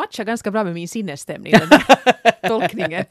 matchar 0.00 0.24
ganska 0.24 0.50
bra 0.50 0.64
med 0.64 0.74
min 0.74 0.88
sinnesstämning, 0.88 1.52
den 1.52 1.68
där 1.68 1.84
tolkningen. 2.48 3.04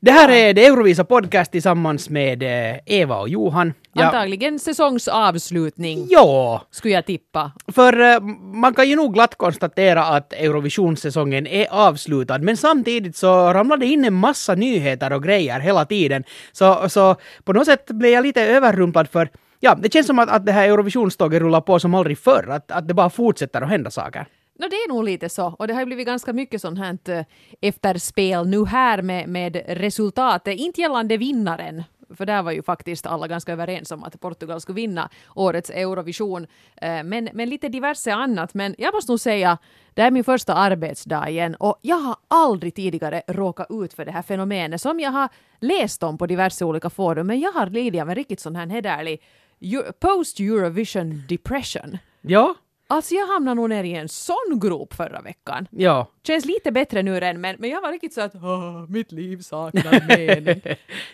Det 0.00 0.10
här 0.10 0.28
är 0.28 0.54
det 0.54 0.66
Eurovisa 0.66 1.04
Podcast 1.04 1.52
tillsammans 1.52 2.10
med 2.10 2.42
eh, 2.42 2.78
Eva 2.86 3.16
och 3.16 3.28
Johan. 3.28 3.72
Ja, 3.92 4.04
Antagligen 4.04 4.58
säsongsavslutning, 4.58 6.06
ja, 6.10 6.62
skulle 6.70 6.94
jag 6.94 7.06
tippa. 7.06 7.52
för 7.72 8.00
eh, 8.00 8.20
man 8.54 8.74
kan 8.74 8.88
ju 8.88 8.96
nog 8.96 9.14
glatt 9.14 9.34
konstatera 9.34 10.04
att 10.04 10.32
Eurovisionssäsongen 10.32 11.46
är 11.46 11.66
avslutad, 11.70 12.38
men 12.38 12.56
samtidigt 12.56 13.16
så 13.16 13.52
ramlar 13.52 13.76
det 13.76 13.86
in 13.86 14.04
en 14.04 14.14
massa 14.14 14.54
nyheter 14.54 15.12
och 15.12 15.22
grejer 15.22 15.60
hela 15.60 15.84
tiden. 15.84 16.24
Så, 16.52 16.88
så 16.88 17.16
på 17.44 17.52
något 17.52 17.66
sätt 17.66 17.86
blev 17.86 18.12
jag 18.12 18.22
lite 18.22 18.42
överrumplad 18.42 19.08
för 19.08 19.28
Ja, 19.60 19.74
det 19.74 19.92
känns 19.92 20.06
som 20.06 20.18
att, 20.18 20.28
att 20.30 20.46
det 20.46 20.52
här 20.52 20.68
Eurovisionståget 20.68 21.42
rullar 21.42 21.60
på 21.60 21.78
som 21.78 21.94
aldrig 21.94 22.18
förr, 22.18 22.48
att, 22.50 22.70
att 22.70 22.88
det 22.88 22.94
bara 22.94 23.10
fortsätter 23.10 23.62
att 23.62 23.68
hända 23.68 23.90
saker. 23.90 24.26
No, 24.58 24.68
det 24.68 24.76
är 24.76 24.88
nog 24.88 25.04
lite 25.04 25.28
så. 25.28 25.54
Och 25.58 25.68
det 25.68 25.74
har 25.74 25.80
ju 25.80 25.86
blivit 25.86 26.06
ganska 26.06 26.32
mycket 26.32 26.60
sånt 26.60 26.78
här 26.78 26.98
eh, 27.08 27.24
efterspel 27.60 28.46
nu 28.46 28.66
här 28.66 29.02
med, 29.02 29.28
med 29.28 29.62
resultatet. 29.66 30.58
Inte 30.58 30.80
gällande 30.80 31.16
vinnaren, 31.16 31.82
för 32.10 32.26
där 32.26 32.42
var 32.42 32.52
ju 32.52 32.62
faktiskt 32.62 33.06
alla 33.06 33.28
ganska 33.28 33.52
överens 33.52 33.90
om 33.90 34.04
att 34.04 34.20
Portugal 34.20 34.60
skulle 34.60 34.76
vinna 34.76 35.10
årets 35.34 35.70
Eurovision. 35.70 36.46
Eh, 36.76 37.02
men, 37.04 37.28
men 37.32 37.48
lite 37.48 37.68
diverse 37.68 38.12
annat. 38.12 38.54
Men 38.54 38.74
jag 38.78 38.94
måste 38.94 39.12
nog 39.12 39.20
säga, 39.20 39.58
det 39.94 40.02
här 40.02 40.06
är 40.06 40.12
min 40.12 40.24
första 40.24 40.54
arbetsdag 40.54 41.28
igen 41.28 41.54
och 41.54 41.78
jag 41.82 41.96
har 41.96 42.16
aldrig 42.28 42.74
tidigare 42.74 43.22
råkat 43.28 43.66
ut 43.70 43.94
för 43.94 44.04
det 44.04 44.12
här 44.12 44.22
fenomenet 44.22 44.80
som 44.80 45.00
jag 45.00 45.10
har 45.10 45.28
läst 45.60 46.02
om 46.02 46.18
på 46.18 46.26
diverse 46.26 46.64
olika 46.64 46.90
forum. 46.90 47.26
Men 47.26 47.40
jag 47.40 47.52
har 47.52 47.66
lidit 47.66 48.02
av 48.02 48.08
en 48.08 48.14
riktigt 48.14 48.40
sån 48.40 48.56
här 48.56 48.66
hederlig 48.66 49.22
post-Eurovision 50.00 51.22
depression. 51.28 51.98
Ja, 52.20 52.54
Alltså 52.86 53.14
jag 53.14 53.26
hamnade 53.26 53.54
nog 53.54 53.68
ner 53.68 53.84
i 53.84 53.94
en 53.94 54.08
sån 54.08 54.60
grop 54.60 54.94
förra 54.94 55.20
veckan. 55.20 55.68
ja. 55.70 56.10
Känns 56.26 56.44
lite 56.44 56.72
bättre 56.72 57.02
nu 57.02 57.18
än 57.18 57.40
men, 57.40 57.56
men 57.58 57.70
jag 57.70 57.80
var 57.80 57.92
riktigt 57.92 58.12
så 58.12 58.20
att 58.20 58.34
"Åh, 58.34 58.86
mitt 58.88 59.12
liv 59.12 59.38
saknar 59.42 60.06
mening. 60.16 60.60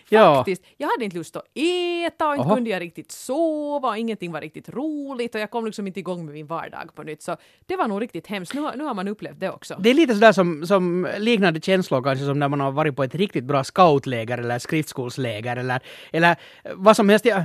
Ja. 0.09 0.35
Faktiskt, 0.35 0.63
jag 0.77 0.87
hade 0.87 1.05
inte 1.05 1.17
lust 1.17 1.35
att 1.35 1.43
äta 1.55 2.27
och 2.27 2.33
inte 2.35 2.45
Aha. 2.45 2.55
kunde 2.55 2.69
jag 2.69 2.81
riktigt 2.81 3.11
sova 3.11 3.89
och 3.89 3.97
ingenting 3.97 4.31
var 4.31 4.41
riktigt 4.41 4.69
roligt 4.69 5.35
och 5.35 5.41
jag 5.41 5.51
kom 5.51 5.65
liksom 5.65 5.87
inte 5.87 5.99
igång 5.99 6.25
med 6.25 6.33
min 6.33 6.47
vardag 6.47 6.95
på 6.95 7.03
nytt. 7.03 7.21
Så 7.21 7.37
det 7.65 7.75
var 7.75 7.87
nog 7.87 8.01
riktigt 8.01 8.27
hemskt. 8.27 8.53
Nu, 8.53 8.61
har- 8.61 8.75
nu 8.75 8.83
har 8.83 8.93
man 8.93 9.07
upplevt 9.07 9.39
det 9.39 9.49
också. 9.49 9.75
Det 9.79 9.89
är 9.89 9.93
lite 9.93 10.13
sådär 10.13 10.31
som, 10.31 10.67
som 10.67 11.07
liknande 11.17 11.61
känslor 11.61 12.01
kanske 12.03 12.25
som 12.25 12.39
när 12.39 12.47
man 12.47 12.59
har 12.59 12.71
varit 12.71 12.95
på 12.95 13.03
ett 13.03 13.15
riktigt 13.15 13.43
bra 13.43 13.63
scoutläger 13.63 14.37
eller 14.37 14.59
skriftskolsläger 14.59 15.55
eller, 15.57 15.79
eller 16.11 16.35
vad 16.75 16.95
som 16.95 17.09
helst. 17.09 17.25
Jag, 17.25 17.43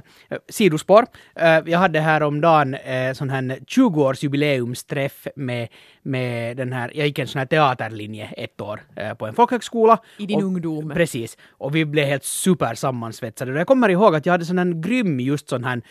sidospår. 0.48 1.06
Eh, 1.34 1.58
Jag 1.66 1.78
hade 1.78 2.00
här 2.00 2.22
om 2.22 2.41
dagen 2.41 2.74
eh, 2.74 3.12
sån 3.12 3.30
här 4.22 4.28
20-årsjubileumsträff 4.28 5.27
med, 5.36 5.69
med 6.03 6.56
den 6.56 6.72
här, 6.72 6.91
jag 6.95 7.06
gick 7.06 7.19
en 7.19 7.27
sån 7.27 7.39
här 7.39 7.47
teaterlinje 7.47 8.27
ett 8.36 8.61
år 8.61 8.81
eh, 8.97 9.14
på 9.14 9.27
en 9.27 9.34
folkhögskola. 9.34 9.98
I 10.19 10.27
din 10.27 10.36
Och- 10.36 10.42
ungdom. 10.42 10.91
Precis. 10.95 11.36
Och 11.50 11.75
vi 11.77 11.84
blev 11.84 12.06
helt 12.06 12.25
super 12.25 12.75
sammansvetsade. 12.75 13.53
Och 13.53 13.59
Jag 13.59 13.67
kommer 13.67 13.89
ihåg 13.89 14.14
att 14.14 14.27
jag 14.27 14.33
hade 14.33 14.44
sån 14.44 14.59
här 14.59 14.83
grym 14.83 15.20
just 15.20 15.48
sån 15.48 15.64
här 15.64 15.83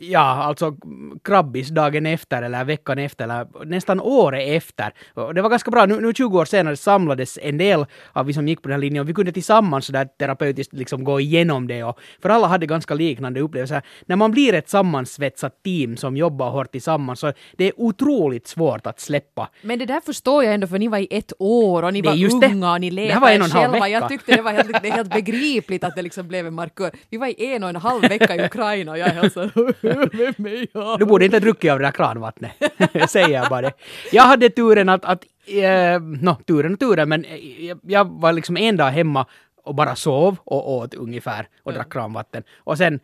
Ja, 0.00 0.18
alltså 0.20 0.76
krabbis 1.24 1.68
dagen 1.68 2.06
efter 2.06 2.42
eller 2.42 2.64
veckan 2.64 2.98
efter 2.98 3.24
eller 3.24 3.64
nästan 3.64 4.00
året 4.00 4.56
efter. 4.56 4.92
Det 5.34 5.42
var 5.42 5.50
ganska 5.50 5.70
bra. 5.70 5.86
Nu, 5.86 6.00
nu 6.00 6.12
20 6.12 6.38
år 6.38 6.44
senare 6.44 6.76
samlades 6.76 7.38
en 7.42 7.58
del 7.58 7.86
av 8.12 8.26
vi 8.26 8.32
som 8.32 8.48
gick 8.48 8.62
på 8.62 8.68
den 8.68 8.74
här 8.74 8.80
linjen 8.80 9.02
och 9.02 9.08
vi 9.08 9.14
kunde 9.14 9.32
tillsammans 9.32 9.86
sådär 9.86 10.08
terapeutiskt 10.18 10.72
liksom 10.72 11.04
gå 11.04 11.20
igenom 11.20 11.66
det. 11.66 11.84
Och, 11.84 11.98
för 12.22 12.28
alla 12.28 12.46
hade 12.46 12.66
ganska 12.66 12.94
liknande 12.94 13.40
upplevelser. 13.40 13.82
När 14.06 14.16
man 14.16 14.30
blir 14.30 14.54
ett 14.54 14.68
sammansvetsat 14.68 15.62
team 15.62 15.96
som 15.96 16.16
jobbar 16.16 16.50
hårt 16.50 16.72
tillsammans 16.72 17.20
så 17.20 17.32
det 17.56 17.64
är 17.64 17.72
otroligt 17.76 18.48
svårt 18.48 18.86
att 18.86 19.00
släppa. 19.00 19.48
Men 19.62 19.78
det 19.78 19.86
där 19.86 20.00
förstår 20.00 20.44
jag 20.44 20.54
ändå 20.54 20.66
för 20.66 20.78
ni 20.78 20.88
var 20.88 20.98
i 20.98 21.08
ett 21.10 21.32
år 21.38 21.82
och 21.82 21.92
ni 21.92 22.02
var 22.02 22.44
unga 22.44 22.72
och 22.72 22.80
ni 22.80 22.90
letade 22.90 23.38
halv 23.38 23.42
själva. 23.42 23.88
Jag 23.88 24.08
tyckte 24.08 24.36
det 24.36 24.42
var 24.42 24.52
helt, 24.52 24.82
det 24.82 24.90
helt 24.90 25.14
begripligt 25.14 25.84
att 25.84 25.96
det 25.96 26.02
liksom 26.02 26.28
blev 26.28 26.46
en 26.46 26.54
markör. 26.54 26.90
Vi 27.10 27.16
var 27.16 27.26
i 27.26 27.54
en 27.54 27.62
och 27.62 27.68
en 27.68 27.76
halv 27.76 28.02
vecka 28.02 28.36
i 28.36 28.44
Ukraina 28.44 28.92
och 28.92 28.98
jag 28.98 29.09
är 29.10 30.10
vem 30.16 30.46
är 30.46 30.66
jag? 30.72 30.98
Du 30.98 31.04
borde 31.04 31.24
inte 31.24 31.36
ha 31.36 31.40
druckit 31.40 31.72
av 31.72 31.78
det 31.78 31.84
där 31.84 31.92
kranvattnet. 31.92 32.52
Säger 33.08 33.28
jag 33.28 33.48
bara 33.48 33.62
det. 33.62 33.72
Jag 34.12 34.22
hade 34.22 34.50
turen 34.50 34.88
att, 34.88 35.04
att 35.04 35.24
eh, 35.46 36.00
no, 36.00 36.34
turen 36.46 36.72
och 36.72 36.80
turen, 36.80 37.08
men 37.08 37.24
jag, 37.58 37.78
jag 37.82 38.20
var 38.20 38.32
liksom 38.32 38.56
en 38.56 38.76
dag 38.76 38.90
hemma 38.90 39.26
och 39.62 39.74
bara 39.74 39.96
sov 39.96 40.36
och 40.44 40.72
åt 40.72 40.94
ungefär 40.94 41.48
och 41.62 41.72
drack 41.72 41.92
kranvatten. 41.92 42.42
Och 42.58 42.78
sen, 42.78 43.00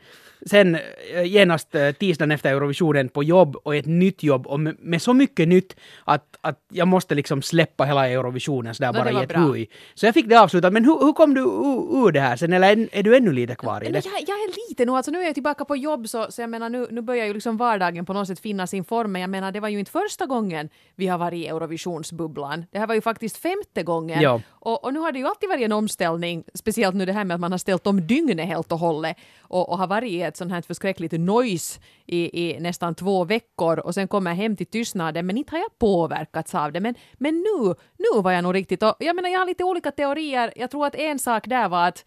sen 0.47 0.75
eh, 1.15 1.25
genast 1.25 1.75
eh, 1.75 1.91
tisdagen 1.91 2.31
efter 2.31 2.51
Eurovisionen 2.51 3.09
på 3.09 3.23
jobb 3.23 3.57
och 3.57 3.77
ett 3.77 3.87
nytt 3.87 4.23
jobb 4.23 4.47
och 4.47 4.61
med, 4.61 4.77
med 4.79 5.03
så 5.03 5.13
mycket 5.13 5.49
nytt 5.49 5.77
att, 6.05 6.37
att 6.41 6.61
jag 6.73 6.89
måste 6.89 7.15
liksom 7.15 7.43
släppa 7.43 7.85
hela 7.85 8.09
Eurovisionen 8.09 8.75
sådär 8.75 8.93
No, 8.93 8.99
bara 8.99 9.11
i 9.11 9.25
ett 9.25 9.37
hui. 9.37 9.67
Så 9.95 10.07
jag 10.07 10.15
fick 10.15 10.29
det 10.29 10.41
avslutat. 10.41 10.73
Men 10.73 10.85
hur, 10.85 10.99
hur 10.99 11.13
kom 11.13 11.35
du 11.35 11.41
ur, 11.41 12.07
ur 12.07 12.13
det 12.13 12.21
här 12.21 12.37
sen? 12.37 12.53
Eller 12.53 12.73
är, 12.73 12.89
är 12.93 13.03
du 13.03 13.17
ännu 13.17 13.33
lite 13.33 13.55
kvar 13.55 13.85
i 13.85 13.93
det? 13.93 14.05
jag, 14.05 14.15
jag 14.15 14.37
är 14.37 14.69
lite 14.69 14.85
nu, 14.85 14.93
alltså 14.93 15.11
nu 15.11 15.21
är 15.21 15.25
jag 15.25 15.35
tillbaka 15.35 15.65
på 15.65 15.77
jobb 15.77 16.09
så, 16.09 16.27
så 16.31 16.41
jag 16.41 16.51
menar 16.51 16.69
nu, 16.69 16.87
nu 16.91 17.01
börjar 17.01 17.27
ju 17.27 17.35
liksom 17.35 17.57
vardagen 17.57 18.07
på 18.07 18.13
något 18.13 18.29
sätt 18.29 18.41
finna 18.41 18.67
sin 18.67 18.85
form 18.85 19.13
men 19.13 19.21
jag 19.21 19.31
menar 19.31 19.53
det 19.53 19.61
var 19.61 19.69
ju 19.69 19.79
inte 19.79 19.91
första 19.91 20.27
gången 20.27 20.69
vi 20.95 21.07
har 21.07 21.19
varit 21.19 21.37
i 21.37 21.47
Eurovisionsbubblan. 21.47 22.67
Det 22.71 22.79
här 22.79 22.87
var 22.87 22.95
ju 22.95 23.01
faktiskt 23.01 23.37
femte 23.37 23.83
gången. 23.83 24.23
Ja. 24.23 24.41
Och, 24.51 24.85
och 24.85 24.95
nu 24.95 25.01
har 25.01 25.13
det 25.13 25.19
ju 25.19 25.27
alltid 25.27 25.49
varit 25.49 25.65
en 25.65 25.73
omställning, 25.73 26.45
speciellt 26.55 26.97
nu 26.97 27.07
det 27.07 27.13
här 27.13 27.25
med 27.25 27.35
att 27.35 27.41
man 27.41 27.51
har 27.51 27.59
ställt 27.59 27.87
om 27.87 28.07
dygnet 28.07 28.47
helt 28.47 28.73
och 28.73 28.79
hållet 28.79 29.17
och, 29.41 29.69
och 29.69 29.79
har 29.79 29.87
varit 29.87 30.13
i 30.13 30.23
ett 30.23 30.37
sånt 30.37 30.53
här 30.53 30.63
förskräckligt 30.63 31.13
noise 31.13 31.81
i, 32.07 32.43
i 32.43 32.61
nästan 32.61 32.95
två 32.95 33.25
veckor 33.25 33.79
och 33.79 33.95
sen 33.95 34.09
kommer 34.09 34.31
jag 34.31 34.37
hem 34.37 34.57
till 34.57 34.67
tystnaden 34.67 35.27
men 35.27 35.37
inte 35.37 35.55
har 35.55 35.59
jag 35.59 35.79
påverkats 35.79 36.55
av 36.55 36.73
det. 36.73 36.81
Men, 36.81 36.95
men 37.15 37.35
nu, 37.35 37.75
nu 37.99 38.23
var 38.23 38.33
jag 38.33 38.43
nog 38.43 38.55
riktigt, 38.55 38.83
och 38.83 38.95
jag 38.99 39.17
menar 39.17 39.29
jag 39.29 39.39
har 39.39 39.47
lite 39.47 39.65
olika 39.65 39.91
teorier. 39.91 40.53
Jag 40.57 40.71
tror 40.71 40.87
att 40.87 40.95
en 40.95 41.19
sak 41.19 41.47
där 41.47 41.69
var 41.69 41.89
att 41.89 42.05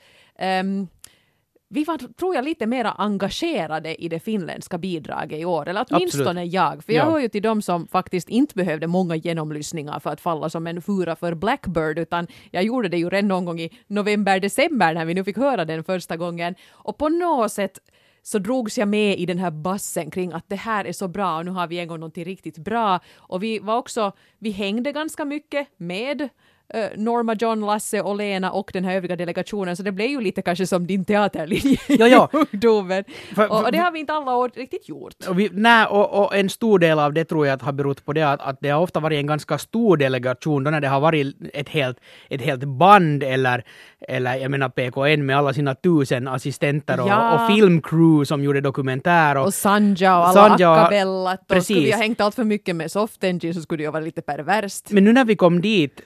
um, 0.62 0.88
vi 1.72 1.84
var, 1.84 1.97
tror 1.97 2.35
jag, 2.35 2.46
lite 2.46 2.66
mer 2.66 2.94
engagerade 2.97 4.03
i 4.03 4.09
det 4.09 4.19
finländska 4.19 4.78
bidraget 4.78 5.40
i 5.40 5.46
år. 5.46 5.68
Eller 5.68 5.85
åtminstone 5.90 6.44
jag. 6.46 6.84
För 6.84 6.94
jag 6.94 7.06
Ja. 7.07 7.12
hör 7.12 7.19
ju 7.19 7.28
till 7.30 7.41
dem 7.41 7.62
som 7.62 7.88
faktiskt 7.88 8.30
inte 8.30 8.56
behövde 8.56 8.88
många 8.88 9.16
genomlyssningar 9.16 10.00
för 10.00 10.09
att 10.09 10.22
falla 10.22 10.50
som 10.50 10.68
en 10.68 10.81
fura 10.81 11.16
för 11.16 11.34
Blackbird. 11.35 12.00
Utan 12.00 12.28
jag 12.52 12.63
gjorde 12.63 12.90
det 12.90 12.97
ju 12.97 13.09
redan 13.09 13.28
någon 13.28 13.46
gång 13.46 13.59
i 13.59 13.69
november, 13.88 14.40
december 14.40 14.94
när 14.94 15.06
vi 15.06 15.13
nu 15.13 15.24
fick 15.24 15.38
höra 15.38 15.66
den 15.66 15.84
första 15.84 16.18
gången. 16.18 16.56
Och 16.69 16.97
på 16.97 17.09
något 17.09 17.52
sätt 17.52 17.79
så 18.24 18.40
drogs 18.40 18.78
jag 18.78 18.88
med 18.88 19.19
i 19.19 19.25
den 19.25 19.38
här 19.40 19.52
bassen 19.52 20.12
kring 20.12 20.31
att 20.34 20.46
det 20.50 20.56
här 20.56 20.85
är 20.85 20.91
så 20.91 21.08
bra 21.08 21.38
och 21.38 21.46
nu 21.46 21.52
har 21.52 21.68
vi 21.68 21.79
en 21.79 21.88
gång 21.88 22.00
någonting 22.00 22.25
riktigt 22.25 22.58
bra. 22.58 23.00
Och 23.18 23.44
vi 23.44 23.59
var 23.59 23.78
också, 23.78 24.12
vi 24.40 24.50
hängde 24.52 24.91
ganska 24.91 25.25
mycket 25.25 25.68
med 25.78 26.29
Norma, 26.96 27.35
John, 27.40 27.59
Lasse 27.62 28.02
och 28.02 28.16
Lena 28.16 28.52
och 28.52 28.69
den 28.74 28.85
här 28.85 28.96
övriga 28.96 29.16
delegationen 29.16 29.78
så 29.78 29.84
det 29.84 29.91
blev 29.91 30.07
ju 30.09 30.22
lite 30.22 30.41
kanske 30.41 30.68
som 30.68 30.88
din 30.88 31.06
teaterlinje 31.06 31.78
Ja, 31.88 32.07
ja. 32.07 32.30
i 32.34 32.38
ungdomen. 32.52 33.03
För- 33.35 33.52
och, 33.52 33.63
och 33.66 33.72
det 33.72 33.78
för- 33.78 33.84
har 33.85 33.91
vi 33.91 34.00
inte 34.00 34.13
alla 34.13 34.35
år 34.35 34.52
riktigt 34.56 34.90
gjort. 34.90 35.13
Och, 35.29 35.40
vi, 35.40 35.50
nej, 35.53 35.85
och, 35.85 36.24
och 36.25 36.35
en 36.35 36.50
stor 36.50 36.79
del 36.79 37.00
av 37.00 37.13
det 37.13 37.25
tror 37.25 37.47
jag 37.47 37.53
att 37.56 37.62
har 37.62 37.72
berott 37.72 38.06
på 38.06 38.13
det 38.13 38.22
att, 38.24 38.41
att 38.41 38.58
det 38.62 38.69
har 38.69 38.81
ofta 38.81 39.00
varit 39.00 39.18
en 39.19 39.28
ganska 39.28 39.58
stor 39.58 39.97
delegation 39.97 40.63
då 40.63 40.72
när 40.72 40.81
det 40.81 40.88
har 40.88 41.00
varit 41.00 41.35
ett 41.53 41.69
helt, 41.69 41.97
ett 42.29 42.41
helt 42.41 42.63
band 42.63 43.24
eller, 43.24 43.63
eller 44.08 44.35
jag 44.35 44.52
menar 44.52 44.69
PKN 44.69 45.25
med 45.25 45.38
alla 45.38 45.53
sina 45.53 45.75
tusen 45.75 46.28
assistenter 46.28 47.00
och, 47.02 47.08
Ja. 47.09 47.34
och 47.47 47.56
filmcrew 47.56 48.25
som 48.25 48.44
gjorde 48.44 48.62
dokumentär. 48.62 49.38
Och, 49.38 49.46
Och 49.46 49.53
Sanja 49.53 50.18
och 50.19 50.28
alla 50.28 50.50
Sanja 50.50 50.72
och- 50.72 50.78
acapellat. 50.78 51.40
Och 51.52 51.63
skulle 51.63 51.79
vi 51.79 51.85
precis. 51.85 51.96
ha 51.96 52.02
hängt 52.02 52.22
allt 52.22 52.35
för 52.35 52.44
mycket 52.44 52.75
med 52.75 52.91
soft 52.91 53.24
engine 53.24 53.53
så 53.53 53.62
skulle 53.62 53.78
det 53.78 53.85
ju 53.85 53.91
vara 53.91 54.03
lite 54.03 54.22
perverst. 54.22 54.91
men 54.91 55.03
nu 55.03 55.13
när 55.13 55.25
vi 55.25 55.35
kom 55.35 55.62
dit 55.62 56.00
eh, 56.00 56.03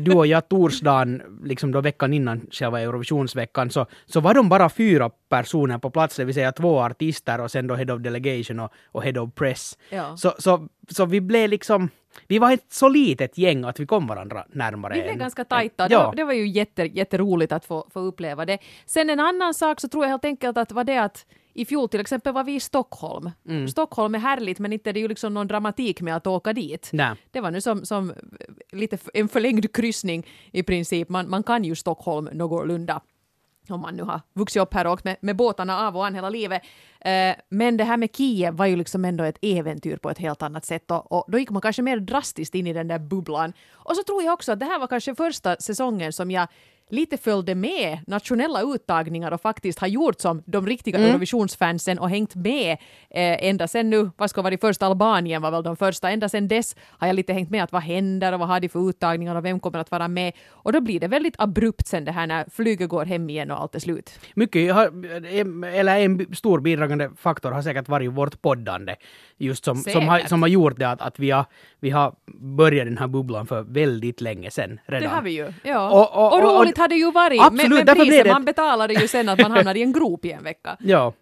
du 0.00 0.12
och 0.12 0.26
jag 0.26 0.48
torsdagen, 0.48 1.22
liksom 1.44 1.72
då 1.72 1.80
veckan 1.80 2.12
innan 2.12 2.46
själva 2.50 2.80
Eurovisionsveckan, 2.80 3.70
så, 3.70 3.86
så 4.06 4.20
var 4.20 4.34
de 4.34 4.48
bara 4.48 4.68
fyra 4.68 5.10
personer 5.28 5.78
på 5.78 5.90
plats, 5.90 6.16
det 6.16 6.24
vill 6.24 6.34
säga 6.34 6.52
två 6.52 6.80
artister 6.80 7.40
och 7.40 7.50
sen 7.50 7.66
då 7.66 7.74
Head 7.74 7.94
of 7.94 8.00
Delegation 8.00 8.60
och, 8.60 8.72
och 8.92 9.02
Head 9.02 9.20
of 9.20 9.34
Press. 9.34 9.78
Ja. 9.90 10.16
Så, 10.16 10.34
så, 10.38 10.68
så 10.90 11.04
vi 11.06 11.20
blev 11.20 11.50
liksom, 11.50 11.88
vi 12.28 12.38
var 12.38 12.52
ett 12.52 12.66
så 12.72 12.88
litet 12.88 13.38
gäng 13.38 13.64
att 13.64 13.80
vi 13.80 13.86
kom 13.86 14.06
varandra 14.06 14.44
närmare. 14.52 14.94
Vi 14.94 15.00
blev 15.00 15.12
än- 15.12 15.18
ganska 15.18 15.44
tajta. 15.44 15.88
Det, 15.88 15.94
Ja. 15.94 16.06
var, 16.06 16.14
det 16.14 16.24
var 16.24 16.32
ju 16.32 16.48
jätte, 16.48 16.82
jätteroligt 16.82 17.52
att 17.52 17.64
få, 17.64 17.86
få 17.92 18.00
uppleva 18.00 18.44
det. 18.46 18.58
Sen 18.86 19.10
en 19.10 19.20
annan 19.20 19.54
sak 19.54 19.80
så 19.80 19.88
tror 19.88 20.04
jag 20.04 20.10
helt 20.10 20.24
enkelt 20.24 20.58
att 20.58 20.72
var 20.72 20.84
det 20.84 20.98
att 20.98 21.26
i 21.54 21.64
fjol 21.64 21.88
till 21.88 22.00
exempel 22.00 22.32
var 22.32 22.44
vi 22.44 22.54
i 22.54 22.60
Stockholm. 22.60 23.30
Mm. 23.48 23.68
Stockholm 23.68 24.14
är 24.14 24.18
härligt 24.18 24.58
men 24.58 24.72
inte 24.72 24.90
är 24.90 24.94
det 24.94 25.00
ju 25.00 25.08
liksom 25.08 25.34
någon 25.34 25.46
dramatik 25.46 26.00
med 26.00 26.16
att 26.16 26.26
åka 26.26 26.52
dit. 26.52 26.90
Nej. 26.92 27.14
Det 27.30 27.40
var 27.40 27.50
nu 27.50 27.60
som, 27.60 27.86
som 27.86 28.12
lite 28.72 28.98
en 29.14 29.28
förlängd 29.28 29.72
kryssning 29.72 30.26
i 30.52 30.62
princip. 30.62 31.08
Man, 31.08 31.30
man 31.30 31.42
kan 31.42 31.64
ju 31.64 31.74
Stockholm 31.74 32.28
någorlunda 32.32 33.00
om 33.68 33.80
man 33.80 33.96
nu 33.96 34.02
har 34.02 34.20
vuxit 34.32 34.62
upp 34.62 34.74
här 34.74 34.86
och 34.86 34.92
åkt 34.92 35.04
med, 35.04 35.16
med 35.20 35.36
båtarna 35.36 35.86
av 35.88 35.96
och 35.96 36.06
an 36.06 36.14
hela 36.14 36.30
livet. 36.30 36.62
Eh, 37.00 37.34
men 37.48 37.76
det 37.76 37.84
här 37.84 37.96
med 37.96 38.16
Kiev 38.16 38.54
var 38.54 38.66
ju 38.66 38.76
liksom 38.76 39.04
ändå 39.04 39.24
ett 39.24 39.38
äventyr 39.42 39.96
på 39.96 40.10
ett 40.10 40.18
helt 40.18 40.42
annat 40.42 40.64
sätt 40.64 40.90
och, 40.90 41.12
och 41.12 41.24
då 41.28 41.38
gick 41.38 41.50
man 41.50 41.62
kanske 41.62 41.82
mer 41.82 41.96
drastiskt 41.96 42.54
in 42.54 42.66
i 42.66 42.72
den 42.72 42.88
där 42.88 42.98
bubblan. 42.98 43.52
Och 43.72 43.96
så 43.96 44.02
tror 44.02 44.22
jag 44.22 44.34
också 44.34 44.52
att 44.52 44.60
det 44.60 44.66
här 44.66 44.78
var 44.78 44.86
kanske 44.86 45.14
första 45.14 45.56
säsongen 45.56 46.12
som 46.12 46.30
jag 46.30 46.48
lite 46.94 47.16
följde 47.16 47.54
med 47.54 47.98
nationella 48.06 48.62
uttagningar 48.62 49.32
och 49.32 49.40
faktiskt 49.40 49.78
har 49.78 49.88
gjort 49.88 50.20
som 50.20 50.42
de 50.46 50.66
riktiga 50.66 50.98
Mm. 50.98 51.08
Eurovisionsfansen 51.10 51.98
och 51.98 52.10
hängt 52.10 52.34
med 52.34 52.72
eh, 53.10 53.48
ända 53.48 53.68
sen 53.68 53.90
nu, 53.90 54.10
vad 54.16 54.30
ska 54.30 54.42
vara 54.42 54.50
det 54.50 54.58
först, 54.60 54.82
Albanien 54.82 55.42
var 55.42 55.50
väl 55.50 55.62
de 55.62 55.76
första, 55.76 56.10
ända 56.10 56.28
sen 56.28 56.48
dess 56.48 56.76
har 56.80 57.06
jag 57.06 57.16
lite 57.16 57.32
hängt 57.32 57.50
med 57.50 57.64
att 57.64 57.72
vad 57.72 57.82
händer 57.82 58.32
och 58.32 58.38
vad 58.38 58.48
har 58.48 58.60
de 58.60 58.68
för 58.68 58.88
uttagningar 58.88 59.34
och 59.36 59.44
vem 59.44 59.60
kommer 59.60 59.78
att 59.78 59.90
vara 59.90 60.08
med 60.08 60.32
och 60.50 60.72
då 60.72 60.80
blir 60.80 61.00
det 61.00 61.08
väldigt 61.08 61.34
abrupt 61.38 61.86
sen 61.86 62.04
det 62.04 62.12
här 62.12 62.26
när 62.26 62.44
flyget 62.50 62.88
går 62.88 63.04
hem 63.04 63.30
igen 63.30 63.50
och 63.50 63.60
allt 63.60 63.74
är 63.74 63.80
slut. 63.80 64.10
Mycket, 64.34 64.76
eller 65.74 65.96
en 65.98 66.34
stor 66.34 66.60
bidragande 66.60 67.10
faktor 67.16 67.50
har 67.50 67.62
säkert 67.62 67.88
varit 67.88 68.10
vårt 68.12 68.42
poddande. 68.42 68.94
Just 69.38 69.64
som, 69.64 69.76
som, 69.76 70.08
har, 70.08 70.18
som 70.18 70.42
har 70.42 70.48
gjort 70.48 70.78
det 70.78 70.88
att, 70.90 71.00
att 71.00 71.18
vi, 71.18 71.30
har, 71.30 71.44
vi 71.80 71.90
har 71.90 72.14
börjat 72.56 72.86
den 72.86 72.98
här 72.98 73.06
bubblan 73.08 73.46
för 73.46 73.62
väldigt 73.62 74.20
länge 74.20 74.50
sedan 74.50 74.80
redan. 74.86 75.02
Det 75.02 75.14
har 75.14 75.22
vi 75.22 75.30
ju. 75.30 75.52
Ja. 75.64 75.90
Och- 75.90 76.00
och- 76.16 76.32
Och, 76.32 76.44
och- 76.56 76.60
roligt 76.60 76.78
har 76.84 76.88
det 76.88 76.94
ju 76.94 77.12
varit. 77.12 77.40
Absolut, 77.40 77.70
men, 77.70 77.84
men 77.84 77.96
priset, 77.96 78.26
man 78.26 78.44
betalade 78.44 78.94
ju 78.94 79.08
sen 79.08 79.28
att 79.28 79.38
man 79.38 79.52
hamnade 79.52 79.78
i 79.78 79.82
en 79.82 79.92
grop 79.92 80.24
i 80.24 80.32
en 80.32 80.44
vecka. 80.44 80.76
Ja. 80.94 81.12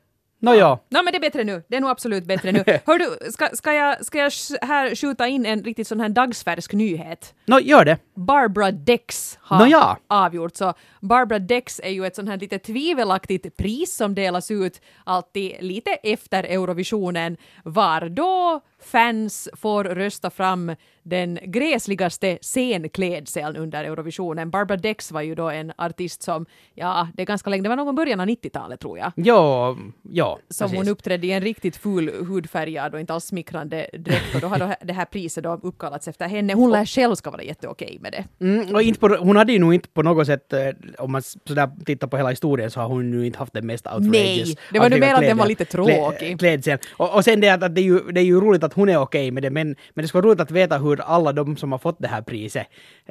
Nå 0.45 0.55
ja. 0.55 0.79
Nej 0.89 1.03
men 1.05 1.13
det 1.13 1.19
är 1.19 1.21
bättre 1.21 1.45
nu. 1.45 1.63
Det 1.69 1.77
är 1.77 1.81
nog 1.81 1.91
absolut 1.91 2.25
bättre 2.25 2.53
nu. 2.53 2.65
Hör 2.87 2.99
du, 2.99 3.31
ska, 3.33 3.49
ska 3.53 3.73
jag, 3.73 4.07
ska 4.07 4.19
jag 4.19 4.33
här 4.63 4.95
skjuta 4.95 5.29
in 5.29 5.47
en 5.47 5.65
riktigt 5.65 5.89
sån 5.89 6.01
här 6.01 6.09
dagsfärsk 6.09 6.73
nyhet? 6.73 7.35
Nå, 7.47 7.61
gör 7.61 7.85
det. 7.85 7.99
Barbara 8.15 8.71
Dex 8.71 9.39
har 9.41 9.59
Nåja. 9.59 9.97
avgjort. 10.09 10.57
Så 10.57 10.75
Barbara 11.03 11.39
Dex 11.39 11.81
är 11.85 11.91
ju 11.91 12.07
ett 12.07 12.17
sånt 12.17 12.29
här 12.29 12.39
lite 12.39 12.59
tvivelaktigt 12.59 13.57
pris 13.57 13.97
som 13.97 14.15
delas 14.15 14.51
ut 14.51 14.81
alltid 15.05 15.53
lite 15.61 15.91
efter 15.91 16.45
Eurovisionen 16.45 17.37
var 17.65 18.09
då 18.09 18.61
fans 18.83 19.49
får 19.57 19.85
rösta 19.85 20.31
fram 20.31 20.73
den 21.03 21.39
gräsligaste 21.43 22.39
scenklädseln 22.43 23.57
under 23.57 23.85
Eurovisionen. 23.85 24.51
Barbara 24.51 24.77
Dex 24.77 25.13
var 25.13 25.23
ju 25.23 25.35
då 25.35 25.51
en 25.51 25.73
artist 25.79 26.23
som, 26.23 26.47
ja, 26.75 27.09
det 27.15 27.23
är 27.23 27.27
ganska 27.27 27.51
länge, 27.51 27.63
det 27.63 27.69
var 27.69 27.77
någon 27.77 27.95
början 27.95 28.21
av 28.21 28.27
90-talet 28.27 28.81
tror 28.81 28.99
jag. 28.99 29.13
Ja, 29.17 29.77
ja. 30.03 30.39
Som 30.49 30.65
precis. 30.65 30.79
hon 30.79 30.89
uppträdde 30.89 31.27
i 31.27 31.33
en 31.33 31.43
riktigt 31.43 31.77
ful 31.77 32.27
hudfärgad 32.29 32.95
och 32.95 33.01
inte 33.01 33.15
alls 33.15 33.25
smickrande 33.25 33.87
dräkt 33.93 34.35
och 34.35 34.41
då 34.41 34.47
har 34.47 34.77
det 34.85 34.93
här 34.93 35.05
priset 35.05 35.45
då 35.45 35.61
uppkallats 35.63 36.09
efter 36.09 36.29
henne. 36.29 36.55
Hon 36.55 36.71
lär 36.71 36.87
själv 36.87 37.15
ska 37.15 37.31
vara 37.31 37.43
jätteokej 37.43 37.99
med 38.01 38.13
det. 38.13 38.45
Mm, 38.45 38.75
och 38.75 38.83
inte 38.83 39.01
på, 39.01 39.09
hon 39.09 39.37
hade 39.37 39.53
ju 39.53 39.59
nog 39.59 39.75
inte 39.75 39.89
på 39.89 40.03
något 40.03 40.27
sätt, 40.27 40.53
eh, 40.53 40.59
om 40.99 41.13
man 41.13 41.23
sådär 41.23 41.71
tittar 41.87 42.07
på 42.07 42.17
hela 42.17 42.31
historien, 42.31 42.71
så 42.71 42.81
har 42.81 42.89
hon 42.89 43.11
nu 43.11 43.27
inte 43.27 43.39
haft 43.39 43.53
det 43.53 43.63
mest 43.63 43.87
outrageous. 43.87 44.49
Nej, 44.49 44.57
det 44.73 44.79
var 44.79 44.91
nu 44.91 45.01
mer 45.01 45.15
att 45.15 45.21
den 45.21 45.37
var 45.39 45.47
lite 45.47 45.65
tråkig. 45.65 45.95
klä- 45.97 46.39
Klädsel. 46.39 46.79
Och, 46.97 47.15
och 47.15 47.25
sen 47.25 47.41
det 47.41 47.49
att, 47.49 47.63
att 47.63 47.75
det, 47.75 47.81
är 47.81 47.85
ju, 47.85 47.99
det 48.13 48.21
är 48.21 48.25
ju 48.25 48.41
roligt 48.41 48.65
att 48.65 48.73
hon 48.73 48.89
är 48.89 48.97
okej 48.97 49.31
med 49.31 49.43
det, 49.43 49.51
men, 49.51 49.77
men 49.95 50.03
det 50.03 50.09
ska 50.09 50.19
vara 50.19 50.27
roligt 50.29 50.41
att 50.41 50.51
veta 50.51 50.79
hur 50.79 51.01
alla 51.01 51.33
de 51.33 51.57
som 51.57 51.73
har 51.73 51.79
fått 51.79 51.97
det 51.99 52.09
här 52.09 52.23
priset... 52.23 52.67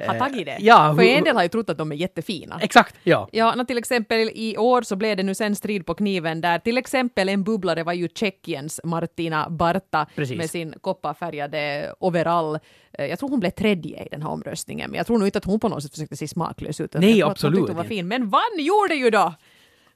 Har 0.06 0.14
eh, 0.14 0.18
tagit 0.18 0.46
det. 0.46 0.56
Ja, 0.60 0.94
För 0.96 1.02
en 1.02 1.24
del 1.24 1.36
har 1.36 1.42
ju 1.42 1.48
trott 1.48 1.70
att 1.70 1.78
de 1.78 1.92
är 1.92 1.96
jättefina. 1.96 2.58
Exakt, 2.62 2.94
ja. 3.02 3.28
Ja, 3.32 3.54
nå 3.54 3.64
till 3.64 3.78
exempel 3.78 4.30
i 4.34 4.56
år 4.56 4.82
så 4.82 4.96
blev 4.96 5.16
det 5.16 5.22
nu 5.22 5.34
sen 5.34 5.56
strid 5.56 5.86
på 5.86 5.94
kniven 5.94 6.40
där 6.40 6.58
till 6.58 6.78
exempel 6.78 7.28
en 7.28 7.42
bubblare 7.44 7.82
var 7.82 7.92
ju 7.92 8.08
Tjeckiens 8.14 8.80
Martina 8.84 9.50
Barta 9.50 10.06
Precis. 10.16 10.36
med 10.38 10.50
sin 10.50 10.74
kopparfärgade 10.80 11.94
overall. 11.98 12.58
Eh, 12.98 13.06
Jag 13.06 13.18
tror 13.18 13.28
hon 13.28 13.40
blev 13.40 13.50
tredje 13.50 14.04
i 14.04 14.08
den 14.10 14.22
här 14.22 14.28
omröstningen, 14.30 14.90
men 14.90 14.98
jag 14.98 15.06
tror 15.06 15.18
nog 15.18 15.28
inte 15.28 15.38
att 15.38 15.44
hon 15.44 15.60
på 15.60 15.68
något 15.68 15.82
sätt 15.82 15.92
försökte 15.92 16.16
se 16.16 16.28
smaklös 16.28 16.80
ut. 16.80 16.94
Nej, 16.94 17.18
Jag 17.18 17.30
absolut 17.30 17.68
Hon 17.68 17.76
var 17.76 17.84
fin, 17.84 18.08
men 18.08 18.28
vann 18.30 18.40
gjorde 18.58 18.94
ju 18.94 19.10
då 19.10 19.34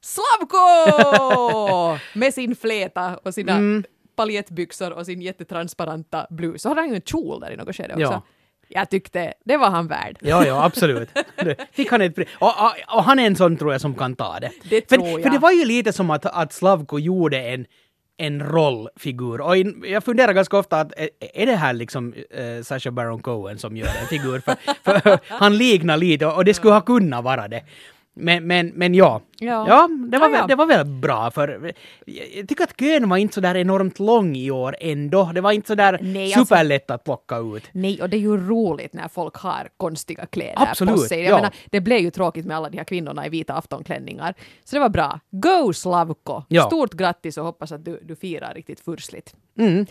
Slavko! 0.00 1.98
med 2.18 2.34
sin 2.34 2.56
fläta 2.56 3.16
och 3.16 3.34
sina 3.34 3.52
Mm. 3.52 3.84
paljettbyxor 4.16 4.90
och 4.92 5.06
sin 5.06 5.22
jättetransparenta 5.22 6.26
blus. 6.30 6.62
Så 6.62 6.68
hade 6.68 6.80
han 6.80 6.90
ju 6.90 6.94
en 6.96 7.00
kjol 7.02 7.40
där 7.40 7.50
i 7.50 7.56
något 7.56 7.76
skede 7.76 7.94
också. 7.94 8.02
Ja. 8.02 8.22
Jag 8.68 8.90
tyckte 8.90 9.34
det 9.44 9.56
var 9.56 9.70
han 9.70 9.86
värd. 9.86 10.18
Ja, 10.20 10.46
ja, 10.46 10.64
absolut. 10.64 11.08
Fick 11.72 11.90
han 11.90 12.00
ett. 12.02 12.18
Och, 12.18 12.24
och, 12.48 12.96
och 12.96 13.04
han 13.04 13.18
är 13.18 13.26
en 13.26 13.36
sån 13.36 13.56
tror 13.56 13.72
jag 13.72 13.80
som 13.80 13.94
kan 13.94 14.16
ta 14.16 14.38
det. 14.40 14.50
Det 14.70 14.88
för, 14.88 14.96
tror 14.96 15.08
jag. 15.08 15.22
för 15.22 15.30
det 15.30 15.38
var 15.38 15.50
ju 15.52 15.64
lite 15.64 15.92
som 15.92 16.10
att, 16.10 16.26
att 16.26 16.52
Slavko 16.52 16.98
gjorde 16.98 17.38
en, 17.48 17.66
en 18.18 18.42
rollfigur. 18.42 19.40
Och 19.40 19.56
in, 19.56 19.84
jag 19.86 20.04
funderar 20.04 20.32
ganska 20.32 20.58
ofta 20.58 20.80
att 20.80 20.92
är, 21.34 21.46
det 21.46 21.56
här 21.56 21.72
liksom 21.72 22.14
uh, 22.14 22.62
Sacha 22.62 22.90
Baron 22.90 23.22
Cohen 23.22 23.58
som 23.58 23.76
gör 23.76 23.86
en 23.86 24.06
figur? 24.08 24.40
För, 24.40 24.56
för 24.84 25.18
han 25.28 25.56
liknar 25.56 25.96
lite 25.96 26.26
och, 26.26 26.34
och 26.34 26.44
det 26.44 26.54
skulle 26.54 26.74
ha 26.74 26.80
kunnat 26.80 27.24
vara 27.24 27.48
det. 27.48 27.64
Men, 28.18 28.46
men, 28.46 28.72
men 28.74 28.94
ja. 28.94 29.20
Ja. 29.38 29.88
det, 30.10 30.18
var 30.18 30.28
Ja, 30.28 30.34
ja. 30.34 30.40
Väl, 30.40 30.48
det 30.48 30.54
var 30.54 30.66
väl 30.66 30.84
bra 30.86 31.30
för 31.30 31.72
jag 32.06 32.48
tycker 32.48 32.64
att 32.64 32.76
kön 32.76 33.08
var 33.08 33.16
inte 33.16 33.34
så 33.34 33.40
där 33.40 33.56
enormt 33.56 33.98
lång 33.98 34.36
i 34.36 34.50
år 34.50 34.76
ändå. 34.80 35.30
Det 35.34 35.40
var 35.40 35.52
inte 35.52 35.68
så 35.68 35.74
där 35.74 35.98
Nej, 36.02 36.24
alltså- 36.24 36.44
superlätt 36.44 36.90
att 36.90 37.04
plocka 37.04 37.38
ut. 37.38 37.64
Nej, 37.72 38.02
och 38.02 38.10
det 38.10 38.16
är 38.16 38.20
ju 38.20 38.36
roligt 38.36 38.92
när 38.92 39.08
folk 39.08 39.36
har 39.36 39.68
konstiga 39.76 40.26
kläder 40.26 40.68
Absolut, 40.70 40.94
på 40.94 41.00
sig. 41.00 41.18
Jag 41.20 41.30
ja. 41.30 41.36
menar, 41.36 41.54
det 41.70 41.80
blev 41.80 41.98
ju 41.98 42.10
tråkigt 42.10 42.46
med 42.46 42.56
alla 42.56 42.70
de 42.70 42.76
här 42.76 42.84
kvinnorna 42.84 43.26
i 43.26 43.28
vita 43.28 43.54
aftonklänningar. 43.54 44.34
Så 44.64 44.76
det 44.76 44.80
var 44.80 44.88
bra. 44.88 45.20
Go 45.30 45.72
Slavko! 45.72 46.42
Ja. 46.48 46.66
Stort 46.66 46.94
grattis 46.94 47.38
och 47.38 47.44
hoppas 47.44 47.72
att 47.72 47.84
du, 47.84 48.00
du 48.02 48.16
firar 48.16 48.54
riktigt 48.54 48.80
furstligt. 48.80 49.34
Mm. 49.58 49.86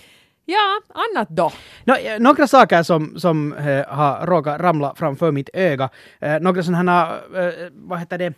Ja, 0.46 0.82
annat 0.94 1.30
då? 1.30 1.52
No, 1.84 1.94
eh, 1.94 2.20
några 2.20 2.48
saker 2.48 2.84
som, 2.84 3.20
som 3.20 3.54
eh, 3.54 3.86
har 3.88 4.28
råkat 4.28 4.62
ramla 4.62 4.94
framför 4.96 5.32
mitt 5.32 5.50
öga. 5.54 5.90
Eh, 6.20 6.40
några 6.40 6.64
sådana 6.64 6.92
här, 6.92 7.48
eh, 7.48 7.54
vad 7.74 8.00
heter 8.00 8.18
det, 8.18 8.34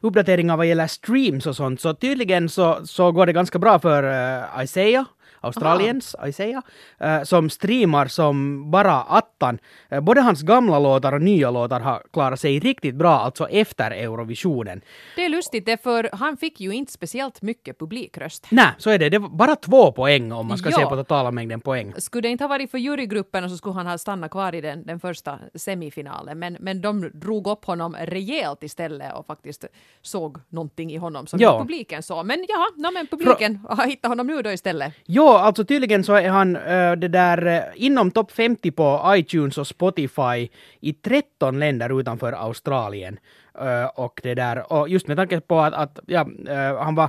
uppdateringar 0.00 0.56
vad 0.56 0.66
gäller 0.66 0.86
streams 0.86 1.46
och 1.46 1.56
sånt. 1.56 1.80
Så 1.80 1.94
tydligen 1.94 2.48
så, 2.48 2.86
så 2.86 3.12
går 3.12 3.26
det 3.26 3.32
ganska 3.32 3.58
bra 3.58 3.78
för 3.78 4.02
eh, 4.02 4.64
Isaiah. 4.64 5.04
Australiens 5.40 6.16
Isaiah, 6.26 6.62
eh, 7.00 7.22
som 7.22 7.50
streamar 7.50 8.06
som 8.06 8.70
bara 8.70 9.02
attan. 9.02 9.58
Eh, 9.88 10.00
både 10.00 10.20
hans 10.20 10.42
gamla 10.42 10.78
låtar 10.78 11.12
och 11.12 11.22
nya 11.22 11.50
låtar 11.50 11.80
har 11.80 12.02
klarat 12.12 12.40
sig 12.40 12.58
riktigt 12.58 12.94
bra, 12.94 13.12
alltså 13.14 13.48
efter 13.48 13.90
Eurovisionen. 13.90 14.80
Det 15.16 15.24
är 15.24 15.28
lustigt, 15.28 15.66
det 15.66 15.82
för 15.82 16.10
han 16.12 16.36
fick 16.36 16.60
ju 16.60 16.72
inte 16.72 16.92
speciellt 16.92 17.42
mycket 17.42 17.78
publikröst. 17.78 18.46
Nej, 18.50 18.68
så 18.78 18.90
är 18.90 18.98
det. 18.98 19.08
Det 19.08 19.18
var 19.18 19.28
bara 19.28 19.56
två 19.56 19.92
poäng 19.92 20.32
om 20.32 20.46
man 20.46 20.58
ska 20.58 20.70
Ja. 20.70 20.76
se 20.76 20.84
på 20.86 20.96
totala 20.96 21.30
mängden 21.30 21.60
poäng. 21.60 21.94
Skulle 21.98 22.22
det 22.28 22.32
inte 22.32 22.44
ha 22.44 22.48
varit 22.48 22.70
för 22.70 22.78
jurygrupperna 22.78 23.48
så 23.48 23.56
skulle 23.56 23.74
han 23.74 23.86
ha 23.86 23.98
stannat 23.98 24.30
kvar 24.30 24.54
i 24.54 24.60
den, 24.60 24.86
den 24.86 25.00
första 25.00 25.38
semifinalen. 25.54 26.38
Men, 26.38 26.56
men 26.60 26.80
de 26.80 27.10
drog 27.14 27.46
upp 27.46 27.64
honom 27.64 27.96
rejält 28.00 28.62
istället 28.62 29.14
och 29.14 29.26
faktiskt 29.26 29.64
såg 30.02 30.38
någonting 30.48 30.92
i 30.92 30.96
honom 30.96 31.26
som 31.26 31.38
publiken 31.38 32.02
såg. 32.02 32.26
Men 32.26 32.44
ja, 32.48 32.66
no, 32.76 32.90
men 32.92 33.06
publiken 33.06 33.60
har 33.68 33.86
hittat 33.86 34.08
honom 34.08 34.26
nu 34.26 34.42
då 34.42 34.52
istället. 34.52 34.94
Ja, 35.26 35.38
alltså 35.38 35.64
tydligen 35.64 36.04
så 36.04 36.14
är 36.14 36.28
han 36.28 36.56
äh, 36.56 36.92
det 36.92 37.08
där 37.08 37.72
inom 37.74 38.10
topp 38.10 38.32
50 38.32 38.70
på 38.70 39.02
iTunes 39.16 39.58
och 39.58 39.66
Spotify 39.66 40.48
i 40.80 40.92
13 40.92 41.58
länder 41.58 42.00
utanför 42.00 42.32
Australien. 42.32 43.18
Äh, 43.60 43.86
och 43.94 44.20
det 44.22 44.34
där, 44.34 44.72
och 44.72 44.88
just 44.88 45.08
med 45.08 45.16
tanke 45.16 45.40
på 45.40 45.60
att, 45.60 45.74
att 45.74 45.98
ja, 46.06 46.26
äh, 46.48 46.78
han 46.78 46.94
var 46.94 47.08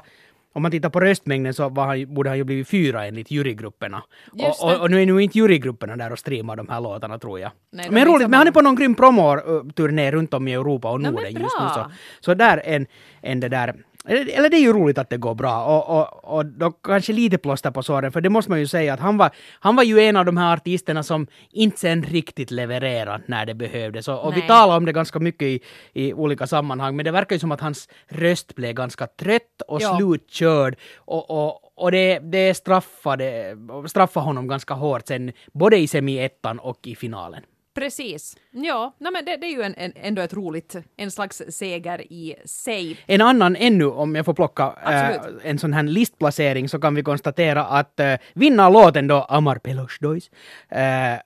om 0.54 0.62
man 0.62 0.72
tittar 0.72 0.90
på 0.90 1.00
röstmängden 1.00 1.54
så 1.54 1.70
var 1.70 1.86
han, 1.86 2.14
borde 2.14 2.30
han 2.30 2.38
ju 2.38 2.44
blivit 2.44 2.68
fyra 2.68 3.06
enligt 3.06 3.32
jurygrupperna. 3.32 4.04
Och, 4.32 4.64
och, 4.64 4.82
och 4.82 4.92
nu 4.92 5.02
är 5.02 5.06
nu 5.06 5.20
inte 5.20 5.38
jurygrupperna 5.38 5.96
där 5.96 6.12
och 6.12 6.20
streamar 6.20 6.56
de 6.56 6.70
här 6.70 6.82
låtarna 6.82 7.20
tror 7.20 7.40
jag. 7.40 7.52
Nej, 7.72 7.88
men 7.92 8.06
roligt, 8.06 8.30
men 8.30 8.34
han 8.34 8.48
är 8.48 8.52
många. 8.52 8.54
på 8.54 8.62
någon 8.62 8.76
grym 8.76 8.96
promo-turné 8.96 10.12
runt 10.12 10.34
om 10.34 10.48
i 10.48 10.54
Europa 10.54 10.92
och 10.92 11.02
Norden 11.02 11.32
just 11.32 11.60
nu. 11.62 11.68
Så, 11.74 11.92
så 12.20 12.34
där 12.34 12.62
en, 12.66 12.86
en 13.22 13.40
det 13.40 13.50
där 13.50 13.76
eller 14.08 14.50
det 14.50 14.58
är 14.58 14.62
ju 14.62 14.74
roligt 14.74 14.98
att 14.98 15.10
det 15.10 15.18
går 15.18 15.36
bra 15.36 15.66
och, 15.66 16.00
och, 16.00 16.38
och 16.38 16.46
då 16.46 16.72
kanske 16.72 17.14
lite 17.14 17.38
plåster 17.38 17.72
på 17.72 17.84
såren 17.84 18.12
för 18.12 18.22
det 18.22 18.30
måste 18.30 18.52
man 18.52 18.60
ju 18.60 18.68
säga 18.68 18.94
att 18.94 19.00
han 19.00 19.18
var, 19.18 19.30
han 19.60 19.76
var 19.76 19.84
ju 19.84 20.00
en 20.00 20.16
av 20.16 20.26
de 20.26 20.38
här 20.38 20.54
artisterna 20.54 21.04
som 21.04 21.28
inte 21.52 21.80
sen 21.80 22.04
riktigt 22.04 22.52
levererade 22.52 23.24
när 23.28 23.46
det 23.46 23.54
behövdes. 23.54 24.08
Och, 24.08 24.26
och 24.26 24.38
vi 24.38 24.42
talar 24.42 24.78
om 24.78 24.86
det 24.86 24.92
ganska 24.94 25.20
mycket 25.20 25.42
i, 25.48 25.60
i 25.94 26.14
olika 26.14 26.48
sammanhang 26.48 26.96
men 26.96 27.06
det 27.06 27.12
verkar 27.12 27.36
ju 27.36 27.40
som 27.40 27.52
att 27.52 27.62
hans 27.62 27.90
röst 28.08 28.56
blev 28.56 28.74
ganska 28.74 29.08
trött 29.08 29.62
och 29.68 29.82
Ja. 29.82 29.98
slutkörd 29.98 30.76
och, 30.98 31.30
och, 31.30 31.60
och 31.76 31.92
det, 31.92 32.20
det 32.20 32.54
straffade, 32.54 33.58
straffade 33.88 34.26
honom 34.26 34.48
ganska 34.48 34.74
hårt 34.74 35.08
sen 35.08 35.32
både 35.54 35.78
i 35.78 35.88
semi-ettan 35.88 36.60
och 36.60 36.88
i 36.88 36.96
finalen. 36.96 37.44
Precis. 37.78 38.38
Ja, 38.52 38.94
no, 39.00 39.12
men 39.12 39.26
det, 39.26 39.38
det 39.38 39.48
är 39.48 39.52
ju 39.52 39.62
en, 39.62 39.76
en, 39.78 39.94
ändå 39.96 40.22
ett 40.22 40.34
roligt, 40.34 40.76
en 40.98 41.12
slags 41.12 41.42
seger 41.50 42.02
i 42.02 42.36
sig. 42.46 42.98
En 43.06 43.22
annan 43.22 43.56
ännu, 43.56 43.86
om 43.86 44.16
jag 44.16 44.26
får 44.26 44.34
plocka 44.34 44.74
Absolut. 44.84 45.42
en 45.44 45.60
sån 45.60 45.74
här 45.74 45.84
listplacering, 45.84 46.70
så 46.70 46.80
kan 46.80 46.96
vi 46.96 47.04
konstatera 47.04 47.66
att 47.66 48.00
eh, 48.00 48.14
vinnarlåten 48.34 49.08
då, 49.08 49.16
Amar 49.30 49.56
Pelos 49.56 50.00
Dois, 50.00 50.32
eh, 50.70 50.80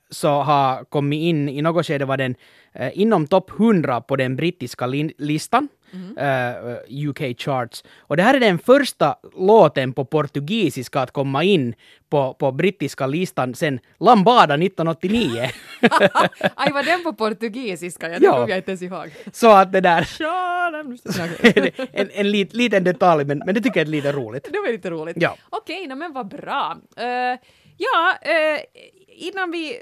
så 0.09 0.29
har 0.29 0.83
kommit 0.83 1.21
in, 1.21 1.49
i 1.49 1.61
något 1.61 1.85
skede 1.85 2.05
var 2.05 2.17
den 2.17 2.35
eh, 2.73 2.99
inom 2.99 3.27
topp 3.27 3.51
100 3.59 4.01
på 4.01 4.15
den 4.15 4.35
brittiska 4.35 4.85
lin- 4.87 5.13
listan. 5.17 5.67
Eh, 6.17 7.07
UK 7.07 7.39
Charts. 7.39 7.83
Och 7.99 8.17
det 8.17 8.23
här 8.23 8.33
är 8.33 8.39
den 8.39 8.59
första 8.59 9.15
låten 9.37 9.93
på 9.93 10.05
portugisiska 10.05 10.99
att 10.99 11.11
komma 11.11 11.43
in 11.43 11.73
på, 12.09 12.33
på 12.33 12.51
brittiska 12.51 13.07
listan 13.07 13.55
sen 13.55 13.79
Lambada 13.99 14.53
1989. 14.53 15.49
Aj, 16.55 16.71
var 16.71 16.83
den 16.83 17.03
på 17.03 17.13
portugisiska? 17.13 18.09
Ja, 18.09 18.19
det 18.19 18.25
Ja. 18.25 18.31
kommer 18.33 18.49
jag 18.49 18.57
inte 18.57 18.71
ens 18.71 18.81
ihåg. 18.81 19.09
så 19.31 19.51
att 19.51 19.71
det 19.71 19.81
där, 19.81 20.07
en, 21.99 22.09
en 22.13 22.31
lit, 22.31 22.53
liten 22.53 22.83
detalj, 22.83 23.25
men, 23.25 23.37
men 23.45 23.55
det 23.55 23.61
tycker 23.61 23.79
jag 23.79 23.87
är 23.87 23.91
lite 23.91 24.11
roligt. 24.11 24.47
Det 24.51 24.59
var 24.59 24.71
lite 24.71 24.89
roligt. 24.89 25.17
Ja. 25.19 25.35
Okej, 25.49 25.87
no, 25.87 25.95
men 25.95 26.13
vad 26.13 26.27
bra. 26.27 26.77
Eh, 26.97 27.39
ja, 27.77 28.13
eh, 28.21 28.61
innan 29.07 29.51
vi 29.51 29.77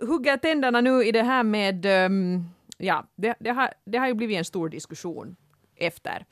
hugger 0.00 0.36
tänderna 0.36 0.80
nu 0.80 1.04
i 1.04 1.12
det 1.12 1.22
här 1.22 1.42
med 1.42 1.86
ehm, 1.86 2.44
ja, 2.78 3.04
det, 3.16 3.34
det, 3.40 3.50
har, 3.50 3.70
det 3.86 3.98
har 3.98 4.06
ju 4.06 4.14
blivit 4.14 4.38
en 4.38 4.44
stor 4.44 4.68
diskussion 4.68 5.36
efter 5.80 6.26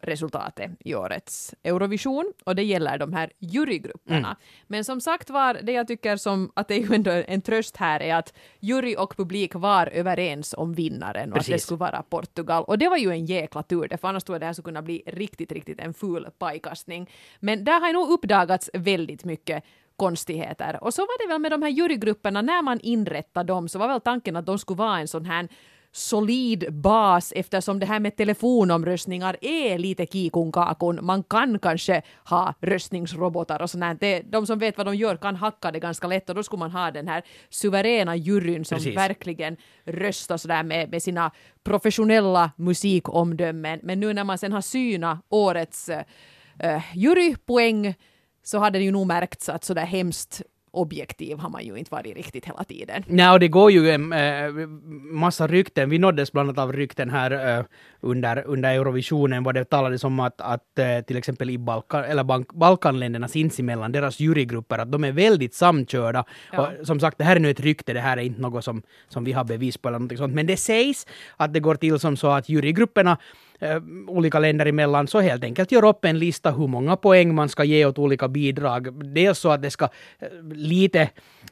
resultatet 0.00 0.70
i 0.80 0.94
årets 0.94 1.54
Eurovision 1.62 2.32
och 2.44 2.54
det 2.54 2.62
gäller 2.62 2.98
de 2.98 3.12
här 3.12 3.32
jurygrupperna. 3.38 4.28
Mm. 4.28 4.36
Men 4.66 4.84
som 4.84 5.00
sagt 5.00 5.30
var, 5.30 5.54
det 5.62 5.72
jag 5.72 5.88
tycker 5.88 6.16
som 6.16 6.52
att 6.54 6.68
det 6.68 6.74
är 6.74 6.78
ju 6.78 6.94
ändå 6.94 7.10
en 7.10 7.42
tröst 7.42 7.76
här 7.76 8.02
är 8.02 8.14
att 8.14 8.34
jury 8.60 8.96
och 8.96 9.16
publik 9.16 9.54
var 9.54 9.86
överens 9.86 10.54
om 10.58 10.74
vinnaren 10.74 11.32
och 11.32 11.38
Precis. 11.38 11.54
att 11.54 11.54
det 11.54 11.62
skulle 11.62 11.78
vara 11.78 12.02
Portugal. 12.02 12.64
Och 12.64 12.78
det 12.78 12.88
var 12.88 12.96
ju 12.96 13.10
en 13.10 13.26
jäkla 13.26 13.62
tur, 13.62 13.96
för 14.00 14.08
annars 14.08 14.24
tror 14.24 14.34
jag 14.34 14.40
det 14.40 14.46
här 14.46 14.52
skulle 14.52 14.64
kunna 14.64 14.82
bli 14.82 15.02
riktigt, 15.06 15.52
riktigt 15.52 15.80
en 15.80 15.94
ful 15.94 16.28
pajkastning. 16.38 17.10
Men 17.40 17.64
där 17.64 17.80
har 17.80 17.92
nog 17.92 18.10
uppdagats 18.10 18.70
väldigt 18.72 19.24
mycket 19.24 19.64
konstigheter. 19.96 20.78
Och 20.84 20.94
så 20.94 21.02
var 21.02 21.26
det 21.26 21.32
väl 21.32 21.40
med 21.40 21.50
de 21.50 21.62
här 21.62 21.70
jurygrupperna, 21.70 22.42
när 22.42 22.62
man 22.62 22.80
inrättade 22.80 23.46
dem 23.46 23.68
så 23.68 23.78
var 23.78 23.88
väl 23.88 24.00
tanken 24.00 24.36
att 24.36 24.46
de 24.46 24.58
skulle 24.58 24.78
vara 24.78 24.98
en 24.98 25.08
sån 25.08 25.24
här 25.24 25.48
solid 25.92 26.72
bas 26.72 27.32
eftersom 27.36 27.78
det 27.78 27.86
här 27.86 28.00
med 28.00 28.16
telefonomröstningar 28.16 29.36
är 29.40 29.78
lite 29.78 30.06
kikunkakun. 30.06 30.98
Man 31.02 31.22
kan 31.22 31.58
kanske 31.58 32.02
ha 32.24 32.54
röstningsrobotar 32.60 33.62
och 33.62 33.70
sånt. 33.70 34.00
Det, 34.00 34.20
de 34.20 34.46
som 34.46 34.58
vet 34.58 34.76
vad 34.76 34.86
de 34.86 34.94
gör 34.96 35.16
kan 35.16 35.36
hacka 35.36 35.72
det 35.72 35.80
ganska 35.80 36.06
lätt 36.06 36.28
och 36.28 36.34
då 36.34 36.42
skulle 36.42 36.60
man 36.60 36.70
ha 36.70 36.90
den 36.90 37.08
här 37.08 37.22
suveräna 37.50 38.16
juryn 38.16 38.64
som 38.64 38.78
Precis. 38.78 38.96
verkligen 38.96 39.56
röstar 39.84 40.36
sådär 40.36 40.62
med, 40.62 40.90
med 40.90 41.02
sina 41.02 41.30
professionella 41.64 42.50
musikomdömen. 42.56 43.80
Men 43.82 44.00
nu 44.00 44.12
när 44.12 44.24
man 44.24 44.38
sen 44.38 44.52
har 44.52 44.60
synat 44.60 45.18
årets 45.28 45.88
uh, 45.88 46.80
jurypoäng 46.94 47.94
så 48.42 48.58
hade 48.58 48.78
det 48.78 48.84
ju 48.84 48.90
nog 48.90 49.06
märkts 49.06 49.48
att 49.48 49.64
sådär 49.64 49.86
hemskt 49.86 50.42
objektiv 50.70 51.38
har 51.38 51.50
man 51.50 51.64
ju 51.64 51.76
inte 51.76 51.90
varit 51.90 52.16
riktigt 52.16 52.46
hela 52.46 52.64
tiden. 52.64 53.04
Nej, 53.06 53.30
och 53.30 53.40
det 53.40 53.48
går 53.48 53.70
ju 53.70 53.90
en 53.90 54.12
äh, 54.12 54.66
massa 55.12 55.46
rykten. 55.46 55.90
Vi 55.90 55.98
nåddes 55.98 56.32
bland 56.32 56.48
annat 56.48 56.62
av 56.62 56.72
rykten 56.72 57.10
här 57.10 57.58
äh, 57.58 57.64
under, 58.00 58.46
under 58.46 58.74
Eurovisionen, 58.74 59.42
var 59.42 59.52
det 59.52 59.64
talades 59.64 60.04
om 60.04 60.20
att, 60.20 60.40
att 60.40 60.78
äh, 60.78 61.00
till 61.00 61.16
exempel 61.16 61.50
i 61.50 61.58
Balkan, 61.58 62.04
eller 62.04 62.24
bank, 62.24 62.52
Balkanländerna 62.52 63.28
sinsemellan, 63.28 63.92
deras 63.92 64.20
jurygrupper, 64.20 64.78
att 64.78 64.92
de 64.92 65.04
är 65.04 65.12
väldigt 65.12 65.54
samkörda. 65.54 66.24
Ja. 66.52 66.70
Och 66.80 66.86
som 66.86 67.00
sagt, 67.00 67.18
det 67.18 67.24
här 67.24 67.36
är 67.36 67.40
nu 67.40 67.50
ett 67.50 67.60
rykte, 67.60 67.92
det 67.92 68.00
här 68.00 68.16
är 68.16 68.22
inte 68.22 68.40
något 68.40 68.64
som, 68.64 68.82
som 69.08 69.24
vi 69.24 69.32
har 69.32 69.44
bevis 69.44 69.76
på 69.76 69.88
eller 69.88 69.98
någonting 69.98 70.18
sånt, 70.18 70.34
men 70.34 70.46
det 70.46 70.56
sägs 70.56 71.06
att 71.36 71.52
det 71.52 71.60
går 71.60 71.74
till 71.74 71.98
som 71.98 72.16
så 72.16 72.28
att 72.28 72.48
jurygrupperna 72.48 73.18
eh, 73.58 73.82
olika 74.06 74.38
länder 74.38 74.66
emellan, 74.66 75.06
så 75.06 75.20
helt 75.20 75.44
enkelt 75.44 75.72
gör 75.72 75.84
upp 75.84 76.04
en 76.04 76.18
lista 76.18 76.50
hur 76.50 76.66
många 76.66 76.96
poäng 76.96 77.34
man 77.34 77.48
ska 77.48 77.64
ge 77.64 77.86
åt 77.86 77.98
olika 77.98 78.28
bidrag. 78.28 79.04
Dels 79.14 79.38
så 79.38 79.50
att 79.50 79.62
det 79.62 79.70
ska 79.70 79.84
eh, 79.84 80.28
lite, 80.58 81.00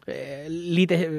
eh, 0.07 0.49
lite, 0.49 0.95
eh, 0.95 1.11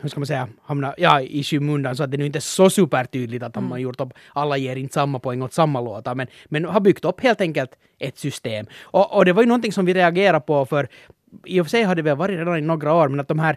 hur 0.00 0.08
ska 0.08 0.20
man 0.20 0.26
säga, 0.26 0.48
hamna 0.62 0.94
ja, 0.98 1.20
i 1.20 1.42
skymundan 1.42 1.96
så 1.96 2.02
att 2.02 2.10
det 2.10 2.16
nu 2.16 2.26
inte 2.26 2.38
är 2.38 2.40
så 2.40 2.70
supertydligt 2.70 3.44
att 3.44 3.56
mm. 3.56 3.68
man 3.68 3.80
gjort 3.80 4.00
upp, 4.00 4.12
alla 4.32 4.56
ger 4.56 4.76
inte 4.76 4.94
samma 4.94 5.18
poäng 5.18 5.42
åt 5.42 5.52
samma 5.52 5.80
låtar, 5.80 6.14
men, 6.14 6.26
men 6.46 6.64
har 6.64 6.80
byggt 6.80 7.04
upp 7.04 7.20
helt 7.20 7.40
enkelt 7.40 7.70
ett 7.98 8.18
system. 8.18 8.66
Och, 8.80 9.16
och 9.16 9.24
det 9.24 9.32
var 9.32 9.42
ju 9.42 9.48
någonting 9.48 9.72
som 9.72 9.84
vi 9.84 9.94
reagerade 9.94 10.40
på 10.40 10.66
för 10.66 10.88
i 11.44 11.60
och 11.60 11.66
för 11.66 11.70
sig 11.70 11.82
har 11.82 11.94
det 11.94 12.02
väl 12.02 12.16
varit 12.16 12.38
redan 12.38 12.58
i 12.58 12.60
några 12.60 12.94
år, 12.94 13.08
men 13.08 13.20
att 13.20 13.28
de 13.28 13.38
här 13.38 13.56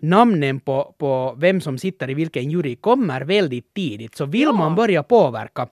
namnen 0.00 0.60
på, 0.60 0.94
på 0.98 1.34
vem 1.38 1.60
som 1.60 1.78
sitter 1.78 2.10
i 2.10 2.14
vilken 2.14 2.50
jury 2.50 2.76
kommer 2.76 3.20
väldigt 3.20 3.74
tidigt. 3.74 4.16
Så 4.16 4.26
vill 4.26 4.42
ja. 4.42 4.52
man 4.52 4.74
börja 4.74 5.02
påverka 5.02 5.68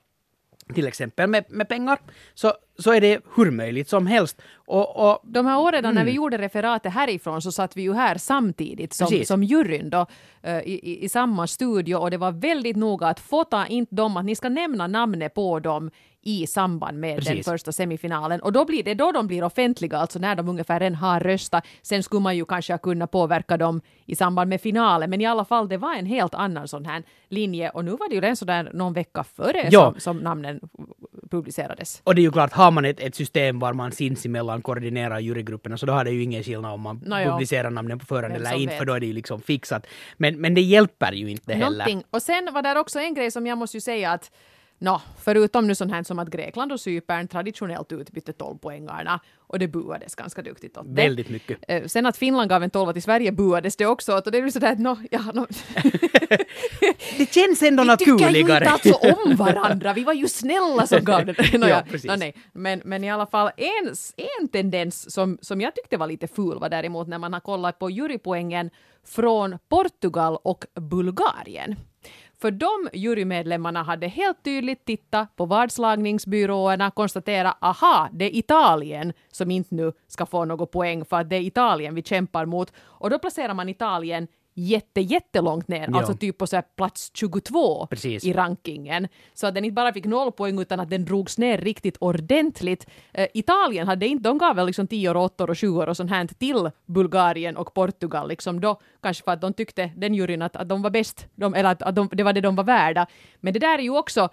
till 0.74 0.86
exempel 0.86 1.30
med, 1.30 1.44
med 1.48 1.68
pengar, 1.68 1.98
så, 2.34 2.52
så 2.82 2.92
är 2.92 3.00
det 3.00 3.20
hur 3.36 3.50
möjligt 3.50 3.88
som 3.88 4.06
helst. 4.06 4.42
Och, 4.54 5.10
och, 5.10 5.20
De 5.24 5.46
här 5.46 5.60
åren 5.60 5.84
mm. 5.84 5.94
när 5.94 6.04
vi 6.04 6.10
mm. 6.10 6.16
gjorde 6.16 6.38
referatet 6.38 6.92
härifrån 6.92 7.42
så 7.42 7.52
satt 7.52 7.76
vi 7.76 7.82
ju 7.82 7.94
här 7.94 8.18
samtidigt 8.18 8.92
som, 8.92 9.24
som 9.24 9.42
juryn 9.42 9.90
då, 9.90 10.06
uh, 10.46 10.58
i, 10.58 11.04
i, 11.04 11.08
samma 11.08 11.46
studio 11.46 11.96
och 11.96 12.10
det 12.10 12.16
var 12.16 12.32
väldigt 12.32 12.76
noga 12.76 13.06
att 13.06 13.20
fota 13.20 13.66
inte 13.66 13.94
dem, 13.94 14.16
att 14.16 14.24
ni 14.24 14.34
ska 14.34 14.48
nämna 14.48 14.86
namnet 14.86 15.34
på 15.34 15.60
dem 15.60 15.90
i 16.22 16.46
samband 16.46 17.00
med 17.00 17.16
Precis. 17.16 17.46
den 17.46 17.52
första 17.52 17.72
semifinalen. 17.72 18.40
Och 18.40 18.52
då 18.52 18.64
blir 18.64 18.82
det 18.82 18.94
då 18.94 19.12
de 19.12 19.26
blir 19.26 19.44
offentliga, 19.44 19.98
alltså 19.98 20.18
när 20.18 20.36
de 20.36 20.48
ungefär 20.48 20.80
redan 20.80 20.94
har 20.94 21.20
röstat. 21.20 21.66
Sen 21.82 22.02
skulle 22.02 22.20
man 22.20 22.36
ju 22.36 22.44
kanske 22.44 22.78
kunna 22.78 23.06
påverka 23.06 23.56
dem 23.56 23.80
i 24.06 24.16
samband 24.16 24.48
med 24.48 24.60
finalen, 24.60 25.10
men 25.10 25.20
i 25.20 25.26
alla 25.26 25.44
fall 25.44 25.68
det 25.68 25.76
var 25.76 25.94
en 25.94 26.06
helt 26.06 26.34
annan 26.34 26.68
sån 26.68 26.84
här 26.84 27.02
linje 27.28 27.70
och 27.70 27.84
nu 27.84 27.90
var 27.90 28.08
det 28.08 28.14
ju 28.14 28.20
redan 28.20 28.36
sådär 28.36 28.70
någon 28.74 28.92
vecka 28.92 29.24
före 29.24 29.70
som, 29.70 29.94
som, 30.00 30.18
namnen 30.18 30.60
publicerades. 31.30 32.00
Och 32.04 32.14
det 32.14 32.20
är 32.20 32.22
ju 32.24 32.32
klart, 32.32 32.52
har 32.52 32.70
man 32.72 32.84
ett, 32.84 33.00
ett 33.00 33.14
system 33.14 33.58
var 33.58 33.72
man 33.72 33.92
sinsemellan 33.92 34.62
koordinerar 34.62 35.20
jurygrupperna 35.20 35.76
så 35.76 35.86
då 35.86 35.92
har 35.92 36.04
det 36.04 36.10
ju 36.10 36.22
ingen 36.22 36.42
skillnad 36.42 36.72
om 36.72 36.80
man 36.80 36.96
no, 36.96 37.14
publicerar 37.14 37.70
namnen 37.70 37.98
på 37.98 38.06
förhand 38.06 38.34
eller 38.34 38.54
inte, 38.54 38.66
vet. 38.66 38.78
för 38.78 38.84
då 38.84 38.92
är 38.92 39.00
det 39.00 39.06
ju 39.06 39.12
liksom 39.12 39.40
fixat. 39.40 39.86
Men, 40.16 40.40
men 40.40 40.54
det 40.54 40.60
hjälper 40.60 41.12
ju 41.12 41.30
inte 41.30 41.54
heller. 41.54 41.70
Någonting. 41.70 42.04
Och 42.10 42.22
sen 42.22 42.48
var 42.52 42.62
där 42.62 42.76
också 42.76 42.98
en 42.98 43.14
grej 43.14 43.30
som 43.30 43.46
jag 43.46 43.58
måste 43.58 43.76
ju 43.76 43.80
säga 43.80 44.10
att 44.10 44.30
Nå, 44.82 45.00
förutom 45.18 45.66
nu 45.66 45.74
sånt 45.74 45.92
här 45.92 46.02
som 46.02 46.18
att 46.18 46.28
Grekland 46.28 46.72
och 46.72 46.80
Cypern 46.80 47.28
traditionellt 47.28 47.92
utbytte 47.92 48.32
12-poängarna 48.32 49.20
och 49.38 49.58
det 49.58 49.68
buades 49.68 50.14
ganska 50.14 50.42
duktigt 50.42 50.76
åt 50.76 50.84
det. 50.86 51.02
Väldigt 51.02 51.30
mycket. 51.30 51.58
Eh, 51.68 51.84
sen 51.86 52.06
att 52.06 52.16
Finland 52.16 52.50
gav 52.50 52.62
en 52.62 52.70
12 52.70 52.92
till 52.92 53.02
Sverige 53.02 53.32
buades 53.32 53.76
det 53.76 53.86
också 53.86 54.16
åt 54.16 54.26
och 54.26 54.32
det 54.32 54.38
är 54.38 54.42
ju 54.42 54.50
sådär 54.50 54.72
att 54.72 54.78
no, 54.78 54.96
ja, 55.10 55.20
no. 55.34 55.46
Det 57.18 57.32
känns 57.34 57.62
ändå 57.62 57.84
naturligare. 57.84 58.30
Vi 58.32 58.38
tycker 58.38 58.48
ju 58.48 58.56
inte 58.56 58.70
alltså 58.70 58.94
om 58.94 59.36
varandra, 59.36 59.92
vi 59.92 60.04
var 60.04 60.12
ju 60.12 60.28
snälla 60.28 60.86
som 60.86 61.04
gav 61.04 61.26
det. 61.26 61.52
No, 61.58 61.66
ja, 61.66 61.82
precis. 61.90 62.10
No, 62.10 62.16
nej. 62.16 62.36
Men, 62.52 62.82
men 62.84 63.04
i 63.04 63.10
alla 63.10 63.26
fall 63.26 63.50
en, 63.56 63.94
en 64.40 64.48
tendens 64.48 65.12
som, 65.12 65.38
som 65.42 65.60
jag 65.60 65.74
tyckte 65.74 65.96
var 65.96 66.06
lite 66.06 66.26
ful 66.26 66.58
var 66.58 66.68
däremot 66.68 67.08
när 67.08 67.18
man 67.18 67.32
har 67.32 67.40
kollat 67.40 67.78
på 67.78 67.90
jurypoängen 67.90 68.70
från 69.04 69.58
Portugal 69.68 70.38
och 70.42 70.64
Bulgarien. 70.74 71.76
För 72.42 72.50
de 72.50 72.88
jurymedlemmarna 72.92 73.82
hade 73.82 74.08
helt 74.08 74.42
tydligt 74.44 74.84
tittat 74.84 75.36
på 75.36 75.46
vadslagningsbyråerna, 75.46 76.90
konstaterat 76.90 77.56
aha, 77.60 78.08
det 78.12 78.24
är 78.24 78.38
Italien 78.38 79.12
som 79.30 79.50
inte 79.50 79.74
nu 79.74 79.92
ska 80.06 80.26
få 80.26 80.44
något 80.44 80.70
poäng 80.70 81.04
för 81.04 81.16
att 81.16 81.30
det 81.30 81.36
är 81.36 81.40
Italien 81.40 81.94
vi 81.94 82.02
kämpar 82.02 82.46
mot. 82.46 82.72
Och 82.80 83.10
då 83.10 83.18
placerar 83.18 83.54
man 83.54 83.68
Italien 83.68 84.28
jätte, 84.54 85.00
jättelångt 85.00 85.68
ner, 85.68 85.88
ja. 85.92 85.98
alltså 85.98 86.14
typ 86.14 86.38
på 86.38 86.46
så 86.46 86.62
plats 86.76 87.10
22 87.14 87.86
Precis. 87.86 88.24
i 88.24 88.32
rankingen. 88.32 89.08
Så 89.34 89.46
att 89.46 89.54
den 89.54 89.64
inte 89.64 89.74
bara 89.74 89.92
fick 89.92 90.04
noll 90.04 90.32
poäng 90.32 90.60
utan 90.60 90.80
att 90.80 90.90
den 90.90 91.04
drogs 91.04 91.38
ner 91.38 91.58
riktigt 91.58 91.96
ordentligt. 91.96 92.86
Uh, 93.18 93.24
Italien 93.34 93.88
hade 93.88 94.06
inte, 94.06 94.28
de 94.28 94.38
gav 94.38 94.56
väl 94.56 94.66
liksom 94.66 94.86
10 94.86 95.10
och 95.10 95.24
8 95.24 95.44
och 95.44 95.56
20 95.56 95.86
och 95.86 95.96
sånt 95.96 96.10
här 96.10 96.26
till 96.26 96.70
Bulgarien 96.86 97.56
och 97.56 97.74
Portugal 97.74 98.28
liksom 98.28 98.60
då, 98.60 98.80
kanske 99.02 99.24
för 99.24 99.32
att 99.32 99.40
de 99.40 99.52
tyckte, 99.52 99.90
den 99.96 100.14
juryn, 100.14 100.42
att, 100.42 100.56
att 100.56 100.68
de 100.68 100.82
var 100.82 100.90
bäst, 100.90 101.26
de, 101.34 101.54
eller 101.54 101.70
att, 101.70 101.82
att 101.82 101.94
de, 101.94 102.08
det 102.12 102.22
var 102.22 102.32
det 102.32 102.40
de 102.40 102.56
var 102.56 102.64
värda. 102.64 103.06
Men 103.40 103.52
det 103.52 103.58
där 103.58 103.78
är 103.78 103.82
ju 103.82 103.96
också, 103.96 104.28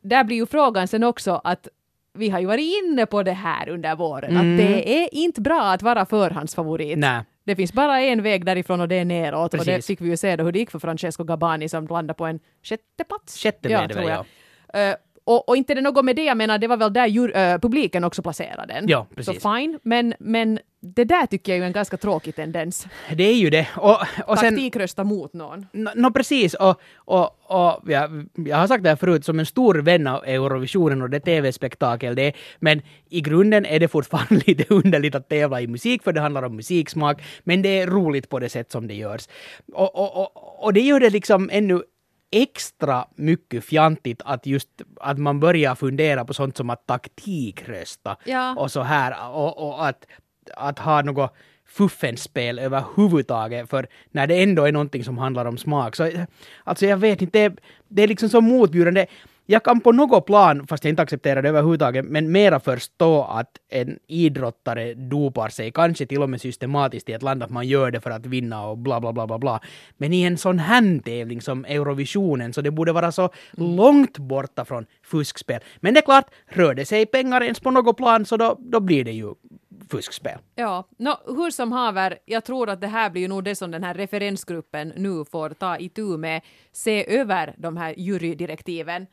där 0.00 0.24
blir 0.24 0.36
ju 0.36 0.46
frågan 0.46 0.88
sen 0.88 1.04
också 1.04 1.40
att 1.44 1.68
vi 2.14 2.28
har 2.28 2.40
ju 2.40 2.46
varit 2.46 2.84
inne 2.84 3.06
på 3.06 3.22
det 3.22 3.32
här 3.32 3.68
under 3.68 3.96
våren, 3.96 4.30
mm. 4.30 4.52
att 4.52 4.58
det 4.58 5.02
är 5.04 5.08
inte 5.12 5.40
bra 5.40 5.62
att 5.62 5.82
vara 5.82 6.06
förhandsfavorit. 6.06 6.98
Nej. 6.98 7.22
Det 7.46 7.56
finns 7.56 7.72
bara 7.72 8.00
en 8.00 8.22
väg 8.22 8.44
därifrån 8.44 8.80
och 8.80 8.88
det 8.88 8.94
är 8.94 9.04
neråt. 9.04 9.50
Precis. 9.50 9.68
Och 9.68 9.74
det 9.74 9.86
fick 9.86 10.00
vi 10.00 10.08
ju 10.08 10.16
se 10.16 10.36
då 10.36 10.44
hur 10.44 10.52
det 10.52 10.58
gick 10.58 10.70
för 10.70 10.78
Francesco 10.78 11.24
Gabani 11.24 11.68
som 11.68 11.86
landade 11.86 12.14
på 12.14 12.26
en 12.26 12.40
sjätte 12.62 13.04
plats. 13.08 13.42
Sjätte 13.42 13.68
ja, 13.68 13.88
tror 13.88 14.10
jag. 14.10 14.24
Ja. 14.72 14.90
Uh, 14.90 14.96
och, 15.26 15.48
och, 15.48 15.56
inte 15.56 15.74
det 15.74 15.80
något 15.80 16.04
med 16.04 16.16
det, 16.16 16.24
jag 16.24 16.36
menar 16.36 16.58
det 16.58 16.66
var 16.66 16.76
väl 16.76 16.92
där 16.92 17.06
djur, 17.06 17.28
uh, 17.28 17.58
publiken 17.58 18.04
också 18.04 18.22
placerade 18.22 18.74
den. 18.74 18.88
Ja, 18.88 19.06
precis. 19.14 19.42
Så 19.42 19.54
fine, 19.54 19.78
men, 19.82 20.14
men 20.18 20.58
det 20.80 21.04
där 21.04 21.26
tycker 21.26 21.52
jag 21.52 21.62
är 21.62 21.66
en 21.66 21.72
ganska 21.72 21.96
tråkig 21.96 22.36
tendens. 22.36 22.86
Det 23.16 23.24
är 23.24 23.34
ju 23.34 23.50
det. 23.50 23.68
Och, 23.76 23.98
och 24.26 24.38
Taktikrösta 24.38 25.04
mot 25.04 25.32
någon. 25.32 25.66
No, 25.72 25.90
no 25.94 26.10
precis, 26.10 26.54
och, 26.54 26.80
och, 26.96 27.24
och 27.24 27.82
ja, 27.86 28.08
jag 28.34 28.56
har 28.56 28.66
sagt 28.66 28.82
det 28.82 28.88
här 28.88 28.96
förut, 28.96 29.24
som 29.24 29.38
en 29.38 29.46
stor 29.46 29.74
vän 29.74 30.06
av 30.06 30.24
Eurovisionen 30.24 31.02
och 31.02 31.10
det 31.10 31.20
tv-spektakel 31.20 32.14
det 32.14 32.22
är, 32.22 32.32
men 32.58 32.82
i 33.10 33.20
grunden 33.20 33.66
är 33.66 33.80
det 33.80 33.88
fortfarande 33.88 34.34
lite 34.46 34.74
underligt 34.74 35.14
att 35.14 35.28
tävla 35.28 35.60
i 35.60 35.66
musik, 35.66 36.02
för 36.02 36.12
det 36.12 36.20
handlar 36.20 36.42
om 36.42 36.56
musiksmak, 36.56 37.22
men 37.44 37.62
det 37.62 37.80
är 37.80 37.86
roligt 37.86 38.28
på 38.28 38.38
det 38.38 38.48
sätt 38.48 38.72
som 38.72 38.86
det 38.86 38.94
görs. 38.94 39.28
Och, 39.72 39.96
och, 39.96 40.16
och, 40.16 40.64
och 40.64 40.72
det 40.72 40.80
gör 40.80 41.00
det 41.00 41.10
liksom 41.10 41.50
ännu 41.52 41.82
extra 42.30 43.04
mycket 43.14 43.64
fjantigt 43.64 44.22
att 44.24 44.46
just 44.46 44.68
att 45.00 45.18
man 45.18 45.40
börjar 45.40 45.74
fundera 45.74 46.24
på 46.24 46.34
sånt 46.34 46.56
som 46.56 46.70
att 46.70 46.86
taktikrösta 46.86 48.16
ja. 48.24 48.54
och 48.58 48.70
så 48.70 48.82
här 48.82 49.30
och, 49.30 49.68
och 49.68 49.86
att, 49.86 50.06
att 50.56 50.78
ha 50.78 51.02
något 51.02 51.34
fuffenspel 51.68 52.58
överhuvudtaget, 52.58 53.70
för 53.70 53.86
när 54.10 54.26
det 54.26 54.42
ändå 54.42 54.64
är 54.64 54.72
någonting 54.72 55.04
som 55.04 55.18
handlar 55.18 55.44
om 55.44 55.58
smak. 55.58 55.96
Så, 55.96 56.10
alltså 56.64 56.86
jag 56.86 56.96
vet 56.96 57.22
inte, 57.22 57.48
det, 57.48 57.56
det 57.88 58.02
är 58.02 58.08
liksom 58.08 58.28
så 58.28 58.40
motbjudande 58.40 59.06
jag 59.46 59.62
kan 59.62 59.80
på 59.80 59.92
något 59.92 60.26
plan, 60.26 60.66
fast 60.66 60.84
jag 60.84 60.90
inte 60.92 61.02
accepterar 61.02 61.42
det 61.42 61.48
överhuvudtaget, 61.48 62.04
men 62.04 62.32
mera 62.32 62.60
förstå 62.60 63.22
att 63.22 63.50
en 63.68 63.98
idrottare 64.06 64.94
dopar 64.94 65.48
sig, 65.48 65.72
kanske 65.72 66.06
till 66.06 66.22
och 66.22 66.30
med 66.30 66.40
systematiskt 66.40 67.08
i 67.08 67.12
ett 67.12 67.22
land, 67.22 67.42
att 67.42 67.50
man 67.50 67.66
gör 67.66 67.90
det 67.90 68.00
för 68.00 68.10
att 68.10 68.26
vinna 68.26 68.66
och 68.66 68.78
bla 68.78 69.00
bla 69.00 69.12
bla 69.12 69.26
bla 69.26 69.38
bla. 69.38 69.60
Men 69.96 70.12
i 70.12 70.22
en 70.22 70.38
sån 70.38 70.58
här 70.58 70.76
tävling 71.02 71.40
som 71.40 71.64
Eurovisionen, 71.64 72.52
så 72.52 72.60
det 72.60 72.70
borde 72.70 72.92
vara 72.92 73.12
så 73.12 73.30
långt 73.52 74.18
borta 74.18 74.64
från 74.64 74.86
fuskspel. 75.02 75.60
Men 75.80 75.94
det 75.94 76.00
är 76.00 76.04
klart, 76.04 76.30
rör 76.46 76.74
det 76.74 76.84
sig 76.84 77.06
pengar 77.06 77.42
ens 77.42 77.60
på 77.60 77.70
något 77.70 77.96
plan, 77.96 78.26
så 78.26 78.36
då, 78.36 78.56
då 78.60 78.80
blir 78.80 79.04
det 79.04 79.12
ju 79.12 79.34
fuskspel. 79.90 80.38
Ja, 80.54 80.88
no, 80.98 81.10
hur 81.26 81.50
som 81.50 81.72
haver, 81.72 82.18
jag 82.24 82.44
tror 82.44 82.70
att 82.70 82.80
det 82.80 82.86
här 82.86 83.10
blir 83.10 83.22
ju 83.22 83.28
nog 83.28 83.44
det 83.44 83.56
som 83.56 83.70
den 83.70 83.84
här 83.84 83.94
referensgruppen 83.94 84.92
nu 84.96 85.24
får 85.24 85.50
ta 85.50 85.78
itu 85.78 86.16
med, 86.16 86.42
se 86.72 87.18
över 87.18 87.54
de 87.58 87.76
här 87.76 87.94
jurydirektiven. 87.96 89.06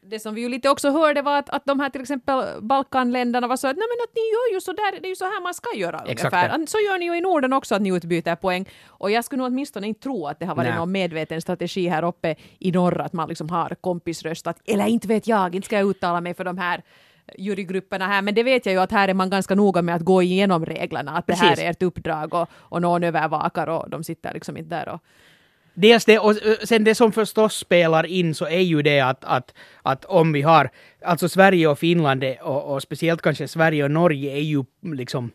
Det 0.00 0.20
som 0.20 0.34
vi 0.34 0.40
ju 0.40 0.48
lite 0.48 0.68
också 0.68 0.90
hörde 0.90 1.22
var 1.22 1.38
att, 1.38 1.50
att 1.50 1.64
de 1.64 1.80
här 1.80 1.90
till 1.90 2.00
exempel 2.00 2.62
Balkanländerna 2.62 3.46
var 3.46 3.56
så 3.56 3.68
att 3.68 3.76
nej 3.76 3.86
men 3.88 4.04
att 4.04 4.14
ni 4.14 4.20
gör 4.20 4.54
ju 4.54 4.60
så 4.60 4.72
där, 4.72 5.00
det 5.00 5.06
är 5.06 5.08
ju 5.08 5.16
så 5.16 5.24
här 5.24 5.42
man 5.42 5.54
ska 5.54 5.76
göra 5.76 6.02
Exakt 6.06 6.34
ungefär. 6.34 6.66
Så 6.66 6.78
gör 6.78 6.98
ni 6.98 7.04
ju 7.04 7.16
i 7.16 7.20
Norden 7.20 7.52
också 7.52 7.74
att 7.74 7.82
ni 7.82 7.96
utbyter 7.96 8.36
poäng. 8.36 8.68
Och 8.86 9.10
jag 9.10 9.24
skulle 9.24 9.42
nog 9.42 9.52
åtminstone 9.52 9.86
inte 9.86 10.00
tro 10.00 10.26
att 10.26 10.38
det 10.38 10.46
har 10.46 10.54
varit 10.54 10.68
Nej. 10.68 10.78
någon 10.78 10.92
medveten 10.92 11.42
strategi 11.42 11.88
här 11.88 12.04
uppe 12.04 12.34
i 12.58 12.72
norr 12.72 13.00
att 13.00 13.12
man 13.12 13.28
liksom 13.28 13.50
har 13.50 13.74
kompisröstat. 13.80 14.60
Eller 14.64 14.86
inte 14.86 15.08
vet 15.08 15.26
jag, 15.26 15.54
inte 15.54 15.66
ska 15.66 15.76
jag 15.76 15.90
uttala 15.90 16.20
mig 16.20 16.34
för 16.34 16.44
de 16.44 16.58
här 16.58 16.82
jurygrupperna 17.38 18.06
här, 18.06 18.22
men 18.22 18.34
det 18.34 18.42
vet 18.42 18.66
jag 18.66 18.72
ju 18.72 18.80
att 18.80 18.92
här 18.92 19.08
är 19.08 19.14
man 19.14 19.30
ganska 19.30 19.54
noga 19.54 19.82
med 19.82 19.94
att 19.94 20.02
gå 20.02 20.22
igenom 20.22 20.66
reglerna, 20.66 21.12
att 21.12 21.26
det 21.26 21.34
här 21.34 21.48
Precis. 21.48 21.64
är 21.64 21.70
ert 21.70 21.82
uppdrag 21.82 22.34
och, 22.34 22.48
och 22.54 22.82
någon 22.82 23.04
övervakar 23.04 23.66
och 23.66 23.90
de 23.90 24.04
sitter 24.04 24.34
liksom 24.34 24.56
inte 24.56 24.76
där 24.76 24.88
och 24.88 25.00
Dels 25.74 26.04
det, 26.04 26.18
och 26.18 26.34
sen 26.64 26.84
det 26.84 26.94
som 26.94 27.12
förstås 27.12 27.56
spelar 27.56 28.06
in 28.06 28.34
så 28.34 28.44
är 28.44 28.60
ju 28.60 28.82
det 28.82 29.00
att, 29.00 29.24
att, 29.24 29.54
att 29.82 30.04
om 30.04 30.32
vi 30.32 30.42
har, 30.42 30.70
alltså 31.04 31.28
Sverige 31.28 31.68
och 31.68 31.78
Finland 31.78 32.24
och, 32.42 32.74
och 32.74 32.82
speciellt 32.82 33.22
kanske 33.22 33.48
Sverige 33.48 33.84
och 33.84 33.90
Norge 33.90 34.32
är 34.32 34.40
ju 34.42 34.64
liksom 34.82 35.30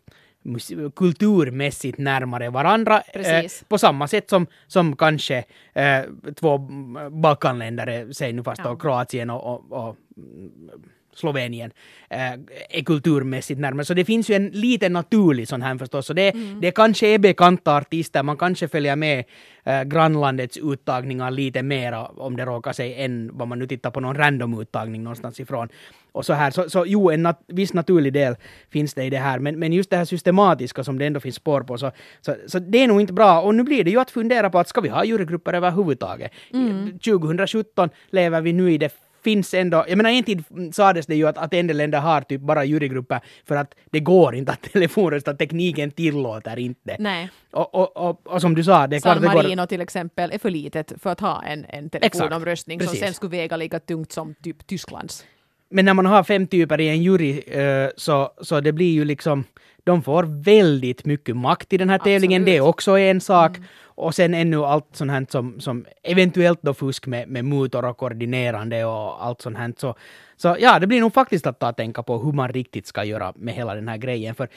kulturmässigt 0.96 1.98
närmare 1.98 2.50
varandra. 2.50 3.02
Eh, 3.12 3.44
på 3.68 3.78
samma 3.78 4.08
sätt 4.08 4.30
som, 4.30 4.46
som 4.66 4.96
kanske 4.96 5.44
eh, 5.72 6.00
två 6.40 6.58
Balkanländer, 7.10 7.86
är, 7.86 8.12
säg 8.12 8.32
nu 8.32 8.42
fast 8.42 8.60
Ja. 8.64 8.76
Kroatien 8.76 9.30
och, 9.30 9.46
och, 9.46 9.72
och 9.72 9.96
mm, 10.16 10.50
Slovenien 11.14 11.70
eh, 12.10 12.32
är 12.70 12.84
kulturmässigt 12.84 13.60
närmare. 13.60 13.84
Så 13.84 13.94
det 13.94 14.04
finns 14.04 14.30
ju 14.30 14.34
en 14.34 14.46
lite 14.46 14.88
naturlig 14.88 15.48
sån 15.48 15.62
här 15.62 15.78
förstås. 15.78 16.06
Så 16.06 16.12
det, 16.12 16.34
det 16.60 16.70
kanske 16.70 17.06
är 17.06 17.18
bekanta 17.18 17.76
artister, 17.76 18.22
man 18.22 18.36
kanske 18.36 18.68
följer 18.68 18.96
med 18.96 19.24
eh, 19.64 19.82
grannlandets 19.82 20.56
uttagningar 20.56 21.30
lite 21.30 21.62
mera 21.62 22.06
om 22.06 22.36
det 22.36 22.44
råkar 22.44 22.72
sig 22.72 22.94
än 23.04 23.30
vad 23.32 23.48
man 23.48 23.58
nu 23.58 23.66
tittar 23.66 23.90
på 23.90 24.00
någon 24.00 24.14
random 24.14 24.60
uttagning 24.60 25.02
någonstans 25.02 25.40
ifrån. 25.40 25.68
Och 26.12 26.26
så 26.26 26.32
här, 26.32 26.50
så, 26.50 26.70
så 26.70 26.84
jo, 26.86 27.10
en 27.10 27.26
nat- 27.26 27.44
viss 27.46 27.74
naturlig 27.74 28.12
del 28.12 28.36
finns 28.70 28.94
det 28.94 29.04
i 29.04 29.10
det 29.10 29.18
här, 29.18 29.38
men, 29.38 29.58
men 29.58 29.72
just 29.72 29.90
det 29.90 29.96
här 29.96 30.04
systematiska 30.04 30.84
som 30.84 30.98
det 30.98 31.06
ändå 31.06 31.20
finns 31.20 31.36
spår 31.36 31.60
på, 31.60 31.78
så, 31.78 31.90
så, 32.20 32.34
så 32.46 32.58
det 32.58 32.78
är 32.78 32.88
nog 32.88 33.00
inte 33.00 33.12
bra. 33.12 33.40
Och 33.40 33.54
nu 33.54 33.62
blir 33.62 33.84
det 33.84 33.90
ju 33.90 34.00
att 34.00 34.10
fundera 34.10 34.50
på 34.50 34.58
att 34.58 34.68
ska 34.68 34.80
vi 34.80 34.88
ha 34.88 35.04
jurygrupper 35.04 35.52
överhuvudtaget? 35.54 36.32
2017 37.04 37.88
lever 38.10 38.40
vi 38.40 38.52
nu 38.52 38.72
i 38.72 38.78
det 38.78 38.92
finns 39.24 39.54
ändå, 39.54 39.84
jag 39.88 39.96
menar 39.96 40.10
en 40.10 40.24
tid 40.24 40.44
sades 40.72 41.06
det 41.06 41.16
ju 41.16 41.28
att, 41.28 41.38
att 41.38 41.54
en 41.54 41.66
del 41.66 41.76
länder 41.76 42.00
har 42.00 42.20
typ 42.20 42.40
bara 42.40 42.64
jurygrupper 42.64 43.20
för 43.44 43.56
att 43.56 43.74
det 43.90 44.00
går 44.00 44.34
inte 44.34 44.52
att 44.52 44.62
telefonrösta, 44.72 45.34
tekniken 45.34 45.90
tillåter 45.90 46.58
inte. 46.58 46.96
Nej. 46.98 47.30
Och, 47.50 47.74
och, 47.74 47.96
och, 47.96 48.26
och 48.26 48.40
som 48.40 48.54
du 48.54 48.64
sa, 48.64 48.86
det 48.86 48.96
är 48.96 49.00
klart 49.00 49.14
San 49.14 49.22
det 49.22 49.28
går... 49.28 49.42
Marino 49.42 49.66
till 49.66 49.80
exempel 49.80 50.32
är 50.32 50.38
för 50.38 50.50
litet 50.50 50.92
för 51.02 51.10
att 51.10 51.20
ha 51.20 51.42
en, 51.42 51.66
en 51.68 51.90
telefonomröstning 51.90 52.80
som 52.80 52.86
Precis. 52.86 53.00
sen 53.00 53.14
skulle 53.14 53.30
väga 53.30 53.56
lika 53.56 53.80
tungt 53.80 54.12
som 54.12 54.34
typ 54.34 54.66
Tysklands. 54.66 55.24
Men 55.70 55.84
när 55.84 55.94
man 55.94 56.06
har 56.06 56.24
fem 56.24 56.46
typer 56.46 56.80
i 56.80 56.88
en 56.88 57.02
jury 57.02 57.38
eh, 57.38 57.88
så, 57.96 58.32
så 58.40 58.60
det 58.60 58.72
blir 58.72 58.92
ju 58.92 59.04
liksom, 59.04 59.44
de 59.84 60.02
får 60.02 60.42
väldigt 60.44 61.04
mycket 61.04 61.36
makt 61.36 61.72
i 61.72 61.76
den 61.76 61.90
här 61.90 61.98
tävlingen. 61.98 62.42
Absolut. 62.42 62.54
Det 62.54 62.56
är 62.56 62.68
också 62.68 62.98
en 62.98 63.20
sak. 63.20 63.56
Och 63.98 64.14
sen 64.14 64.34
ännu 64.34 64.64
allt 64.64 64.86
sånt 64.92 65.10
här 65.10 65.26
som, 65.28 65.60
som 65.60 65.84
eventuellt 66.02 66.58
då 66.62 66.74
fusk 66.74 67.06
med, 67.06 67.28
med 67.28 67.44
mutor 67.44 67.84
och 67.84 67.96
koordinerande 67.96 68.84
och 68.84 69.24
allt 69.26 69.40
sånt 69.40 69.58
här. 69.58 69.72
Så, 69.76 69.94
så 70.36 70.56
ja, 70.60 70.78
det 70.78 70.86
blir 70.86 71.00
nog 71.00 71.14
faktiskt 71.14 71.46
att 71.46 71.58
ta 71.58 71.68
och 71.68 71.76
tänka 71.76 72.02
på 72.02 72.18
hur 72.18 72.32
man 72.32 72.48
riktigt 72.48 72.86
ska 72.86 73.04
göra 73.04 73.32
med 73.36 73.54
hela 73.54 73.74
den 73.74 73.88
här 73.88 73.96
grejen. 73.96 74.34
För 74.34 74.48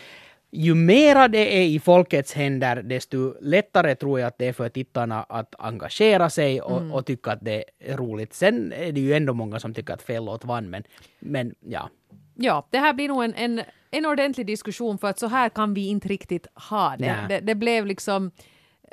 ju 0.52 0.76
mera 0.76 1.28
det 1.28 1.58
är 1.58 1.64
i 1.64 1.80
folkets 1.80 2.34
händer, 2.34 2.84
desto 2.84 3.34
lättare 3.42 3.96
tror 3.96 4.20
jag 4.20 4.28
att 4.28 4.38
det 4.38 4.48
är 4.48 4.54
för 4.54 4.70
tittarna 4.70 5.24
att 5.24 5.56
engagera 5.60 6.30
sig 6.30 6.62
och, 6.62 6.92
och 6.92 7.06
tycka 7.06 7.32
att 7.32 7.46
det 7.46 7.64
är 7.80 7.98
roligt. 7.98 8.34
Sen 8.34 8.74
är 8.74 8.92
det 8.92 9.02
ju 9.02 9.14
ändå 9.14 9.34
många 9.34 9.60
som 9.60 9.74
tycker 9.74 9.94
att 9.94 10.02
fel 10.02 10.26
låt 10.26 10.46
vann, 10.46 10.70
men, 10.70 10.84
men 11.20 11.56
ja. 11.60 11.90
Ja, 12.44 12.68
det 12.72 12.78
här 12.78 12.94
blir 12.94 13.08
nog 13.08 13.24
en, 13.24 13.34
en, 13.34 13.62
en 13.92 14.06
ordentlig 14.06 14.48
diskussion 14.48 14.98
för 14.98 15.08
att 15.08 15.20
så 15.20 15.28
här 15.28 15.50
kan 15.50 15.74
vi 15.74 15.88
inte 15.88 16.08
riktigt 16.08 16.48
ha 16.70 16.96
det. 17.00 17.16
Det, 17.30 17.40
det 17.40 17.56
blev 17.56 17.86
liksom 17.86 18.32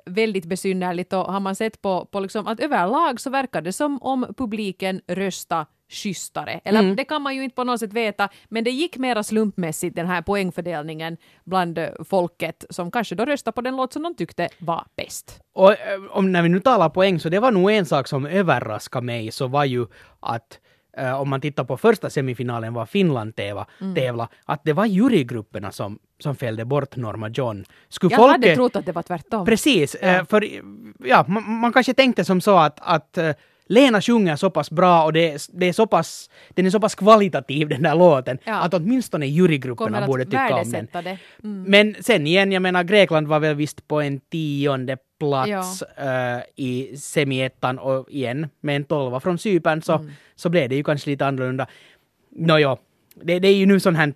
väldigt 0.07 0.45
besynnerligt 0.47 1.13
och 1.13 1.33
har 1.33 1.41
man 1.41 1.57
sett 1.57 1.83
på, 1.83 2.05
på 2.05 2.21
liksom 2.21 2.47
att 2.47 2.61
överlag 2.61 3.21
så 3.21 3.31
verkar 3.31 3.61
det 3.63 3.73
som 3.73 4.03
om 4.03 4.35
publiken 4.37 5.01
rösta 5.07 5.67
schysstare. 5.91 6.61
Eller 6.65 6.81
Mm. 6.81 6.97
det 6.97 7.05
kan 7.05 7.23
man 7.23 7.35
ju 7.37 7.45
inte 7.45 7.55
på 7.57 7.65
något 7.65 7.81
sätt 7.81 7.93
veta, 7.93 8.29
men 8.49 8.65
det 8.65 8.71
gick 8.71 8.97
mera 8.97 9.23
slumpmässigt 9.23 9.97
den 9.97 10.07
här 10.07 10.23
poängfördelningen 10.23 11.17
bland 11.45 11.79
eh, 11.79 11.89
folket 12.09 12.65
som 12.71 12.91
kanske 12.91 13.15
då 13.15 13.25
röstade 13.25 13.55
på 13.55 13.61
den 13.61 13.77
låt 13.77 13.93
som 13.93 14.03
de 14.03 14.15
tyckte 14.15 14.49
var 14.59 14.85
bäst. 14.97 15.41
Och 15.55 15.71
eh, 15.73 15.77
om, 16.11 16.33
när 16.33 16.43
vi 16.43 16.49
nu 16.49 16.61
talar 16.61 16.89
poäng, 16.89 17.21
så 17.21 17.29
det 17.29 17.41
var 17.41 17.51
nog 17.51 17.71
en 17.71 17.87
sak 17.87 18.09
som 18.09 18.27
överraskade 18.27 19.07
mig, 19.07 19.31
så 19.33 19.47
var 19.47 19.65
ju 19.65 19.87
att 20.21 20.59
eh, 20.99 21.21
om 21.21 21.29
man 21.29 21.41
tittar 21.41 21.65
på 21.65 21.77
första 21.77 22.11
semifinalen 22.11 22.75
var 22.75 22.87
Finland 22.87 23.37
tävla, 23.37 23.67
Mm. 23.81 23.95
tävla 23.95 24.29
att 24.45 24.61
det 24.65 24.73
var 24.73 24.87
jurygrupperna 24.87 25.73
som, 25.73 25.99
som 26.19 26.37
fällde 26.37 26.65
bort 26.65 26.97
Norma 26.97 27.29
John. 27.29 27.65
Skulle 27.89 28.15
Jag 28.15 28.29
hade 28.29 28.55
trott 28.55 28.77
att 28.77 28.87
det 28.87 28.93
var 28.93 29.03
tvärtom. 29.03 29.47
Precis, 29.47 29.95
eh, 29.95 30.25
för 30.25 30.45
ja, 31.05 31.25
man, 31.29 31.51
man 31.61 31.73
kanske 31.73 31.95
tänkte 31.95 32.25
som 32.25 32.41
så 32.41 32.57
att, 32.59 32.79
att 32.83 33.19
eh, 33.19 33.31
Lena 33.71 34.01
sjunger 34.01 34.37
så 34.37 34.51
pass 34.51 34.71
bra 34.71 35.05
och 35.05 35.13
det, 35.13 35.31
är- 35.33 35.59
det 35.59 35.67
är 35.67 35.73
så 35.73 35.87
pass, 35.87 36.31
den 36.51 36.67
är 36.67 36.71
så 36.71 36.81
pass 36.81 36.95
kvalitativ 36.95 37.69
den 37.69 37.83
där 37.83 37.95
låten 37.95 38.39
Ja. 38.45 38.55
att 38.55 38.75
åtminstone 38.75 39.27
jurygrupperna 39.27 40.07
borde 40.07 40.25
tycka 40.25 40.55
om 40.55 40.71
den. 40.71 40.89
Mm. 41.45 41.63
Men 41.63 41.95
sen 42.01 42.27
igen, 42.27 42.53
jag 42.53 42.63
menar 42.63 42.85
Grekland 42.85 43.27
var 43.29 43.41
väl 43.41 43.55
visst 43.57 43.89
på 43.89 44.01
en 44.01 44.21
tionde 44.21 44.97
plats 45.21 45.83
eh, 45.83 46.41
i 46.57 46.97
semiettan 46.97 47.79
och 47.79 48.11
igen 48.11 48.47
med 48.61 48.77
en 48.77 48.85
tolva 48.85 49.21
från 49.21 49.39
Cypern 49.39 49.83
så, 49.83 49.93
Mm. 49.93 50.11
så 50.37 50.49
blev 50.49 50.69
det 50.69 50.77
ju 50.77 50.85
kanske 50.85 51.11
lite 51.11 51.27
annorlunda. 51.27 51.67
Nåja, 52.31 52.77
det, 53.23 53.39
det 53.39 53.49
är 53.49 53.55
ju 53.57 53.67
nu 53.67 53.81
sånt 53.81 53.97
här 53.97 54.13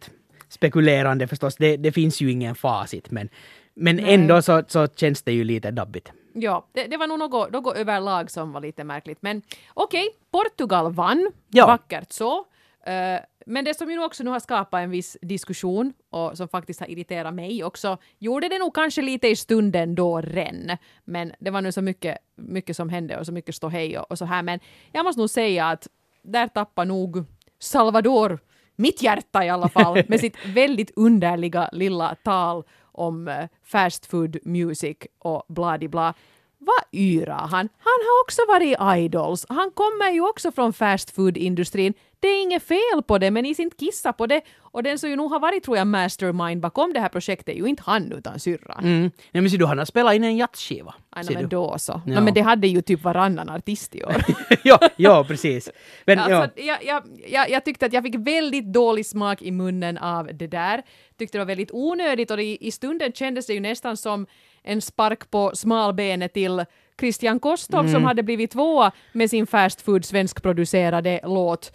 spekulerande 0.48 1.26
förstås, 1.26 1.56
det, 1.56 1.76
det 1.76 1.92
finns 1.92 2.20
ju 2.20 2.30
ingen 2.30 2.54
facit 2.54 3.10
men, 3.10 3.28
men 3.74 3.96
Nej. 3.96 4.14
ändå 4.14 4.42
så, 4.42 4.62
så 4.68 4.86
känns 4.96 5.22
det 5.22 5.32
ju 5.32 5.44
lite 5.44 5.70
dabbigt. 5.70 6.12
Ja, 6.34 6.66
det, 6.72 6.86
det 6.86 6.96
var 6.96 7.06
nog 7.06 7.18
något, 7.18 7.52
något 7.52 7.76
överlag 7.76 8.30
som 8.30 8.52
var 8.52 8.60
lite 8.60 8.84
märkligt. 8.84 9.18
Men 9.20 9.42
okej, 9.74 10.08
Portugal 10.30 10.92
vann. 10.92 11.30
Ja. 11.50 11.66
Vackert 11.66 12.12
så. 12.12 12.46
Eh, 12.86 13.20
men 13.46 13.64
det 13.64 13.74
som 13.74 13.90
ju 13.90 14.04
också 14.04 14.24
nu 14.24 14.30
har 14.30 14.40
skapat 14.40 14.80
en 14.80 14.90
viss 14.90 15.16
diskussion 15.22 15.92
och 16.10 16.36
som 16.36 16.48
faktiskt 16.48 16.80
har 16.80 16.90
irriterat 16.90 17.34
mig 17.34 17.64
också, 17.64 17.98
gjorde 18.18 18.48
det 18.48 18.58
nog 18.58 18.74
kanske 18.74 19.02
lite 19.02 19.28
i 19.28 19.36
stunden 19.36 19.94
då 19.94 20.20
ren. 20.20 20.76
Men 21.04 21.32
det 21.38 21.50
var 21.50 21.60
nu 21.60 21.72
så 21.72 21.82
mycket, 21.82 22.18
mycket 22.36 22.76
som 22.76 22.88
hände 22.88 23.18
och 23.18 23.26
så 23.26 23.32
mycket 23.32 23.54
ståhej 23.54 23.98
och, 23.98 24.10
och 24.10 24.18
så 24.18 24.24
här. 24.24 24.42
Men 24.42 24.60
jag 24.92 25.04
måste 25.04 25.20
nog 25.20 25.30
säga 25.30 25.66
att 25.66 25.88
där 26.22 26.48
tappar 26.48 26.84
nog 26.84 27.24
Salvador 27.58 28.38
mitt 28.76 29.02
hjärta 29.02 29.44
i 29.44 29.48
alla 29.48 29.68
fall 29.68 30.02
med 30.08 30.20
sitt 30.20 30.46
väldigt 30.46 30.90
underliga 30.96 31.68
lilla 31.72 32.14
tal 32.14 32.64
om 32.92 33.28
eh, 33.28 33.48
fast 33.62 34.06
food 34.06 34.36
music 34.44 34.96
och 35.18 35.42
bla 35.48 35.78
bla. 35.88 36.14
Vad 36.58 36.84
yrar 36.92 37.46
han? 37.48 37.68
Han 37.78 37.98
har 38.06 38.22
också 38.24 38.42
varit 38.48 38.78
i 38.78 39.04
Idols. 39.04 39.46
Han 39.48 39.70
kommer 39.70 40.10
ju 40.10 40.28
också 40.28 40.52
från 40.52 40.72
fast 40.72 41.10
food-industrin. 41.10 41.94
Det 42.22 42.28
är 42.28 42.42
inget 42.42 42.62
fel 42.62 43.02
på 43.06 43.18
det, 43.18 43.30
men 43.30 43.42
ni 43.42 43.54
inte 43.58 43.76
kissa 43.76 44.12
på 44.12 44.26
det. 44.26 44.40
Och 44.60 44.82
den 44.82 44.98
som 44.98 45.10
ju 45.10 45.16
nog 45.16 45.30
har 45.30 45.40
varit, 45.40 45.62
tror 45.64 45.76
jag, 45.76 45.86
mastermind 45.86 46.60
bakom 46.60 46.92
det 46.92 47.00
här 47.00 47.08
projektet 47.08 47.48
är 47.48 47.58
ju 47.58 47.66
inte 47.66 47.82
han 47.86 48.12
utan 48.12 48.38
syrran. 48.40 48.84
Mm. 48.84 49.00
Nej 49.30 49.42
men 49.42 49.50
ser 49.50 49.58
du, 49.58 49.66
han 49.66 49.78
har 49.78 49.84
spelat 49.84 50.14
in 50.14 50.24
en 50.24 50.36
jazzskiva. 50.36 50.94
Ser 51.26 51.34
men 51.34 51.48
då 51.48 51.78
så. 51.78 52.02
Ja. 52.06 52.14
No, 52.14 52.24
men 52.24 52.34
det 52.34 52.40
hade 52.40 52.66
ju 52.68 52.82
typ 52.82 53.02
varannan 53.02 53.50
artist 53.50 53.94
i 53.94 54.04
år. 54.04 54.14
ja, 54.64 54.78
ja, 54.96 55.24
precis. 55.28 55.70
Men, 56.06 56.18
ja. 56.18 56.36
Alltså, 56.42 56.60
jag, 56.60 56.84
jag, 56.84 57.02
jag, 57.28 57.50
jag 57.50 57.64
tyckte 57.64 57.86
att 57.86 57.92
jag 57.92 58.02
fick 58.02 58.14
väldigt 58.14 58.72
dålig 58.72 59.06
smak 59.06 59.42
i 59.42 59.50
munnen 59.50 59.98
av 59.98 60.30
det 60.34 60.46
där. 60.46 60.82
Tyckte 61.18 61.38
det 61.38 61.44
var 61.44 61.48
väldigt 61.48 61.70
onödigt 61.72 62.30
och 62.30 62.36
det, 62.36 62.64
i 62.64 62.70
stunden 62.70 63.12
kändes 63.12 63.46
det 63.46 63.54
ju 63.54 63.60
nästan 63.60 63.96
som 63.96 64.26
en 64.62 64.80
spark 64.80 65.30
på 65.30 65.50
smalbenet 65.54 66.32
till 66.32 66.64
Christian 67.00 67.40
Kostov 67.40 67.80
Mm. 67.80 67.92
som 67.92 68.04
hade 68.04 68.22
blivit 68.22 68.50
tvåa 68.50 68.92
med 69.12 69.30
sin 69.30 69.46
fast 69.46 69.82
food 69.82 70.04
svenskproducerade 70.04 71.20
låt. 71.24 71.72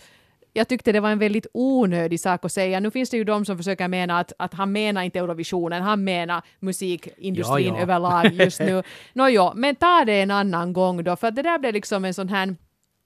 Jag 0.58 0.68
tyckte 0.68 0.92
det 0.92 1.00
var 1.00 1.10
en 1.10 1.20
väldigt 1.20 1.48
onödig 1.54 2.20
sak 2.20 2.46
att 2.46 2.52
säga. 2.52 2.80
Nu 2.80 2.92
finns 2.92 3.10
det 3.10 3.18
ju 3.18 3.24
de 3.24 3.46
som 3.46 3.58
försöker 3.58 3.88
mena 3.88 4.20
att, 4.20 4.34
att 4.40 4.54
han 4.54 4.72
menar 4.72 5.02
inte 5.04 5.20
Eurovisionen, 5.20 5.84
han 5.84 6.04
menar 6.04 6.42
musikindustrin 6.60 7.68
Ja, 7.68 7.76
ja. 7.76 7.82
överlag 7.82 8.34
just 8.34 8.60
nu. 8.60 8.84
Nåjo, 9.14 9.54
men 9.56 9.76
ta 9.76 10.04
det 10.06 10.22
en 10.22 10.32
annan 10.32 10.74
gång 10.74 11.04
då, 11.04 11.16
för 11.16 11.32
det 11.32 11.42
där 11.42 11.60
blev 11.60 11.74
liksom 11.74 12.06
en 12.06 12.14
sån 12.14 12.30
här 12.30 12.56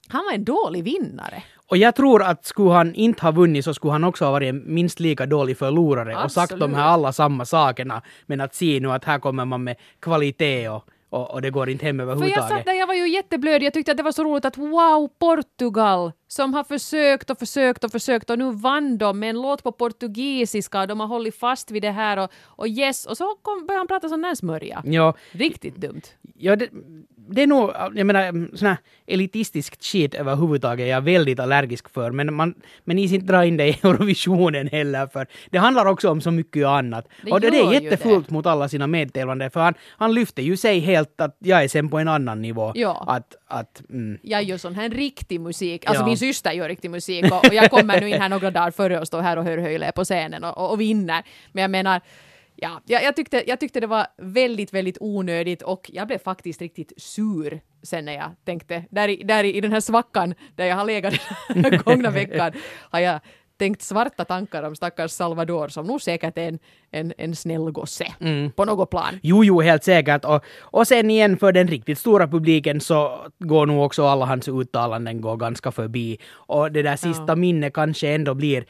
han 0.08 0.24
var 0.24 0.32
en 0.34 0.44
dålig 0.44 0.84
vinnare. 0.84 1.42
Och 1.70 1.76
jag 1.76 1.94
tror 1.94 2.22
att 2.22 2.46
skulle 2.46 2.70
han 2.70 2.94
inte 2.94 3.22
ha 3.22 3.30
vunnit 3.30 3.64
så 3.64 3.74
skulle 3.74 3.92
han 3.92 4.04
också 4.04 4.24
ha 4.24 4.32
varit 4.32 4.48
en 4.48 4.74
minst 4.74 5.00
lika 5.00 5.26
dålig 5.26 5.58
förlorare 5.58 6.24
och 6.24 6.32
sagt 6.32 6.50
de 6.50 6.54
Absolut. 6.54 6.76
här 6.76 6.84
alla 6.84 7.12
samma 7.12 7.44
sakerna. 7.44 8.02
Men 8.26 8.40
att 8.40 8.54
se 8.54 8.80
nu 8.80 8.92
att 8.92 9.04
här 9.04 9.18
kommer 9.18 9.44
man 9.44 9.64
med 9.64 9.76
kvalitet 10.00 10.68
och, 10.68 10.84
och, 11.12 11.30
och 11.30 11.42
det 11.42 11.50
går 11.50 11.70
inte 11.70 11.84
hem 11.86 11.96
För 11.98 12.04
jag 12.04 12.12
överhuvudtaget. 12.12 12.56
satt 12.56 12.64
där, 12.64 12.72
jag 12.72 12.86
var 12.86 12.94
ju 12.94 13.08
jätteblöd. 13.08 13.62
Jag 13.62 13.72
tyckte 13.72 13.90
att 13.90 13.96
det 13.96 14.02
var 14.02 14.12
så 14.12 14.24
roligt 14.24 14.44
att 14.44 14.56
wow, 14.58 15.08
Portugal 15.18 16.12
som 16.28 16.54
har 16.54 16.64
försökt 16.64 17.30
och 17.30 17.38
försökt 17.38 17.84
och 17.84 17.90
försökt 17.92 18.30
och 18.30 18.38
nu 18.38 18.50
vann 18.52 18.98
de 18.98 19.18
med 19.18 19.30
en 19.30 19.42
låt 19.42 19.62
på 19.62 19.72
portugisiska 19.72 20.80
och 20.80 20.88
de 20.88 21.00
har 21.00 21.06
hållit 21.06 21.38
fast 21.38 21.70
vid 21.70 21.82
det 21.82 21.90
här 21.90 22.16
och, 22.16 22.30
och 22.44 22.68
yes, 22.68 23.06
och 23.06 23.16
så 23.16 23.24
kom, 23.42 23.66
började 23.66 23.80
han 23.80 23.86
prata 23.86 24.08
sån 24.08 24.22
där 24.22 24.34
smörja. 24.34 24.82
Ja, 24.86 25.14
Riktigt 25.32 25.76
dumt. 25.76 26.02
ja 26.34 26.56
det, 26.56 26.68
det 27.32 27.42
är 27.42 27.46
nog, 27.46 27.70
jag 27.94 28.06
menar, 28.06 28.56
sån 28.56 28.68
här 28.68 28.76
elitistisk 29.06 29.82
shit 29.82 30.14
överhuvudtaget 30.14 30.84
är 30.84 30.90
jag 30.90 31.00
väldigt 31.00 31.40
allergisk 31.40 31.88
för, 31.88 32.10
men 32.10 32.34
man 32.34 32.54
men 32.84 32.96
ni 32.96 33.02
inte 33.02 33.26
dra 33.26 33.44
in 33.44 33.56
det 33.56 33.68
i 33.68 33.70
Eurovisionen 33.82 34.68
heller, 34.68 35.06
för 35.06 35.26
det 35.50 35.58
handlar 35.58 35.86
också 35.86 36.10
om 36.10 36.20
så 36.20 36.30
mycket 36.30 36.66
annat. 36.66 37.08
Det 37.22 37.32
och 37.32 37.40
det, 37.40 37.50
det 37.50 37.58
är 37.58 37.72
jättefullt 37.72 38.30
mot 38.30 38.46
alla 38.46 38.68
sina 38.68 38.86
medtävlande, 38.86 39.50
för 39.50 39.60
han, 39.60 39.74
han 39.88 40.14
lyfter 40.14 40.42
ju 40.42 40.56
sig 40.56 40.78
helt 40.78 41.20
att 41.20 41.36
jag 41.38 41.64
är 41.64 41.68
sen 41.68 41.88
på 41.88 41.98
en 41.98 42.08
annan 42.08 42.42
nivå. 42.42 42.72
Ja. 42.74 43.04
Att, 43.06 43.36
att, 43.46 43.82
mm. 43.90 44.18
Jag 44.22 44.42
gör 44.42 44.58
sån 44.58 44.74
här 44.74 44.90
riktig 44.90 45.40
musik, 45.40 45.86
alltså 45.86 46.02
Ja. 46.02 46.06
min 46.06 46.18
syster 46.18 46.52
gör 46.52 46.68
riktig 46.68 46.90
musik 46.90 47.24
och, 47.24 47.46
och 47.46 47.54
jag 47.54 47.70
kommer 47.70 48.00
nu 48.00 48.08
in 48.08 48.20
här 48.20 48.28
några 48.28 48.50
dagar 48.50 48.70
före 48.70 49.00
och 49.00 49.06
står 49.06 49.20
här 49.20 49.36
och 49.36 49.44
hör 49.44 49.58
Höjle 49.58 49.92
på 49.92 50.04
scenen 50.04 50.44
och, 50.44 50.58
och, 50.58 50.70
och 50.70 50.80
vinner. 50.80 51.22
Men 51.52 51.62
jag 51.62 51.70
menar, 51.70 52.00
ja, 52.62 52.80
jag, 52.86 53.02
jag, 53.02 53.16
tyckte, 53.16 53.44
jag 53.46 53.60
tyckte 53.60 53.80
det 53.80 53.86
var 53.86 54.06
väldigt, 54.16 54.74
väldigt 54.74 54.98
onödigt 55.00 55.62
och 55.62 55.90
jag 55.92 56.06
blev 56.06 56.18
faktiskt 56.18 56.60
riktigt 56.60 56.92
sur 56.96 57.60
sen 57.82 58.04
när 58.04 58.12
jag 58.12 58.30
tänkte, 58.44 58.84
där 58.90 59.08
i, 59.08 59.22
där 59.24 59.44
i, 59.44 59.56
i 59.56 59.60
den 59.60 59.72
här 59.72 59.80
svackan 59.80 60.34
där 60.56 60.64
jag 60.64 60.76
har 60.76 60.84
legat 60.84 61.14
den 61.48 61.78
gångna 61.84 62.10
veckan, 62.10 62.52
har 62.90 63.00
jag 63.00 63.20
tänkt 63.58 63.82
svarta 63.82 64.24
tankar 64.24 64.62
om 64.62 64.76
stackars 64.76 65.10
Salvador 65.10 65.68
som 65.68 65.86
nog 65.86 66.02
säkert 66.02 66.38
är 66.38 66.48
en, 66.48 66.58
en, 66.90 67.12
en 67.18 67.36
snäll 67.36 67.70
gosse 67.70 68.06
på 68.56 68.64
något 68.64 68.90
plan. 68.90 69.18
Jo, 69.22 69.44
jo, 69.44 69.60
helt 69.60 69.84
säkert. 69.84 70.24
Och, 70.24 70.44
och 70.60 70.88
sen 70.88 71.10
igen 71.10 71.36
för 71.36 71.52
den 71.52 71.68
riktigt 71.68 71.98
stora 71.98 72.28
publiken 72.28 72.80
så 72.80 73.26
går 73.38 73.66
nog 73.66 73.84
också 73.84 74.06
alla 74.06 74.26
hans 74.26 74.48
uttalanden 74.48 75.20
går 75.20 75.36
ganska 75.36 75.72
förbi. 75.72 76.18
Och 76.32 76.72
det 76.72 76.82
där 76.82 76.96
sista 76.96 77.36
minnet 77.36 77.74
kanske 77.74 78.08
ändå 78.08 78.34
blir 78.34 78.64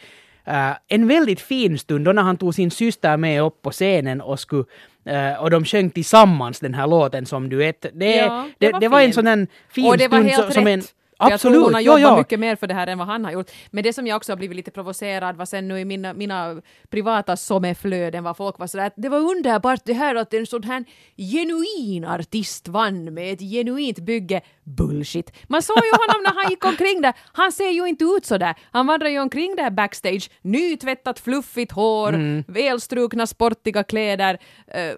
eh, 0.44 0.70
en 0.88 1.08
väldigt 1.08 1.40
fin 1.40 1.78
stund 1.78 2.04
då 2.04 2.12
när 2.12 2.22
han 2.22 2.36
tog 2.36 2.54
sin 2.54 2.70
syster 2.70 3.16
med 3.16 3.42
upp 3.42 3.62
på 3.62 3.70
scenen 3.70 4.20
och 4.20 4.40
skulle 4.40 4.64
eh, 5.04 5.42
och 5.42 5.50
de 5.50 5.64
sjöng 5.64 5.90
tillsammans 5.90 6.60
den 6.60 6.74
här 6.74 6.86
låten 6.86 7.26
som 7.26 7.48
duett. 7.48 7.86
Det, 7.92 8.16
Ja, 8.16 8.48
det 8.58 8.66
det, 8.66 8.72
var 8.72 8.80
det 8.80 8.88
var 8.88 9.00
en 9.00 9.12
sån 9.12 9.26
här 9.26 9.46
fin 9.68 9.86
och 9.86 9.98
det 9.98 10.08
var 10.08 10.18
stund 10.18 10.30
helt 10.30 10.54
som 10.54 10.64
rätt. 10.64 10.74
en... 10.74 11.01
För 11.22 11.30
Jag 11.30 11.40
tror 11.40 11.52
hon 11.52 11.60
har 11.62 11.68
Absolut, 11.68 11.86
ja, 11.86 11.98
jobbat 11.98 12.10
ja. 12.12 12.16
mycket 12.18 12.40
mer 12.40 12.56
för 12.56 12.66
det 12.66 12.74
här 12.74 12.86
än 12.86 12.98
vad 12.98 13.06
han 13.06 13.24
har 13.24 13.32
gjort. 13.32 13.50
Men 13.70 13.84
det 13.84 13.92
som 13.92 14.06
jag 14.06 14.16
också 14.16 14.32
har 14.32 14.36
blivit 14.36 14.56
lite 14.56 14.70
provocerad 14.70 15.36
var 15.36 15.44
sen 15.46 15.68
nu 15.68 15.78
i 15.80 15.84
mina, 15.84 16.12
mina 16.12 16.62
privata 16.90 17.36
sommeflöden 17.36 18.24
var 18.24 18.34
folk 18.34 18.58
var 18.58 18.66
sådär 18.66 18.86
att 18.86 18.94
det 18.96 19.08
var 19.08 19.18
underbart 19.18 19.80
det 19.84 19.92
här 19.92 20.14
att 20.14 20.34
en 20.34 20.46
sån 20.46 20.62
här 20.62 20.84
genuin 21.16 22.04
artist 22.04 22.68
vann 22.68 23.14
med 23.14 23.32
ett 23.32 23.40
genuint 23.40 23.98
bygge. 23.98 24.40
Bullshit. 24.64 25.32
Man 25.48 25.62
såg 25.62 25.76
ju 25.76 25.90
honom 25.92 26.22
när 26.24 26.42
han 26.42 26.50
gick 26.50 26.64
omkring 26.64 27.00
där. 27.02 27.12
Han 27.32 27.52
ser 27.52 27.70
ju 27.70 27.86
inte 27.88 28.04
ut 28.04 28.26
sådär. 28.26 28.54
Han 28.72 28.86
vandrar 28.86 29.08
ju 29.08 29.18
omkring 29.20 29.56
där 29.56 29.70
backstage. 29.70 30.30
Nytvättat 30.42 31.18
fluffigt 31.20 31.72
hår, 31.72 32.08
Mm. 32.12 32.44
välstrukna 32.48 33.26
sportiga 33.26 33.84
kläder. 33.84 34.38
eh, 34.66 34.94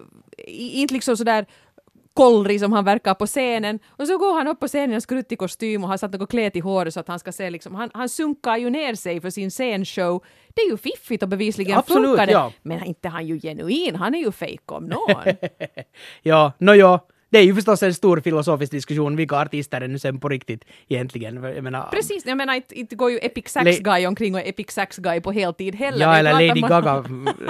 inte 0.47 0.93
liksom 0.93 1.17
sådär 1.17 1.45
kollrig 2.15 2.59
som 2.59 2.73
han 2.73 2.85
verkar 2.85 3.13
på 3.13 3.25
scenen. 3.25 3.79
Och 3.87 4.07
så 4.07 4.17
går 4.17 4.33
han 4.37 4.47
upp 4.47 4.59
på 4.59 4.67
scenen 4.67 4.93
en 4.93 5.01
skruttig 5.01 5.39
kostym 5.39 5.83
och 5.83 5.89
har 5.89 5.97
satt 5.97 6.13
något 6.13 6.29
klät 6.29 6.55
i 6.55 6.59
håret 6.59 6.93
så 6.93 6.99
att 6.99 7.07
han 7.07 7.19
ska 7.19 7.31
se 7.31 7.49
liksom, 7.49 7.75
han, 7.75 7.89
han 7.93 8.09
sunkar 8.09 8.57
ju 8.57 8.69
ner 8.69 8.95
sig 8.95 9.21
för 9.21 9.29
sin 9.29 9.51
scenshow. 9.51 10.23
Det 10.55 10.61
är 10.61 10.69
ju 10.71 10.77
fiffigt 10.77 11.23
och 11.23 11.29
bevisligen 11.29 11.77
Absolut, 11.77 12.05
funkar 12.09 12.25
det. 12.25 12.31
ja. 12.31 12.51
Men 12.61 12.83
inte 12.83 13.09
han 13.09 13.27
ju 13.27 13.39
genuin, 13.39 13.95
han 13.95 14.15
är 14.15 14.19
ju 14.19 14.31
fake 14.31 14.63
om 14.65 14.85
någon. 14.85 15.23
Ja, 16.21 16.51
no, 16.57 16.71
ja. 16.73 17.07
Det 17.35 17.39
är 17.39 17.43
ju 17.43 17.55
förstås 17.55 17.83
en 17.83 17.93
stor 17.93 18.19
filosofisk 18.19 18.71
diskussion 18.71 19.15
vilka 19.15 19.35
artister 19.35 19.81
är 19.81 19.87
nu 19.87 19.99
sen 19.99 20.19
på 20.19 20.29
riktigt 20.29 20.65
egentligen. 20.87 21.43
Jag 21.43 21.63
menar, 21.63 21.87
Precis, 21.91 22.25
jag 22.25 22.37
menar 22.37 22.53
inte, 22.53 22.79
inte 22.79 22.95
går 22.95 23.11
ju 23.11 23.17
Epic 23.21 23.47
Sax 23.47 23.79
Guy 23.79 24.05
omkring 24.05 24.35
och 24.35 24.41
Epic 24.41 24.71
Sax 24.71 24.97
Guy 24.97 25.21
på 25.21 25.31
heltid 25.31 25.75
heller. 25.75 26.05
Ja, 26.05 26.17
eller 26.17 26.33
Lady 26.33 26.61
man- 26.61 26.69
Gaga 26.69 27.03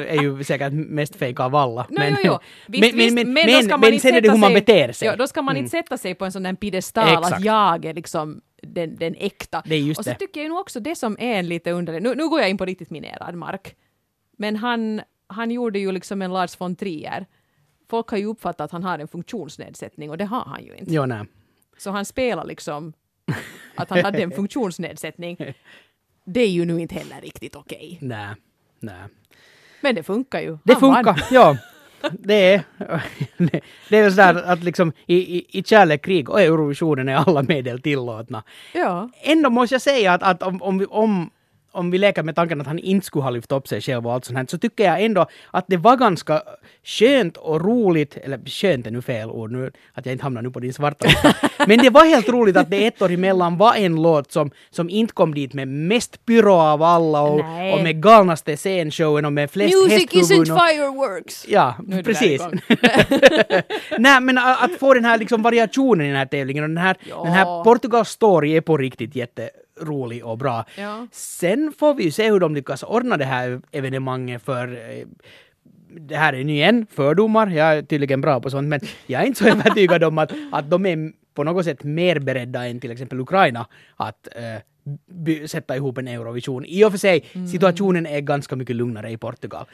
är 0.07 0.21
ju 0.21 0.43
säkert 0.43 0.73
mest 0.73 1.15
fake 1.15 1.43
av 1.43 1.55
alla. 1.55 1.81
No, 1.89 1.99
jo, 2.09 2.15
jo. 2.23 2.39
Visst, 2.67 2.81
men, 2.81 2.97
visst, 2.99 3.13
men, 3.15 3.33
men, 3.33 3.45
men, 3.67 3.79
men 3.79 3.99
sen 3.99 4.13
är 4.15 4.21
det 4.21 4.31
hur 4.31 4.37
man 4.37 4.53
beter 4.53 4.91
sig. 4.91 5.07
Ja, 5.07 5.15
då 5.15 5.27
ska 5.27 5.41
man 5.41 5.55
Mm. 5.55 5.63
inte 5.65 5.71
sätta 5.77 5.97
sig 5.97 6.15
på 6.15 6.25
en 6.25 6.31
sån 6.31 6.43
där 6.43 6.53
piedestal 6.53 7.23
att 7.23 7.43
jag 7.43 7.85
är 7.85 7.93
liksom 7.93 8.41
den, 8.61 8.95
den 8.95 9.15
äkta. 9.19 9.59
Och 9.97 10.03
så 10.05 10.09
det. 10.09 10.15
tycker 10.15 10.41
jag 10.41 10.49
nog 10.49 10.59
också 10.59 10.79
det 10.79 10.95
som 10.95 11.15
är 11.19 11.39
en 11.39 11.47
lite 11.47 11.71
underlig, 11.71 12.01
nu, 12.03 12.15
nu 12.15 12.29
går 12.29 12.39
jag 12.41 12.49
in 12.49 12.57
på 12.57 12.65
riktigt 12.65 12.89
minerad 12.89 13.35
mark, 13.35 13.75
men 14.37 14.55
han, 14.55 15.01
han 15.27 15.51
gjorde 15.51 15.79
ju 15.79 15.91
liksom 15.91 16.21
en 16.21 16.33
Lars 16.33 16.61
von 16.61 16.75
Trier. 16.75 17.25
Folk 17.89 18.09
har 18.09 18.17
ju 18.17 18.25
uppfattat 18.25 18.61
att 18.61 18.71
han 18.71 18.83
har 18.83 18.99
en 18.99 19.07
funktionsnedsättning 19.07 20.09
och 20.09 20.17
det 20.17 20.25
har 20.25 20.45
han 20.45 20.63
ju 20.63 20.75
inte. 20.75 20.93
Jo, 20.93 21.05
nej. 21.05 21.25
Så 21.77 21.91
han 21.91 22.05
spelar 22.05 22.45
liksom 22.45 22.93
att 23.75 23.89
han 23.89 24.05
hade 24.05 24.23
en 24.23 24.31
funktionsnedsättning. 24.31 25.37
Det 26.23 26.41
är 26.41 26.49
ju 26.49 26.65
nu 26.65 26.81
inte 26.81 26.95
heller 26.95 27.21
riktigt 27.21 27.55
okej. 27.55 27.97
Nej. 28.01 28.35
Nej. 28.79 29.03
Men 29.81 29.95
det 29.95 30.03
funkar 30.03 30.39
ju. 30.41 30.57
Det 30.63 30.73
Han 30.73 30.81
vann. 30.81 31.05
funkar, 31.05 31.27
ja. 31.31 31.57
Det 32.11 32.53
är, 32.53 32.63
det 33.89 33.97
är 33.97 34.09
sådär 34.09 34.43
att 34.43 34.63
liksom 34.63 34.91
i, 35.05 35.37
i, 35.37 35.59
i 35.59 35.63
kärlek, 35.63 36.05
krig 36.05 36.29
och 36.29 36.41
Eurovisionen 36.41 37.09
är 37.09 37.15
alla 37.15 37.43
medel 37.43 37.81
tillåtna. 37.81 38.43
Ja. 38.73 39.09
Ändå 39.21 39.49
måste 39.49 39.75
jag 39.75 39.81
säga 39.81 40.13
att, 40.13 40.23
att 40.23 40.43
om, 40.43 40.61
om, 40.61 40.87
om, 40.89 41.29
om 41.75 41.91
vi 41.91 41.97
leker 41.97 42.23
med 42.23 42.35
tanken 42.35 42.61
att 42.61 42.67
han 42.67 42.79
inte 42.79 43.05
skulle 43.05 43.23
ha 43.23 43.29
lyft 43.29 43.51
upp 43.51 43.67
sig 43.67 43.81
själv 43.81 44.07
och 44.07 44.13
allt 44.13 44.25
sånt 44.25 44.37
här, 44.37 44.45
så 44.49 44.57
tycker 44.57 44.83
jag 44.83 45.01
ändå 45.03 45.25
att 45.51 45.65
det 45.67 45.77
var 45.77 45.97
ganska 45.97 46.41
skönt 46.83 47.37
och 47.37 47.61
roligt, 47.65 48.17
eller 48.17 48.39
skönt 48.45 48.87
är 48.87 48.91
nu 48.91 49.01
fel 49.01 49.29
ord 49.29 49.51
nu, 49.51 49.71
att 49.93 50.05
jag 50.05 50.13
inte 50.13 50.23
hamnar 50.23 50.41
nu 50.41 50.51
på 50.51 50.59
din 50.59 50.73
svarta 50.73 51.07
lista. 51.07 51.33
Men 51.67 51.77
det 51.77 51.89
var 51.89 52.05
helt 52.05 52.29
roligt 52.29 52.57
att 52.57 52.69
det 52.69 52.87
ett 52.87 53.01
år 53.01 53.11
emellan 53.11 53.57
var 53.57 53.73
en 53.75 53.95
låt 54.01 54.31
som, 54.31 54.51
som 54.69 54.89
inte 54.89 55.13
kom 55.13 55.33
dit 55.33 55.53
med 55.53 55.67
mest 55.67 56.25
pyro 56.25 56.51
av 56.53 56.83
alla 56.83 57.21
och, 57.21 57.39
och 57.73 57.83
med 57.83 58.01
galnaste 58.03 58.57
scenshowen 58.57 59.25
och 59.25 59.33
med 59.33 59.51
flest 59.51 59.75
Music 59.75 60.11
isn't 60.11 60.39
och, 60.41 60.47
fireworks! 60.47 61.45
Ja, 61.47 61.75
Nu 61.83 62.03
precis. 62.03 62.41
Nej, 63.97 64.21
men 64.21 64.37
att 64.37 64.71
få 64.79 64.93
den 64.93 65.05
här 65.05 65.17
liksom 65.17 65.41
variationen 65.41 66.05
i 66.05 66.09
den 66.09 66.17
här 66.17 66.25
tävlingen 66.25 66.63
och 66.63 66.69
den 66.69 66.77
här, 66.77 66.95
Ja. 67.09 67.23
den 67.23 67.33
här 67.33 67.63
Portugals 67.63 68.09
story 68.09 68.55
är 68.57 68.61
på 68.61 68.77
riktigt 68.77 69.15
jätterolig 69.79 70.25
och 70.25 70.37
bra. 70.37 70.65
Ja. 70.77 71.07
Sen 71.11 71.73
får 71.79 71.93
vi 71.93 72.03
ju 72.03 72.11
se 72.11 72.31
hur 72.31 72.39
de 72.39 72.55
lyckas 72.55 72.83
ordna 72.83 73.17
det 73.17 73.25
här 73.25 73.61
evenemanget 73.71 74.43
för 74.43 74.67
eh, 74.67 75.05
det 75.99 76.15
här 76.15 76.33
är 76.33 76.43
nu 76.43 76.53
igen 76.53 76.87
fördomar, 76.91 77.47
jag 77.47 77.77
är 77.77 77.81
tydligen 77.81 78.21
bra 78.21 78.39
på 78.39 78.49
sånt, 78.49 78.67
men 78.67 78.79
jag 79.07 79.21
är 79.21 79.25
inte 79.25 79.39
så 79.43 79.49
övertygad 79.49 80.03
om 80.03 80.17
att, 80.17 80.31
att 80.51 80.69
de 80.69 80.85
är 80.85 81.11
på 81.33 81.43
något 81.43 81.65
sätt 81.65 81.83
mer 81.83 82.19
beredda 82.19 82.67
än 82.67 82.79
till 82.79 82.91
exempel 82.91 83.19
Ukraina 83.19 83.67
att 83.95 84.27
by- 85.07 85.47
sätta 85.47 85.75
ihop 85.75 85.97
en 85.97 86.07
Eurovision. 86.07 86.65
I 86.65 86.83
och 86.85 86.91
för 86.91 86.97
sig, 86.97 87.25
situationen 87.51 88.05
är 88.05 88.19
ganska 88.21 88.55
mycket 88.55 88.75
lugnare 88.75 89.11
i 89.11 89.17
Portugal. 89.17 89.65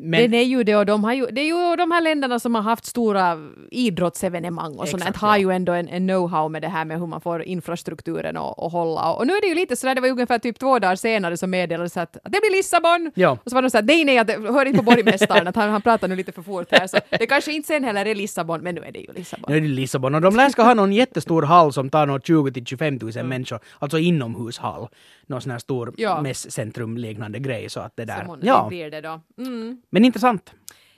Men, 0.00 0.20
Den 0.22 0.34
är 0.34 0.42
ju 0.42 0.64
det 0.64 0.76
och 0.76 0.86
de 0.86 1.04
har 1.04 1.12
ju, 1.12 1.26
det 1.26 1.40
är 1.40 1.44
ju 1.70 1.76
de 1.76 1.90
här 1.90 2.00
länderna 2.00 2.38
som 2.38 2.54
har 2.54 2.62
haft 2.62 2.86
stora 2.86 3.38
idrottsevenemang 3.70 4.74
och 4.76 4.88
sånt 4.88 5.16
har 5.16 5.36
ju 5.36 5.50
ändå 5.50 5.72
en, 5.72 5.88
en 5.88 6.10
know-how 6.10 6.48
med 6.48 6.62
det 6.62 6.68
här 6.68 6.84
med 6.84 6.98
hur 6.98 7.06
man 7.06 7.20
får 7.20 7.42
infrastrukturen 7.42 8.36
att 8.36 8.72
hålla. 8.72 9.12
Och 9.12 9.26
nu 9.26 9.32
är 9.32 9.40
det 9.40 9.46
ju 9.46 9.54
lite 9.54 9.76
sådär, 9.76 9.94
det 9.94 10.00
var 10.00 10.08
ju 10.08 10.12
ungefär 10.12 10.38
typ 10.38 10.58
två 10.58 10.78
dagar 10.78 10.96
senare 10.96 11.36
som 11.36 11.50
meddelades 11.50 11.96
att, 11.96 12.16
att 12.16 12.32
det 12.32 12.40
blir 12.40 12.56
Lissabon! 12.56 13.10
Ja. 13.14 13.38
Och 13.44 13.50
så 13.50 13.54
var 13.54 13.62
de 13.62 13.70
såhär, 13.70 13.84
nej 13.84 14.04
nej, 14.04 14.18
att, 14.18 14.30
hör 14.30 14.64
inte 14.66 14.78
på 14.78 14.84
borgmästaren 14.84 15.48
att 15.48 15.56
han, 15.56 15.70
han 15.70 15.82
pratar 15.82 16.08
nu 16.08 16.16
lite 16.16 16.32
för 16.32 16.42
fort 16.42 16.68
här. 16.70 16.86
Så 16.86 16.98
det 17.10 17.26
kanske 17.26 17.52
inte 17.52 17.66
sen 17.66 17.84
heller 17.84 18.06
är 18.06 18.14
Lissabon, 18.14 18.60
men 18.60 18.74
nu 18.74 18.80
är 18.80 18.92
det 18.92 18.98
ju 18.98 19.12
Lissabon. 19.12 19.44
Nu 19.48 19.56
är 19.56 19.60
det 19.60 19.68
Lissabon 19.68 20.14
och 20.14 20.20
de 20.20 20.36
lär 20.36 20.48
ska 20.48 20.62
ha 20.62 20.74
någon 20.74 20.92
jättestor 20.92 21.42
hall 21.42 21.72
som 21.72 21.90
tar 21.90 22.06
något 22.06 22.26
20 22.26 22.52
till 22.52 22.66
25 22.66 22.98
000 23.02 23.24
människor, 23.24 23.60
alltså 23.78 23.98
inomhushall. 23.98 24.88
Någon 25.26 25.40
sån 25.40 25.52
här 25.52 25.58
stor 25.58 25.94
Ja. 25.96 26.22
mässcentrum-liknande 26.22 27.38
grej 27.38 27.70
så 27.70 27.80
att 27.80 27.96
det 27.96 28.04
där. 28.04 28.24
Som 28.24 28.38
Ja, 28.42 28.66
blir 28.68 28.90
det 28.90 29.00
då. 29.00 29.20
Mm. 29.38 29.82
Men 29.90 30.04
intressant. 30.04 30.54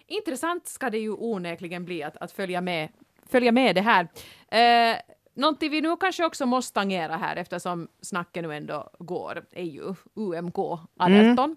Intressant 0.07 0.67
ska 0.67 0.91
det 0.91 0.99
ju 0.99 1.11
onekligen 1.11 1.85
bli 1.85 2.03
att, 2.03 2.17
att 2.17 2.33
följa, 2.33 2.61
med, 2.61 2.89
följa 3.27 3.53
med 3.53 3.75
det 3.75 3.81
här. 3.81 4.09
Eh, 4.49 4.97
någonting 5.35 5.71
vi 5.71 5.81
nu 5.81 5.97
kanske 5.97 6.25
också 6.25 6.47
måste 6.47 6.75
tangera 6.75 7.17
här 7.17 7.37
eftersom 7.37 7.89
snacket 8.01 8.43
nu 8.43 8.55
ändå 8.55 8.91
går 8.99 9.45
är 9.51 9.65
ju 9.65 9.95
UMK 10.15 10.59
18. 10.99 11.57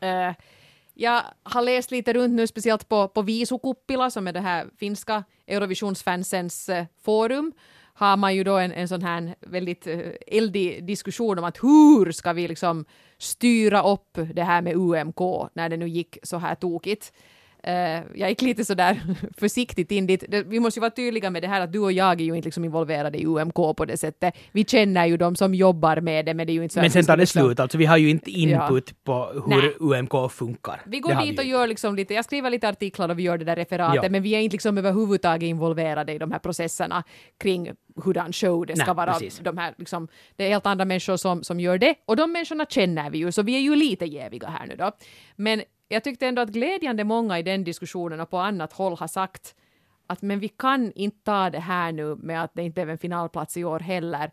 Eh, 0.00 0.32
jag 0.94 1.22
har 1.42 1.62
läst 1.62 1.90
lite 1.90 2.12
runt 2.12 2.34
nu, 2.34 2.46
speciellt 2.46 2.88
på, 2.88 3.08
på 3.08 3.22
Visukuppila 3.22 4.10
som 4.10 4.28
är 4.28 4.32
det 4.32 4.40
här 4.40 4.66
finska 4.78 5.24
Eurovisionsfansens 5.46 6.68
eh, 6.68 6.84
forum 7.02 7.52
har 7.94 8.16
man 8.16 8.34
ju 8.34 8.44
då 8.44 8.56
en, 8.56 8.72
en 8.72 8.88
sån 8.88 9.02
här 9.02 9.34
väldigt 9.40 9.86
eh, 9.86 9.98
eldig 10.26 10.84
diskussion 10.84 11.38
om 11.38 11.44
att 11.44 11.62
hur 11.62 12.12
ska 12.12 12.32
vi 12.32 12.48
liksom 12.48 12.84
styra 13.18 13.82
upp 13.82 14.18
det 14.34 14.42
här 14.42 14.62
med 14.62 14.76
UMK 14.76 15.20
när 15.54 15.68
det 15.68 15.76
nu 15.76 15.88
gick 15.88 16.18
så 16.22 16.38
här 16.38 16.54
tokigt. 16.54 17.12
Eh, 17.66 18.02
jag 18.14 18.28
gick 18.28 18.42
lite 18.42 18.64
sådär 18.64 19.00
försiktigt 19.38 19.90
in 19.90 20.06
dit. 20.06 20.24
Vi 20.46 20.60
måste 20.60 20.78
ju 20.78 20.80
vara 20.80 20.90
tydliga 20.90 21.30
med 21.30 21.42
det 21.42 21.48
här 21.48 21.60
att 21.60 21.72
du 21.72 21.78
och 21.78 21.92
jag 21.92 22.20
är 22.20 22.24
ju 22.24 22.36
inte 22.36 22.46
liksom 22.46 22.64
involverade 22.64 23.18
i 23.18 23.26
UMK 23.26 23.54
på 23.54 23.84
det 23.84 23.96
sättet. 23.96 24.34
Vi 24.52 24.64
känner 24.64 25.06
ju 25.06 25.16
de 25.16 25.36
som 25.36 25.54
jobbar 25.54 26.00
med 26.00 26.26
det, 26.26 26.34
men 26.34 26.46
det 26.46 26.52
är 26.52 26.54
ju 26.54 26.62
inte 26.62 26.74
så 26.74 26.80
Men 26.80 26.90
sen 26.90 27.04
tar 27.04 27.16
det 27.16 27.20
liksom- 27.22 27.42
slut, 27.46 27.60
alltså 27.60 27.78
vi 27.78 27.84
har 27.86 27.96
ju 27.96 28.10
inte 28.10 28.30
input 28.30 28.84
Ja. 28.88 28.94
på 29.04 29.32
hur 29.50 29.62
Nej. 29.62 29.74
UMK 29.80 30.28
funkar. 30.30 30.80
Vi 30.86 31.00
går 31.00 31.14
dit 31.14 31.32
vi 31.38 31.42
och 31.42 31.44
gör 31.44 31.66
liksom 31.66 31.96
lite, 31.96 32.14
jag 32.14 32.24
skriver 32.24 32.50
lite 32.50 32.68
artiklar 32.68 33.08
och 33.08 33.18
vi 33.18 33.22
gör 33.22 33.38
det 33.38 33.44
där 33.44 33.56
referatet, 33.56 34.02
Ja. 34.04 34.10
men 34.10 34.22
vi 34.22 34.34
är 34.34 34.40
inte 34.40 34.54
liksom 34.54 34.78
överhuvudtaget 34.78 35.46
involverade 35.46 36.12
i 36.12 36.18
de 36.18 36.32
här 36.32 36.38
processerna 36.38 37.04
kring 37.38 37.70
hurdan 38.04 38.32
show 38.32 38.66
det 38.66 38.76
ska 38.76 38.86
Nej, 38.86 38.94
vara. 38.94 39.12
precis. 39.12 39.38
De 39.38 39.58
här, 39.58 39.74
liksom, 39.78 40.08
det 40.36 40.44
är 40.44 40.48
helt 40.48 40.66
andra 40.66 40.84
människor 40.84 41.16
som, 41.16 41.42
som 41.44 41.60
gör 41.60 41.78
det, 41.78 41.94
och 42.06 42.16
de 42.16 42.32
människorna 42.32 42.66
känner 42.66 43.10
vi 43.10 43.18
ju, 43.18 43.32
så 43.32 43.42
vi 43.42 43.56
är 43.56 43.60
ju 43.60 43.76
lite 43.76 44.04
jäviga 44.04 44.48
här 44.48 44.66
nu 44.66 44.76
då. 44.76 44.92
Men 45.36 45.62
jag 45.88 46.04
tyckte 46.04 46.26
ändå 46.26 46.42
att 46.42 46.48
glädjande 46.48 47.04
många 47.04 47.38
i 47.38 47.42
den 47.42 47.64
diskussionen 47.64 48.20
och 48.20 48.30
på 48.30 48.38
annat 48.38 48.72
håll 48.72 48.96
har 48.96 49.06
sagt 49.06 49.54
att 50.06 50.22
men 50.22 50.40
vi 50.40 50.48
kan 50.48 50.92
inte 50.92 51.18
ta 51.24 51.50
det 51.50 51.60
här 51.60 51.92
nu 51.92 52.16
med 52.16 52.42
att 52.42 52.50
det 52.54 52.62
inte 52.62 52.74
blev 52.74 52.90
en 52.90 52.98
finalplats 52.98 53.56
i 53.56 53.64
år 53.64 53.80
heller 53.80 54.30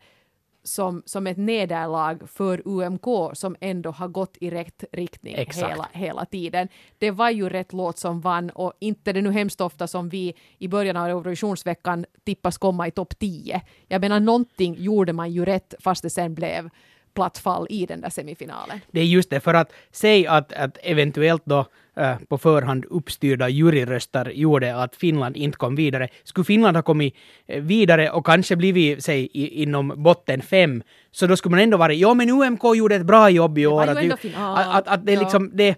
som, 0.64 1.04
som 1.06 1.28
ett 1.28 1.38
nederlag 1.38 2.18
för 2.28 2.62
UMK 2.66 3.06
som 3.34 3.56
ändå 3.60 3.92
har 3.92 4.08
gått 4.08 4.38
i 4.40 4.50
rätt 4.50 4.84
riktning 4.92 5.36
Exakt. 5.38 5.72
hela, 5.72 5.88
hela 5.92 6.26
tiden. 6.26 6.68
Det 6.98 7.12
var 7.12 7.30
ju 7.30 7.50
rätt 7.50 7.74
låt 7.74 7.98
som 7.98 8.22
vann 8.22 8.50
och 8.50 8.74
inte 8.80 9.14
det 9.14 9.22
nu 9.22 9.32
hemskt 9.32 9.62
ofta 9.62 9.88
som 9.88 10.10
vi 10.10 10.34
i 10.58 10.68
början 10.68 10.98
av 10.98 11.08
Eurovisionsveckan 11.08 12.06
tippas 12.24 12.58
komma 12.58 12.88
i 12.88 12.92
topp 12.92 13.20
10. 13.20 13.62
Jag 13.88 14.02
menar 14.02 14.20
någonting 14.20 14.76
gjorde 14.80 15.14
man 15.14 15.32
ju 15.32 15.46
rätt 15.46 15.74
fast 15.80 16.04
det 16.04 16.10
sen 16.10 16.36
blev 16.36 16.70
platt 17.14 17.38
fall 17.38 17.68
i 17.70 17.86
den 17.86 18.02
där 18.02 18.10
semifinalen. 18.10 18.80
Det 18.92 19.00
är 19.00 19.06
just 19.06 19.30
det, 19.30 19.40
för 19.40 19.54
att 19.54 19.74
säga 19.92 20.32
att, 20.32 20.54
att 20.54 20.78
eventuellt 20.84 21.42
då 21.46 21.66
eh, 21.98 22.16
på 22.30 22.38
förhand 22.38 22.86
uppstyrda 22.90 23.50
juryröster 23.50 24.32
gjorde 24.36 24.76
att 24.76 24.96
Finland 24.96 25.38
inte 25.38 25.58
kom 25.58 25.76
vidare. 25.76 26.08
Skulle 26.24 26.46
Finland 26.46 26.78
ha 26.78 26.84
kommit 26.84 27.16
eh, 27.48 27.62
vidare 27.62 28.10
och 28.10 28.26
kanske 28.26 28.56
blivit, 28.56 29.04
säg, 29.04 29.30
i, 29.34 29.64
inom 29.64 29.94
botten 29.96 30.42
fem, 30.42 30.84
så 31.12 31.28
då 31.28 31.36
skulle 31.36 31.52
man 31.52 31.60
ändå 31.60 31.78
vara, 31.78 31.94
ja 31.94 32.14
men 32.14 32.30
UMK 32.30 32.64
gjorde 32.76 32.96
ett 32.96 33.06
bra 33.06 33.30
jobb 33.30 33.58
i 33.58 33.68
år. 33.68 33.82
ju 34.04 34.12
Att, 34.12 34.76
att, 34.76 34.88
att, 34.88 35.06
det 35.06 35.12
är 35.12 35.16
Ja. 35.16 35.22
liksom, 35.22 35.52
det, 35.54 35.76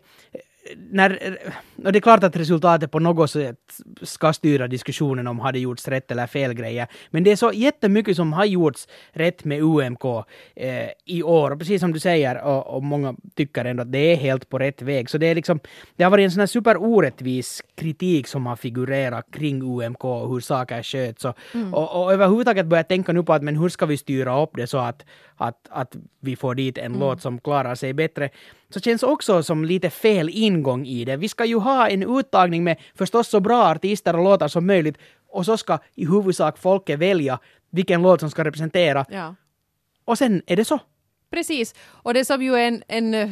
när, 0.92 1.38
och 1.86 1.92
det 1.92 2.00
är 2.00 2.02
klart 2.02 2.24
att 2.24 2.36
resultatet 2.36 2.92
på 2.92 3.00
något 3.00 3.32
sätt 3.32 3.58
ska 4.02 4.34
styra 4.34 4.68
diskussionen 4.68 5.28
om 5.28 5.40
hade 5.40 5.60
gjorts 5.60 5.88
rätt 5.88 6.12
eller 6.12 6.28
fel 6.28 6.54
grejer. 6.54 6.88
Men 7.10 7.24
det 7.24 7.32
är 7.32 7.36
så 7.36 7.52
jättemycket 7.54 8.16
som 8.16 8.34
har 8.34 8.46
gjorts 8.46 8.88
rätt 9.12 9.46
med 9.46 9.62
UMK 9.62 10.06
eh, 10.56 10.90
i 11.06 11.24
år. 11.24 11.52
Och 11.52 11.60
precis 11.60 11.82
som 11.82 11.94
du 11.94 12.00
säger, 12.00 12.44
och, 12.44 12.68
och 12.76 12.84
många 12.84 13.16
tycker 13.36 13.66
ändå 13.66 13.82
att 13.82 13.92
det 13.92 14.14
är 14.14 14.16
helt 14.16 14.50
på 14.50 14.60
rätt 14.60 14.82
väg. 14.82 15.10
Så 15.10 15.18
det 15.18 15.28
är 15.28 15.36
liksom, 15.36 15.60
det 15.96 16.04
har 16.04 16.12
varit 16.12 16.24
en 16.24 16.32
sån 16.32 16.40
här 16.40 16.48
superorättvis 16.48 17.64
kritik 17.76 18.28
som 18.28 18.46
har 18.46 18.56
figurerat 18.56 19.26
kring 19.32 19.62
UMK 19.62 20.06
och 20.06 20.30
hur 20.30 20.40
saker 20.40 20.84
sköts. 20.84 21.26
Och, 21.26 21.36
och, 21.72 22.04
och 22.04 22.14
överhuvudtaget 22.14 22.66
börja 22.66 22.84
tänka 22.84 23.14
nu 23.14 23.24
på 23.24 23.34
att 23.34 23.44
men 23.44 23.58
hur 23.58 23.70
ska 23.70 23.86
vi 23.86 23.98
styra 23.98 24.42
upp 24.44 24.52
det 24.54 24.68
så 24.68 24.78
att, 24.78 25.06
att, 25.38 25.68
att 25.70 25.96
vi 26.20 26.36
får 26.36 26.56
dit 26.56 26.78
en 26.78 26.94
låt 27.00 27.22
som 27.22 27.40
klarar 27.40 27.76
sig 27.76 27.94
bättre. 27.94 28.30
Så 28.70 28.80
känns 28.80 29.04
också 29.04 29.44
som 29.44 29.66
lite 29.66 29.90
fel 29.90 30.30
ingång 30.30 30.86
i 30.86 31.06
det. 31.06 31.18
Vi 31.18 31.30
ska 31.30 31.46
ju 31.46 31.58
ha 31.58 31.73
en 31.74 32.18
uttagning 32.18 32.64
med 32.64 32.78
förstås 32.96 33.28
så 33.28 33.40
bra 33.40 33.64
artister 33.64 34.16
och 34.16 34.24
låtar 34.24 34.48
som 34.48 34.68
möjligt 34.68 34.98
och 35.28 35.46
så 35.46 35.58
ska 35.58 35.80
i 35.96 36.06
huvudsak 36.06 36.58
folket 36.58 37.00
välja 37.00 37.40
vilken 37.70 38.02
låt 38.02 38.20
som 38.20 38.30
ska 38.30 38.44
representera. 38.44 39.06
Ja. 39.10 39.36
Och 40.06 40.18
sen 40.18 40.42
är 40.48 40.56
det 40.56 40.66
så. 40.66 40.80
Precis, 41.30 41.76
och 41.80 42.14
det 42.14 42.26
som 42.26 42.42
ju 42.42 42.56
är 42.56 42.68
en, 42.68 42.84
en 42.88 43.14
eh, 43.14 43.30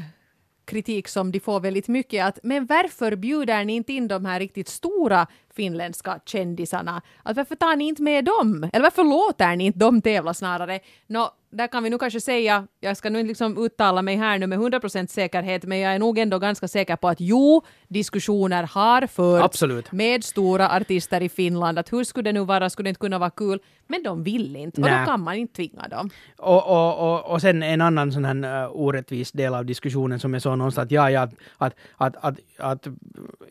kritik 0.66 1.08
som 1.08 1.32
de 1.32 1.40
får 1.40 1.60
väldigt 1.60 1.88
mycket 1.88 2.26
att 2.26 2.40
men 2.44 2.66
varför 2.66 3.16
bjuder 3.16 3.66
ni 3.66 3.74
inte 3.74 3.94
in 3.94 4.08
de 4.08 4.26
här 4.26 4.40
riktigt 4.40 4.68
stora 4.68 5.28
finländska 5.56 6.20
kändisarna? 6.26 7.02
Att 7.24 7.38
varför 7.38 7.56
tar 7.56 7.76
ni 7.76 7.88
inte 7.88 8.02
med 8.02 8.26
dem? 8.26 8.70
Eller 8.74 8.84
varför 8.84 9.04
låter 9.04 9.56
ni 9.56 9.66
inte 9.66 9.80
dem 9.80 10.02
tävla 10.02 10.34
snarare? 10.34 10.80
Nå, 11.08 11.32
där 11.52 11.68
kan 11.68 11.84
vi 11.84 11.90
nog 11.90 12.00
kanske 12.00 12.22
säga, 12.22 12.68
jag 12.80 12.98
ska 12.98 13.10
nu 13.10 13.20
inte 13.20 13.28
liksom 13.28 13.66
uttala 13.66 14.02
mig 14.02 14.16
här 14.16 14.40
nu 14.40 14.48
med 14.48 14.60
100% 14.60 15.08
säkerhet, 15.08 15.64
men 15.64 15.80
jag 15.80 15.96
är 15.96 16.00
nog 16.00 16.18
ändå 16.18 16.40
ganska 16.40 16.68
säker 16.68 16.96
på 16.96 17.08
att 17.08 17.18
jo, 17.20 17.62
diskussioner 17.88 18.64
har 18.64 19.08
förts 19.08 19.44
Absolut. 19.44 19.92
med 19.92 20.24
stora 20.24 20.70
artister 20.70 21.22
i 21.22 21.30
Finland, 21.30 21.80
att 21.80 21.94
hur 21.94 22.04
skulle 22.04 22.30
det 22.30 22.34
nu 22.34 22.46
vara, 22.46 22.70
skulle 22.70 22.88
det 22.88 22.90
inte 22.90 23.00
kunna 23.00 23.20
vara 23.20 23.30
kul? 23.30 23.60
Men 23.88 24.04
de 24.04 24.24
vill 24.24 24.56
inte, 24.56 24.82
och 24.82 24.88
då 24.88 25.06
kan 25.06 25.22
man 25.22 25.36
inte 25.36 25.54
tvinga 25.54 25.88
dem. 25.88 26.10
Och, 26.38 26.68
och, 26.68 27.14
och, 27.14 27.32
och 27.32 27.42
sen 27.42 27.64
en 27.64 27.82
annan 27.82 28.12
sån 28.12 28.26
här 28.26 28.66
uh, 28.66 28.72
orättvis 28.74 29.32
del 29.32 29.54
av 29.54 29.66
diskussionen 29.66 30.20
som 30.20 30.34
jag 30.34 30.42
såg 30.42 30.58
någonstans 30.58 30.86
att 30.86 30.92
ja, 30.92 31.12
ja, 31.12 31.22
att, 31.22 31.34
att, 31.58 31.76
att, 31.98 32.16
att, 32.24 32.38
att 32.58 32.88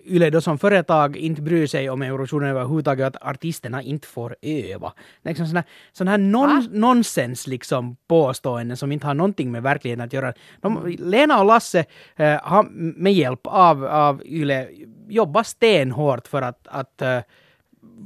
Yle 0.07 0.31
då 0.31 0.41
som 0.41 0.59
företag 0.59 1.17
inte 1.17 1.43
bryr 1.43 1.67
sig 1.67 1.91
om 1.91 2.03
Eurovisionen 2.03 2.51
överhuvudtaget, 2.51 3.07
att 3.07 3.23
artisterna 3.23 3.83
inte 3.83 4.07
får 4.07 4.37
öva. 4.43 4.93
Är 5.23 5.29
liksom 5.29 5.47
sån 5.47 5.57
här, 5.57 5.65
sån 5.93 6.09
här 6.09 6.19
non, 6.19 6.69
nonsens 6.71 7.47
liksom 7.47 7.90
påståenden 8.09 8.77
som 8.77 8.93
inte 8.93 9.07
har 9.07 9.15
någonting 9.15 9.53
med 9.53 9.63
verkligheten 9.63 10.05
att 10.05 10.13
göra. 10.13 10.33
De, 10.61 10.97
Lena 10.99 11.41
och 11.41 11.47
Lasse 11.47 11.85
eh, 12.17 12.39
har 12.43 12.63
med 12.73 13.13
hjälp 13.13 13.41
av, 13.45 13.85
av 13.85 14.23
Yle 14.27 14.69
jobbat 15.09 15.47
stenhårt 15.47 16.29
för 16.29 16.43
att, 16.43 16.67
att 16.69 17.03
eh, 17.03 17.21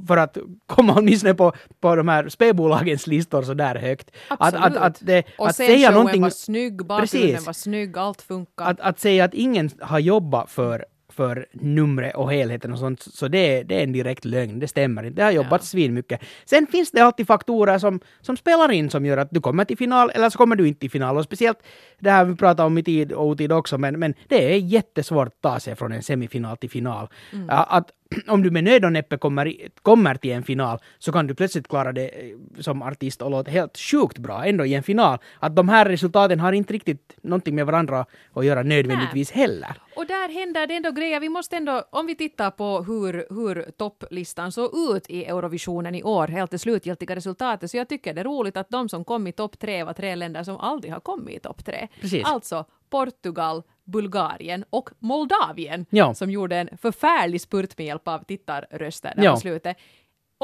för 0.07 0.17
att 0.17 0.37
komma 0.65 0.93
åtminstone 0.97 1.33
på, 1.33 1.53
på 1.79 1.95
de 1.95 2.07
här 2.07 2.29
spelbolagens 2.29 3.07
listor 3.07 3.43
så 3.43 3.53
där 3.53 3.75
högt. 3.75 4.11
Att, 4.27 4.41
att, 4.41 4.55
Absolut. 4.55 4.77
att, 4.77 4.97
det, 5.01 5.23
Och 5.37 5.47
att 5.47 5.55
säga 5.55 5.91
någonting... 5.91 6.21
var 6.21 6.29
snygg, 6.29 6.85
bakgrunden 6.85 7.29
Precis. 7.31 7.45
var 7.45 7.53
snygg, 7.53 7.97
allt 7.97 8.21
funkar. 8.21 8.65
Att, 8.65 8.79
att 8.79 8.99
säga 8.99 9.25
att 9.25 9.33
ingen 9.33 9.69
har 9.79 9.99
jobbat 9.99 10.51
för, 10.51 10.85
för 11.15 11.45
numret 11.51 12.15
och 12.15 12.31
helheten 12.31 12.73
och 12.73 12.79
sånt, 12.79 13.01
så 13.01 13.27
det, 13.27 13.37
är- 13.59 13.63
det 13.63 13.75
är 13.79 13.83
en 13.83 13.91
direkt 13.91 14.25
lögn. 14.25 14.59
Det 14.59 14.67
stämmer 14.67 15.03
inte. 15.03 15.15
Det 15.21 15.23
har 15.23 15.31
jobbat 15.31 15.73
Ja. 15.73 15.79
ja. 15.79 15.89
mycket. 15.91 16.21
Sen 16.45 16.67
finns 16.67 16.91
det 16.91 17.01
alltid 17.01 17.27
faktorer 17.27 17.77
som, 17.79 17.99
som 18.21 18.37
spelar 18.37 18.71
in 18.71 18.89
som 18.89 19.05
gör 19.05 19.17
att 19.17 19.29
du 19.31 19.41
kommer 19.41 19.65
till 19.65 19.77
final 19.77 20.09
eller 20.15 20.29
så 20.29 20.37
kommer 20.37 20.55
du 20.55 20.67
inte 20.67 20.79
till 20.79 20.91
final. 20.91 21.17
Och 21.17 21.23
speciellt 21.23 21.59
det 21.99 22.11
här 22.11 22.25
vi 22.25 22.35
pratar 22.35 22.65
om 22.65 22.77
i 22.77 22.83
tid 22.83 23.11
och 23.11 23.25
otid 23.27 23.51
också, 23.51 23.77
men, 23.77 23.99
men 23.99 24.13
det 24.27 24.53
är 24.53 24.57
jättesvårt 24.57 25.27
att 25.27 25.41
ta 25.41 25.59
sig 25.59 25.75
från 25.75 25.91
en 25.91 26.03
semifinal 26.03 26.57
till 26.57 26.69
final. 26.69 27.07
Mm. 27.33 27.45
Att, 27.49 27.91
om 28.27 28.43
du 28.43 28.51
med 28.51 28.63
nöd 28.63 28.85
och 28.85 28.91
näppe 28.91 29.17
kommer, 29.17 29.53
kommer 29.81 30.15
till 30.15 30.31
en 30.31 30.43
final 30.43 30.79
så 30.99 31.11
kan 31.11 31.27
du 31.27 31.35
plötsligt 31.35 31.67
klara 31.67 31.91
det 31.91 32.07
eh, 32.07 32.35
som 32.59 32.81
artist 32.81 33.21
och 33.21 33.31
låta 33.31 33.51
helt 33.51 33.77
sjukt 33.77 34.17
bra 34.17 34.45
ändå 34.45 34.65
i 34.65 34.73
en 34.73 34.83
final. 34.83 35.17
Att 35.39 35.55
de 35.55 35.69
här 35.69 35.85
resultaten 35.85 36.39
har 36.39 36.51
inte 36.51 36.73
riktigt 36.73 37.17
någonting 37.21 37.55
med 37.55 37.65
varandra 37.65 38.05
att 38.33 38.45
göra 38.45 38.63
nödvändigtvis 38.63 39.31
heller. 39.31 39.81
Och 39.95 40.05
där 40.07 40.33
händer 40.33 40.67
det 40.67 40.75
ändå 40.75 40.91
grejer. 40.91 41.19
Vi 41.19 41.29
måste 41.29 41.57
ändå, 41.57 41.83
om 41.89 42.05
vi 42.05 42.15
tittar 42.15 42.51
på 42.51 42.83
hur, 42.83 43.25
hur 43.29 43.71
topplistan 43.77 44.51
såg 44.51 44.95
ut 44.95 45.09
i 45.09 45.25
Eurovisionen 45.25 45.95
i 45.95 46.03
år, 46.03 46.27
helt 46.27 46.51
det 46.51 46.59
slutgiltiga 46.59 47.15
resultatet, 47.15 47.71
så 47.71 47.77
jag 47.77 47.89
tycker 47.89 48.13
det 48.13 48.21
är 48.21 48.25
roligt 48.25 48.57
att 48.57 48.69
de 48.69 48.89
som 48.89 49.05
kom 49.05 49.27
i 49.27 49.31
topp 49.31 49.59
tre 49.59 49.83
var 49.83 49.93
tre 49.93 50.15
länder 50.15 50.43
som 50.43 50.57
aldrig 50.57 50.93
har 50.93 50.99
kommit 50.99 51.35
i 51.35 51.39
topp 51.39 51.65
tre. 51.65 51.87
Precis. 52.01 52.23
Alltså 52.25 52.65
Portugal, 52.99 53.63
Bulgarien 53.83 54.65
och 54.69 54.89
Moldavien 54.99 55.85
Ja. 55.89 56.13
som 56.13 56.29
gjorde 56.31 56.55
en 56.55 56.69
förfärlig 56.77 57.41
spurt 57.41 57.77
med 57.77 57.87
hjälp 57.87 58.07
av 58.07 58.19
tittarröster 58.23 59.13
där 59.15 59.23
Ja. 59.23 59.31
på 59.33 59.39
slutet. 59.39 59.77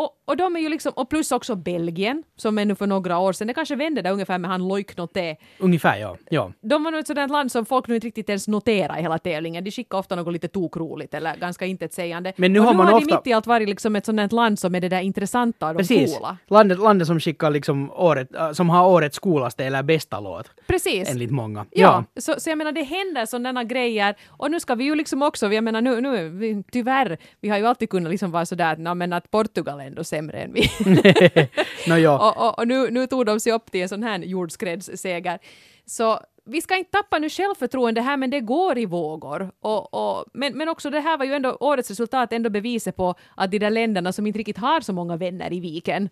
Och, 0.02 0.10
och 0.26 0.38
de 0.38 0.56
är 0.56 0.60
ju 0.60 0.70
liksom, 0.70 0.92
och 0.96 1.10
plus 1.10 1.32
också 1.32 1.56
Belgien, 1.56 2.24
som 2.36 2.58
ännu 2.58 2.76
för 2.76 2.88
några 2.88 3.18
år 3.20 3.34
sedan, 3.34 3.48
det 3.48 3.54
kanske 3.54 3.76
vände 3.76 4.02
där 4.02 4.12
ungefär 4.12 4.38
med 4.38 4.50
han 4.52 4.68
Loiknoté, 4.68 5.36
Ungefär 5.60 5.98
ja. 5.98 6.18
ja. 6.30 6.52
de 6.62 6.84
var 6.84 6.92
nog 6.92 7.00
ett 7.00 7.08
sådant 7.08 7.32
land 7.32 7.52
som 7.52 7.66
folk 7.66 7.88
nu 7.88 7.96
inte 7.96 8.08
riktigt 8.08 8.30
ens 8.30 8.48
noterar 8.48 8.98
i 9.00 9.02
hela 9.02 9.18
tävlingen. 9.18 9.64
De 9.64 9.72
skickar 9.72 9.98
ofta 9.98 10.16
något 10.16 10.34
lite 10.34 10.48
tokroligt 10.48 11.14
eller 11.14 11.36
ganska 11.36 11.66
intetsägande. 11.66 12.34
Men 12.38 12.54
nu 12.54 12.60
och 12.60 12.66
har 12.66 12.74
nu 12.74 12.78
man 12.78 12.88
har 12.88 12.94
ofta- 12.94 13.08
de 13.10 13.16
mitt 13.16 13.28
i 13.28 13.34
allt 13.34 13.48
varit 13.48 13.70
liksom 13.70 13.96
ett 13.96 14.06
sådant 14.06 14.32
land 14.32 14.60
som 14.60 14.76
är 14.76 14.82
det 14.82 14.90
där 14.90 15.02
intressanta 15.02 15.68
och 15.68 15.74
de 15.74 15.78
Precis. 15.78 16.18
coola. 16.18 16.38
Landet, 16.48 16.80
landet 16.80 17.08
som 17.08 17.20
skickar 17.20 17.50
liksom 17.52 17.92
året, 17.92 18.36
äh, 18.36 18.52
som 18.52 18.70
har 18.70 18.88
årets 18.88 19.20
coolaste 19.20 19.66
eller 19.66 19.84
bästa 19.84 20.20
låt. 20.20 20.52
Precis. 20.68 21.10
Enligt 21.12 21.32
många. 21.32 21.66
Ja, 21.72 22.04
Så, 22.20 22.34
så 22.38 22.50
jag 22.50 22.58
menar 22.58 22.72
det 22.72 22.84
händer 22.84 23.26
sådana 23.26 23.64
grejer 23.64 24.16
och 24.28 24.52
nu 24.52 24.60
ska 24.60 24.76
vi 24.76 24.84
ju 24.84 24.96
liksom 24.96 25.22
också, 25.22 25.54
jag 25.54 25.64
menar 25.64 25.82
nu, 25.82 26.02
nu 26.02 26.64
tyvärr, 26.72 27.18
vi 27.42 27.50
har 27.50 27.58
ju 27.58 27.66
alltid 27.68 27.90
kunnat 27.90 28.12
liksom 28.12 28.32
vara 28.32 28.46
sådär 28.46 28.74
att, 28.74 28.80
"Nå, 28.80 28.96
men 28.96 29.14
att 29.14 29.32
Portugal 29.32 29.80
är 29.80 29.91
ändå 29.92 30.04
sämre 30.04 30.38
än 30.42 30.54
vi. 30.54 30.62
no, 31.88 31.98
ja. 31.98 32.30
och 32.30 32.48
och, 32.48 32.60
och 32.60 32.68
nu, 32.68 32.92
nu 32.92 33.08
tog 33.08 33.26
de 33.26 33.40
sig 33.40 33.54
upp 33.54 33.72
till 33.72 33.82
en 33.82 33.90
sån 33.90 34.04
här 34.04 34.20
jordskredsseger. 34.20 35.40
Så 35.86 36.20
vi 36.46 36.62
ska 36.62 36.78
inte 36.78 36.92
tappa 36.92 37.20
nu 37.20 37.30
självförtroende 37.30 38.02
här, 38.02 38.18
men 38.18 38.30
det 38.30 38.40
går 38.40 38.78
i 38.78 38.86
vågor. 38.86 39.52
Och, 39.60 39.94
och, 39.94 40.26
men, 40.34 40.58
men 40.58 40.70
också 40.70 40.90
det 40.90 41.00
här 41.00 41.18
var 41.18 41.26
ju 41.26 41.34
ändå 41.34 41.58
årets 41.60 41.90
resultat 41.90 42.34
ändå 42.34 42.50
beviset 42.50 42.96
på 42.96 43.16
att 43.36 43.52
de 43.52 43.60
där 43.60 43.70
länderna 43.70 44.14
som 44.14 44.28
inte 44.28 44.40
riktigt 44.40 44.58
har 44.58 44.82
så 44.82 44.94
många 44.94 45.18
vänner 45.18 45.54
i 45.54 45.60
viken, 45.60 46.10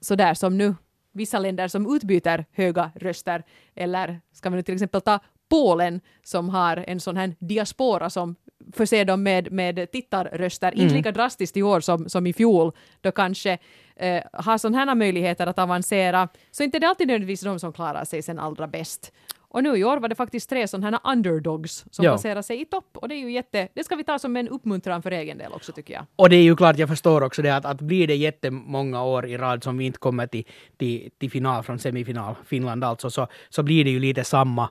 så 0.00 0.14
där 0.14 0.34
som 0.34 0.58
nu 0.58 0.74
vissa 1.12 1.38
länder 1.38 1.68
som 1.68 1.96
utbyter 1.96 2.44
höga 2.52 2.90
röster, 2.94 3.42
eller 3.74 4.20
ska 4.32 4.50
vi 4.50 4.56
nu 4.56 4.62
till 4.62 4.74
exempel 4.74 5.00
ta 5.00 5.18
Polen 5.48 6.00
som 6.22 6.48
har 6.48 6.76
en 6.76 7.00
sån 7.00 7.16
här 7.16 7.34
diaspora 7.38 8.10
som 8.10 8.36
förser 8.72 9.04
dem 9.04 9.22
med, 9.22 9.52
med 9.52 9.90
tittarröster, 9.92 10.74
inte 10.74 10.94
lika 10.94 11.12
drastiskt 11.12 11.56
i 11.56 11.62
år 11.62 11.80
som, 11.80 12.08
som 12.08 12.26
i 12.26 12.32
fjol, 12.32 12.72
då 13.00 13.10
kanske 13.12 13.58
eh, 13.96 14.22
har 14.32 14.58
sådana 14.58 14.78
här 14.78 14.94
möjligheter 14.94 15.46
att 15.46 15.58
avancera, 15.58 16.28
så 16.50 16.62
inte 16.62 16.78
det 16.78 16.88
alltid 16.88 17.06
nödvändigtvis 17.08 17.40
de 17.40 17.58
som 17.60 17.72
klarar 17.72 18.04
sig 18.04 18.22
sen 18.22 18.38
allra 18.38 18.66
bäst. 18.66 19.12
Och 19.48 19.62
nu 19.62 19.76
i 19.76 19.84
år 19.84 19.96
var 20.00 20.08
det 20.08 20.14
faktiskt 20.14 20.50
tre 20.50 20.68
sådana 20.68 21.00
här 21.04 21.12
underdogs 21.12 21.84
som 21.90 22.04
Ja. 22.04 22.10
placerar 22.12 22.42
sig 22.42 22.60
i 22.60 22.64
topp. 22.64 22.88
Och 22.94 23.08
det 23.08 23.14
är 23.14 23.18
ju 23.18 23.32
jätte, 23.32 23.68
det 23.74 23.84
ska 23.84 23.96
vi 23.96 24.04
ta 24.04 24.18
som 24.18 24.36
en 24.36 24.48
uppmuntran 24.48 25.02
för 25.02 25.10
egen 25.10 25.38
del 25.38 25.52
också 25.52 25.72
tycker 25.72 25.94
jag. 25.94 26.04
Och 26.16 26.30
det 26.30 26.36
är 26.36 26.42
ju 26.42 26.56
klart, 26.56 26.78
jag 26.78 26.88
förstår 26.88 27.22
också 27.22 27.42
det 27.42 27.56
att, 27.56 27.64
att 27.64 27.80
blir 27.80 28.06
det 28.06 28.14
jättemånga 28.16 29.02
år 29.04 29.26
i 29.26 29.36
rad 29.36 29.64
som 29.64 29.78
vi 29.78 29.84
inte 29.84 29.98
kommer 29.98 30.26
till, 30.26 30.44
till, 30.76 31.10
till 31.18 31.30
final 31.30 31.62
från 31.62 31.78
semifinal, 31.78 32.34
Finland 32.46 32.84
alltså, 32.84 33.10
så, 33.10 33.26
så 33.48 33.62
blir 33.62 33.84
det 33.84 33.90
ju 33.90 34.00
lite 34.00 34.24
samma 34.24 34.68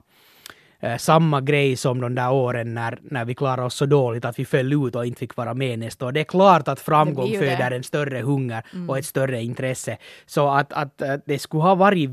eh, 0.85 0.97
samma 0.97 1.41
grej 1.41 1.75
som 1.75 2.01
de 2.01 2.15
där 2.15 2.31
åren 2.31 2.73
när, 2.73 2.99
när 3.01 3.25
vi 3.25 3.35
klarade 3.35 3.63
oss 3.63 3.75
så 3.75 3.85
dåligt 3.85 4.25
att 4.25 4.39
vi 4.39 4.45
föll 4.45 4.73
ut 4.73 4.95
och 4.95 5.05
inte 5.05 5.19
fick 5.19 5.35
vara 5.35 5.53
med 5.53 5.79
nästa 5.79 6.05
år. 6.05 6.11
Det 6.11 6.19
är 6.19 6.23
klart 6.23 6.67
att 6.67 6.79
framgång 6.79 7.31
föder 7.31 7.71
en 7.71 7.83
större 7.83 8.21
hunger 8.21 8.63
och 8.87 8.97
ett 8.97 9.05
större 9.05 9.43
intresse. 9.43 9.97
Så 10.25 10.49
att, 10.49 10.73
att, 10.73 11.01
eh, 11.01 11.15
det 11.25 11.39
skulle 11.39 11.63
ha 11.63 11.75
varit 11.75 12.09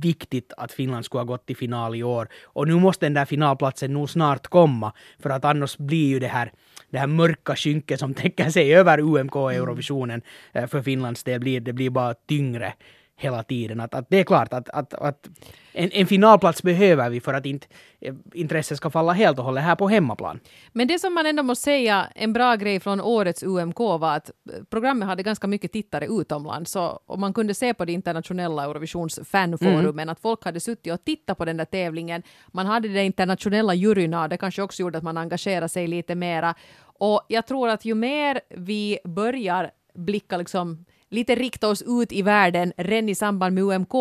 viktigt 0.00 0.52
att 0.56 0.72
Finland 0.72 1.04
skulle 1.04 1.20
ha 1.20 1.26
gått 1.26 1.46
till 1.46 1.56
final 1.56 1.94
i 1.94 2.02
år. 2.02 2.28
Och 2.44 2.68
nu 2.68 2.74
måste 2.74 3.06
den 3.06 3.14
där 3.14 3.24
finalplatsen 3.24 3.92
nog 3.92 4.10
snart 4.10 4.46
komma, 4.46 4.92
för 5.22 5.30
att 5.30 5.44
annars 5.44 5.76
blir 5.76 6.06
ju 6.06 6.18
det 6.18 6.28
här 6.28 6.52
det 6.90 6.98
här 6.98 7.06
mörka 7.06 7.56
skynket 7.56 8.00
som 8.00 8.14
täcker 8.22 8.50
sig 8.50 8.74
över 8.74 9.00
UMK 9.00 9.36
och 9.36 9.54
Eurovisionen 9.54 10.22
eh, 10.52 10.66
för 10.66 10.82
Finlands 10.82 11.24
del 11.24 11.40
blir, 11.40 11.60
det 11.60 11.72
blir 11.72 11.90
bara 11.90 12.14
tyngre 12.14 12.72
hela 13.20 13.42
tiden. 13.42 13.80
Att, 13.80 13.94
att 13.94 14.06
det 14.10 14.16
är 14.16 14.24
klart 14.24 14.52
att, 14.52 14.68
att, 14.68 14.94
att 14.94 15.28
en, 15.72 15.90
en 15.92 16.06
finalplats 16.06 16.62
behöver 16.62 17.10
vi 17.10 17.20
för 17.20 17.34
att 17.34 17.46
inte 17.46 17.66
eh, 18.00 18.14
intresset 18.34 18.76
ska 18.76 18.90
falla 18.90 19.12
helt 19.12 19.38
och 19.38 19.44
hållet 19.44 19.64
här 19.64 19.76
på 19.76 19.88
hemmaplan. 19.88 20.40
Men 20.72 20.88
det 20.88 20.98
som 20.98 21.14
man 21.14 21.26
ändå 21.26 21.42
måste 21.42 21.64
säga, 21.64 22.06
en 22.14 22.32
bra 22.32 22.56
grej 22.56 22.80
från 22.80 23.00
årets 23.00 23.42
UMK 23.42 23.78
var 23.78 24.16
att 24.16 24.30
programmet 24.70 25.08
hade 25.08 25.22
ganska 25.22 25.46
mycket 25.46 25.72
tittare 25.72 26.06
utomlands. 26.06 26.70
Så, 26.70 27.00
och 27.06 27.18
man 27.18 27.32
kunde 27.32 27.54
se 27.54 27.74
på 27.74 27.84
det 27.84 27.92
internationella 27.92 28.64
Eurovisions 28.64 29.20
fanforumen 29.24 30.08
att 30.08 30.20
folk 30.20 30.44
hade 30.44 30.60
suttit 30.60 30.92
och 30.92 31.04
tittat 31.04 31.38
på 31.38 31.44
den 31.44 31.56
där 31.56 31.64
tävlingen. 31.64 32.22
Man 32.48 32.66
hade 32.66 32.88
de 32.88 33.00
internationella 33.00 33.74
juryna 33.74 34.22
och 34.22 34.28
det 34.28 34.36
kanske 34.36 34.62
också 34.62 34.82
gjorde 34.82 34.98
att 34.98 35.04
man 35.04 35.16
engagerade 35.16 35.68
sig 35.68 35.86
lite 35.86 36.14
mera. 36.14 36.54
Och 36.82 37.22
jag 37.28 37.46
tror 37.46 37.68
att 37.68 37.84
ju 37.84 37.94
mer 37.94 38.40
vi 38.48 38.98
börjar 39.04 39.70
blicka 39.94 40.36
liksom 40.36 40.84
lite 41.10 41.34
rikta 41.34 41.68
oss 41.68 41.82
ut 41.86 42.12
i 42.12 42.22
världen 42.22 42.72
redan 42.76 43.08
i 43.08 43.14
samband 43.14 43.54
med 43.54 43.64
UMK, 43.64 43.92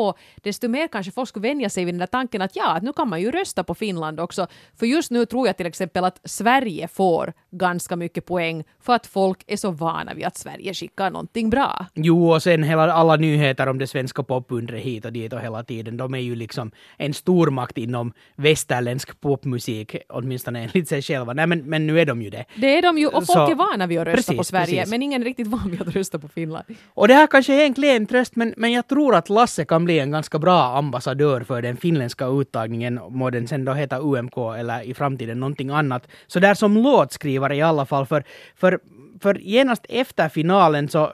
desto 0.44 0.68
mer 0.68 0.88
kanske 0.88 1.12
folk 1.12 1.30
skulle 1.30 1.48
vänja 1.48 1.70
sig 1.70 1.86
vid 1.86 1.94
den 1.94 2.00
där 2.00 2.08
tanken 2.08 2.42
att 2.42 2.56
ja, 2.56 2.72
att 2.76 2.84
nu 2.84 2.94
kan 2.94 3.10
man 3.10 3.22
ju 3.22 3.32
rösta 3.32 3.64
på 3.64 3.76
Finland 3.76 4.20
också. 4.20 4.48
För 4.80 4.86
just 4.86 5.12
nu 5.12 5.26
tror 5.26 5.48
jag 5.48 5.58
till 5.58 5.66
exempel 5.66 6.04
att 6.04 6.20
Sverige 6.24 6.88
får 6.88 7.34
ganska 7.52 7.96
mycket 7.96 8.26
poäng 8.26 8.64
för 8.82 8.94
att 8.94 9.08
folk 9.08 9.44
är 9.48 9.58
så 9.58 9.72
vana 9.72 10.14
vid 10.14 10.26
att 10.26 10.38
Sverige 10.38 10.74
skickar 10.74 11.12
någonting 11.12 11.50
bra. 11.50 11.86
Jo, 11.94 12.32
och 12.32 12.44
sen 12.44 12.64
hela, 12.64 12.94
alla 12.94 13.16
nyheter 13.16 13.68
om 13.68 13.78
det 13.78 13.88
svenska 13.88 14.24
popundret 14.24 14.82
hit 14.84 15.06
och 15.06 15.14
dit 15.14 15.34
och 15.34 15.42
hela 15.42 15.64
tiden, 15.64 15.98
de 15.98 16.14
är 16.14 16.20
ju 16.20 16.36
liksom 16.36 16.72
en 16.98 17.14
stormakt 17.14 17.78
inom 17.78 18.14
västerländsk 18.36 19.22
popmusik, 19.22 19.96
åtminstone 20.10 20.64
enligt 20.64 20.90
sig 20.90 21.02
själva. 21.02 21.34
Nej, 21.34 21.48
men, 21.48 21.60
men 21.60 21.88
nu 21.88 22.00
är 22.00 22.06
de 22.06 22.22
ju 22.22 22.30
det. 22.30 22.46
Det 22.56 22.78
är 22.78 22.82
de 22.82 22.98
ju, 22.98 23.08
och 23.08 23.14
folk 23.14 23.28
Så- 23.28 23.52
är 23.52 23.56
vana 23.56 23.88
vid 23.88 24.00
att 24.00 24.08
rösta 24.08 24.16
precis, 24.18 24.38
på 24.38 24.44
Sverige, 24.44 24.66
precis. 24.78 24.92
men 24.92 25.02
ingen 25.04 25.22
är 25.22 25.26
riktigt 25.26 25.48
van 25.48 25.72
vid 25.72 25.82
att 25.82 25.96
rösta 25.96 26.20
på 26.20 26.28
Finland. 26.28 26.66
Och 27.00 27.08
det 27.08 27.14
här 27.14 27.28
kanske 27.28 27.62
är 27.62 27.66
en 27.66 27.74
klen 27.74 28.06
tröst, 28.06 28.36
men, 28.36 28.54
men 28.58 28.72
jag 28.72 28.88
tror 28.88 29.16
att 29.16 29.30
Lasse 29.30 29.66
kan 29.66 29.86
bli 29.86 30.00
en 30.00 30.12
ganska 30.12 30.40
bra 30.40 30.78
ambassadör 30.78 31.42
för 31.42 31.62
den 31.62 31.78
finländska 31.78 32.26
uttagningen, 32.26 33.00
må 33.10 33.30
den 33.30 33.48
sen 33.48 33.66
då 33.66 33.74
heta 33.74 34.00
UMK 34.00 34.38
eller 34.58 34.82
i 34.82 34.94
framtiden 34.94 35.40
någonting 35.40 35.70
annat. 35.70 36.08
Så 36.28 36.40
där 36.40 36.54
som 36.54 36.78
låtskrivare 36.78 37.56
i 37.56 37.62
alla 37.62 37.86
fall, 37.86 38.06
för, 38.06 38.24
för, 38.56 38.80
för 39.22 39.40
genast 39.40 39.86
efter 39.90 40.30
finalen, 40.30 40.90
så 40.90 41.12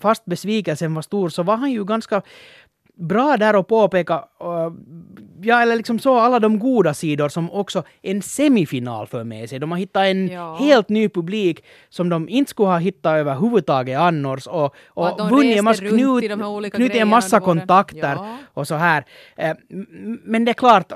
fast 0.00 0.24
besvikelsen 0.24 0.94
var 0.94 1.02
stor, 1.02 1.28
så 1.28 1.42
var 1.42 1.56
han 1.56 1.72
ju 1.72 1.84
ganska 1.84 2.22
bra 2.98 3.36
där 3.36 3.54
att 3.60 3.68
påpeka, 3.68 4.14
uh, 4.14 4.72
ja 5.42 5.62
eller 5.62 5.76
liksom 5.76 5.98
så 5.98 6.18
alla 6.18 6.38
de 6.40 6.58
goda 6.58 6.94
sidor 6.94 7.28
som 7.28 7.50
också 7.50 7.82
en 8.02 8.22
semifinal 8.22 9.06
för 9.06 9.24
med 9.24 9.48
sig. 9.48 9.58
De 9.58 9.70
har 9.70 9.78
hittat 9.78 10.02
en 10.06 10.28
Ja. 10.28 10.54
helt 10.54 10.88
ny 10.88 11.08
publik 11.08 11.64
som 11.88 12.08
de 12.08 12.28
inte 12.28 12.50
skulle 12.50 12.68
ha 12.68 12.78
hittat 12.78 13.10
överhuvudtaget 13.16 13.98
annars 13.98 14.46
och, 14.46 14.74
och, 14.88 15.20
Och 15.20 15.30
vunnit 15.30 15.58
en 15.58 15.64
massa, 15.64 15.80
knut, 15.84 16.24
knutit 16.72 16.96
en 16.96 17.08
massa 17.08 17.40
kontakter 17.40 18.14
Ja. 18.14 18.36
och 18.54 18.66
så 18.68 18.74
här. 18.74 19.04
Eh, 19.36 19.54
Men 20.24 20.44
det 20.44 20.50
är 20.50 20.54
klart, 20.54 20.92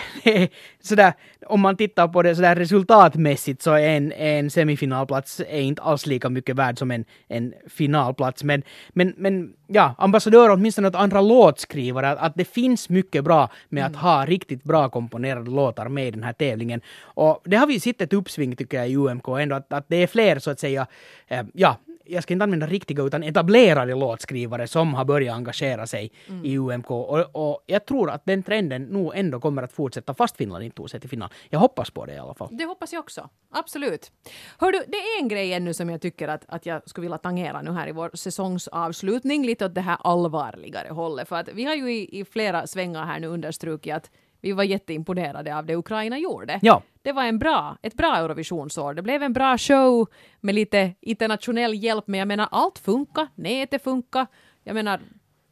sådär, 0.80 1.12
om 1.46 1.60
man 1.60 1.76
tittar 1.76 2.08
på 2.08 2.22
det 2.22 2.36
sådär 2.36 2.56
resultatmässigt 2.56 3.62
så 3.62 3.72
är 3.72 3.96
en, 3.96 4.12
en 4.12 4.50
semifinalplats 4.50 5.40
är 5.40 5.60
inte 5.60 5.82
alls 5.82 6.06
lika 6.06 6.28
mycket 6.28 6.56
värd 6.56 6.78
som 6.78 6.90
en, 6.90 7.04
en 7.28 7.54
finalplats. 7.68 8.44
Men, 8.44 8.62
men, 8.88 9.14
men 9.16 9.52
ja, 9.66 9.94
ambassadör 9.98 10.50
åtminstone 10.50 10.88
åt 10.88 10.94
andra 10.94 11.20
låtskrivare, 11.20 12.10
att, 12.10 12.18
att 12.18 12.32
det 12.34 12.44
finns 12.44 12.88
mycket 12.88 13.24
bra 13.24 13.50
med 13.68 13.86
att 13.86 13.96
ha 13.96 14.26
riktigt 14.26 14.64
bra 14.64 14.88
komponerade 14.88 15.50
låtar 15.50 15.88
med 15.88 16.08
i 16.08 16.10
den 16.10 16.22
här 16.22 16.32
tävlingen. 16.32 16.80
Och 17.02 17.40
det 17.44 17.56
har 17.56 17.66
vi 17.66 17.80
sett 17.80 18.00
ett 18.00 18.12
uppsving 18.12 18.56
tycker 18.56 18.76
jag 18.76 18.88
i 18.88 18.96
UMK 18.96 19.28
ändå, 19.28 19.56
att, 19.56 19.72
att 19.72 19.84
det 19.88 19.96
är 19.96 20.06
fler 20.06 20.38
så 20.38 20.50
att 20.50 20.60
säga, 20.60 20.86
eh, 21.28 21.42
ja, 21.54 21.76
jag 22.04 22.22
ska 22.22 22.32
inte 22.32 22.44
använda 22.44 22.66
riktiga 22.66 23.02
utan 23.02 23.22
etablerade 23.22 23.94
låtskrivare 23.94 24.66
som 24.66 24.94
har 24.94 25.04
börjat 25.04 25.36
engagera 25.36 25.86
sig 25.86 26.12
i 26.44 26.58
UMK. 26.58 26.90
Och, 26.90 27.18
och 27.32 27.62
jag 27.66 27.86
tror 27.86 28.10
att 28.10 28.24
den 28.24 28.42
trenden 28.42 28.82
nog 28.82 29.12
ändå 29.14 29.40
kommer 29.40 29.62
att 29.62 29.72
fortsätta 29.72 30.14
fast 30.14 30.36
Finland 30.36 30.64
inte 30.64 30.76
tog 30.76 30.90
sig 30.90 31.00
till 31.00 31.10
final. 31.10 31.28
Jag 31.50 31.58
hoppas 31.58 31.90
på 31.90 32.06
det 32.06 32.14
i 32.14 32.18
alla 32.18 32.34
fall. 32.34 32.48
Det 32.50 32.64
hoppas 32.64 32.92
jag 32.92 33.00
också. 33.00 33.28
Absolut. 33.50 34.12
Hör 34.58 34.72
du, 34.72 34.84
det 34.88 34.96
är 34.96 35.22
en 35.22 35.28
grej 35.28 35.52
ännu 35.52 35.74
som 35.74 35.90
jag 35.90 36.00
tycker 36.00 36.28
att, 36.28 36.44
att 36.48 36.66
jag 36.66 36.88
skulle 36.88 37.04
vilja 37.04 37.18
tangera 37.18 37.62
nu 37.62 37.70
här 37.70 37.88
i 37.88 37.92
vår 37.92 38.10
säsongsavslutning, 38.14 39.46
lite 39.46 39.66
åt 39.66 39.74
det 39.74 39.80
här 39.80 39.96
allvarligare 40.00 40.88
hållet. 40.92 41.28
För 41.28 41.36
att 41.36 41.48
vi 41.48 41.64
har 41.64 41.74
ju 41.74 41.92
i, 41.92 42.20
i 42.20 42.24
flera 42.24 42.66
svängar 42.66 43.04
här 43.06 43.20
nu 43.20 43.26
understrukit 43.26 43.94
att 43.94 44.10
vi 44.40 44.52
var 44.52 44.64
jätteimponerade 44.64 45.56
av 45.56 45.66
det 45.66 45.76
Ukraina 45.76 46.18
gjorde. 46.18 46.58
Ja. 46.62 46.82
Det 47.02 47.12
var 47.12 47.24
en 47.24 47.38
bra, 47.38 47.78
ett 47.82 47.94
bra 47.94 48.16
Eurovisionsår. 48.16 48.94
Det 48.94 49.02
blev 49.02 49.22
en 49.22 49.32
bra 49.32 49.58
show 49.58 50.06
med 50.40 50.54
lite 50.54 50.94
internationell 51.00 51.74
hjälp, 51.74 52.04
men 52.06 52.18
jag 52.18 52.28
menar 52.28 52.48
allt 52.50 52.78
funkar. 52.78 53.28
Nätet 53.34 53.82
funkar. 53.82 54.26
Jag 54.64 54.74
menar 54.74 55.00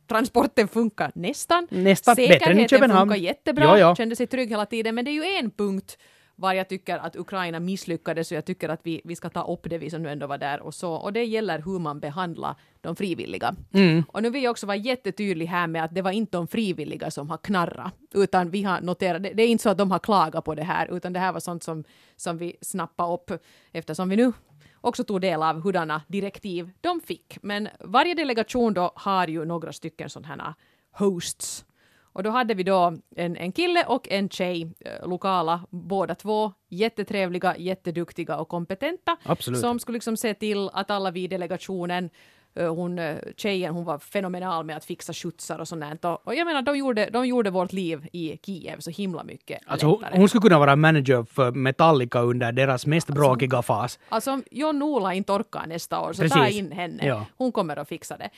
transporten 0.09 0.69
funkar 0.69 1.13
nästan. 1.15 1.67
Nästan 1.71 2.15
bättre 2.15 2.25
än 2.25 2.31
i 2.31 2.39
Säkerheten 2.39 2.69
Köpenhamn. 2.69 3.01
funkar 3.01 3.25
jättebra. 3.25 3.65
Ja, 3.65 3.79
ja. 3.79 3.97
Kände 3.97 4.17
sig 4.17 4.27
trygg 4.27 4.49
hela 4.49 4.67
tiden. 4.67 4.95
Men 4.95 5.05
det 5.05 5.11
är 5.11 5.13
ju 5.13 5.25
en 5.25 5.51
punkt 5.51 5.99
var 6.40 6.53
jag 6.53 6.68
tycker 6.68 6.98
att 6.98 7.16
Ukraina 7.16 7.61
misslyckades 7.61 8.31
och 8.31 8.37
jag 8.37 8.44
tycker 8.44 8.68
att 8.68 8.81
vi, 8.83 9.00
vi 9.05 9.16
ska 9.16 9.29
ta 9.29 9.53
upp 9.53 9.66
det, 9.70 9.79
vi 9.79 9.90
som 9.90 10.03
nu 10.03 10.09
ändå 10.09 10.26
var 10.26 10.38
där 10.38 10.61
och 10.61 10.74
så. 10.74 10.92
Och 10.92 11.12
det 11.12 11.24
gäller 11.24 11.62
hur 11.62 11.79
man 11.79 12.00
behandlar 12.00 12.55
de 12.81 12.96
frivilliga. 12.96 13.55
Mm. 13.72 14.05
Och 14.09 14.22
nu 14.22 14.31
vill 14.31 14.42
jag 14.42 14.50
också 14.50 14.66
vara 14.66 14.76
jättetydlig 14.76 15.46
här 15.46 15.66
med 15.66 15.85
att 15.85 15.94
det 15.94 16.03
var 16.03 16.11
inte 16.11 16.37
de 16.37 16.46
frivilliga 16.46 17.11
som 17.11 17.31
har 17.31 17.37
knarrat, 17.37 17.94
utan 18.14 18.50
vi 18.50 18.62
har 18.62 18.81
noterat, 18.81 19.22
det, 19.22 19.33
det 19.33 19.42
är 19.42 19.48
inte 19.48 19.62
så 19.62 19.70
att 19.70 19.79
de 19.79 19.90
har 19.90 19.98
klagat 19.98 20.44
på 20.44 20.55
det 20.55 20.62
här, 20.62 20.96
utan 20.96 21.12
det 21.12 21.20
här 21.20 21.33
var 21.33 21.40
sånt 21.40 21.62
som, 21.62 21.85
som 22.16 22.38
vi 22.38 22.57
snappade 22.61 23.14
upp 23.14 23.31
eftersom 23.72 24.09
vi 24.09 24.16
nu 24.16 24.33
också 24.81 25.05
tog 25.05 25.20
del 25.20 25.42
av 25.42 25.61
hurdana 25.61 26.03
direktiv 26.09 26.70
de 26.81 27.00
fick. 27.00 27.38
Men 27.42 27.68
varje 27.81 28.14
delegation 28.14 28.74
då 28.74 28.92
har 28.94 29.29
ju 29.29 29.44
några 29.44 29.72
stycken 29.72 30.11
sådana 30.11 30.44
här 30.44 30.55
hosts. 30.92 31.64
Och 32.12 32.23
då 32.23 32.31
hade 32.31 32.55
vi 32.55 32.62
då 32.62 32.92
en, 33.16 33.37
en 33.37 33.53
kille 33.53 33.85
och 33.88 34.09
en 34.11 34.29
tjej, 34.29 34.73
eh, 34.81 35.09
lokala, 35.09 35.61
båda 35.70 36.14
två, 36.14 36.53
jättetrevliga, 36.68 37.57
jätteduktiga 37.57 38.37
och 38.37 38.49
kompetenta. 38.49 39.16
Absolut. 39.23 39.61
Som 39.61 39.79
skulle 39.79 39.96
liksom 39.96 40.16
se 40.16 40.35
till 40.35 40.68
att 40.73 40.90
alla 40.90 41.11
vi 41.11 41.23
i 41.25 41.29
delegationen, 41.29 42.11
eh, 42.55 42.75
hon, 42.75 42.99
eh, 42.99 43.16
tjejen, 43.37 43.75
hon 43.75 43.85
var 43.85 43.99
fenomenal 43.99 44.64
med 44.64 44.77
att 44.77 44.85
fixa 44.85 45.12
skjutsar 45.12 45.59
och 45.59 45.68
sånt. 45.68 46.05
Och, 46.05 46.27
och 46.27 46.35
jag 46.35 46.46
menar, 46.46 46.62
de 46.62 46.79
gjorde, 46.79 47.09
de 47.12 47.27
gjorde 47.27 47.51
vårt 47.51 47.73
liv 47.73 48.09
i 48.12 48.38
Kiev 48.46 48.79
så 48.81 48.90
himla 48.90 49.25
mycket 49.25 49.59
Alltså, 49.66 49.87
hon, 49.87 50.01
lättare. 50.01 50.18
hon 50.18 50.29
skulle 50.29 50.42
kunna 50.42 50.59
vara 50.59 50.77
manager 50.77 51.23
för 51.25 51.53
Metallica 51.53 52.20
under 52.20 52.53
deras 52.53 52.87
mest 52.87 53.09
bråkiga 53.09 53.62
fas. 53.62 53.99
Alltså 54.09 54.33
om 54.33 54.42
John 54.51 54.83
Ola 54.83 55.14
inte 55.14 55.33
orkar 55.33 55.66
nästa 55.66 56.01
år 56.01 56.12
så 56.12 56.29
ta 56.29 56.35
Precis. 56.35 56.59
in 56.59 56.73
henne. 56.73 57.07
Ja. 57.07 57.27
Hon 57.37 57.53
kommer 57.53 57.77
att 57.77 57.88
fixa 57.88 58.16
det. 58.16 58.31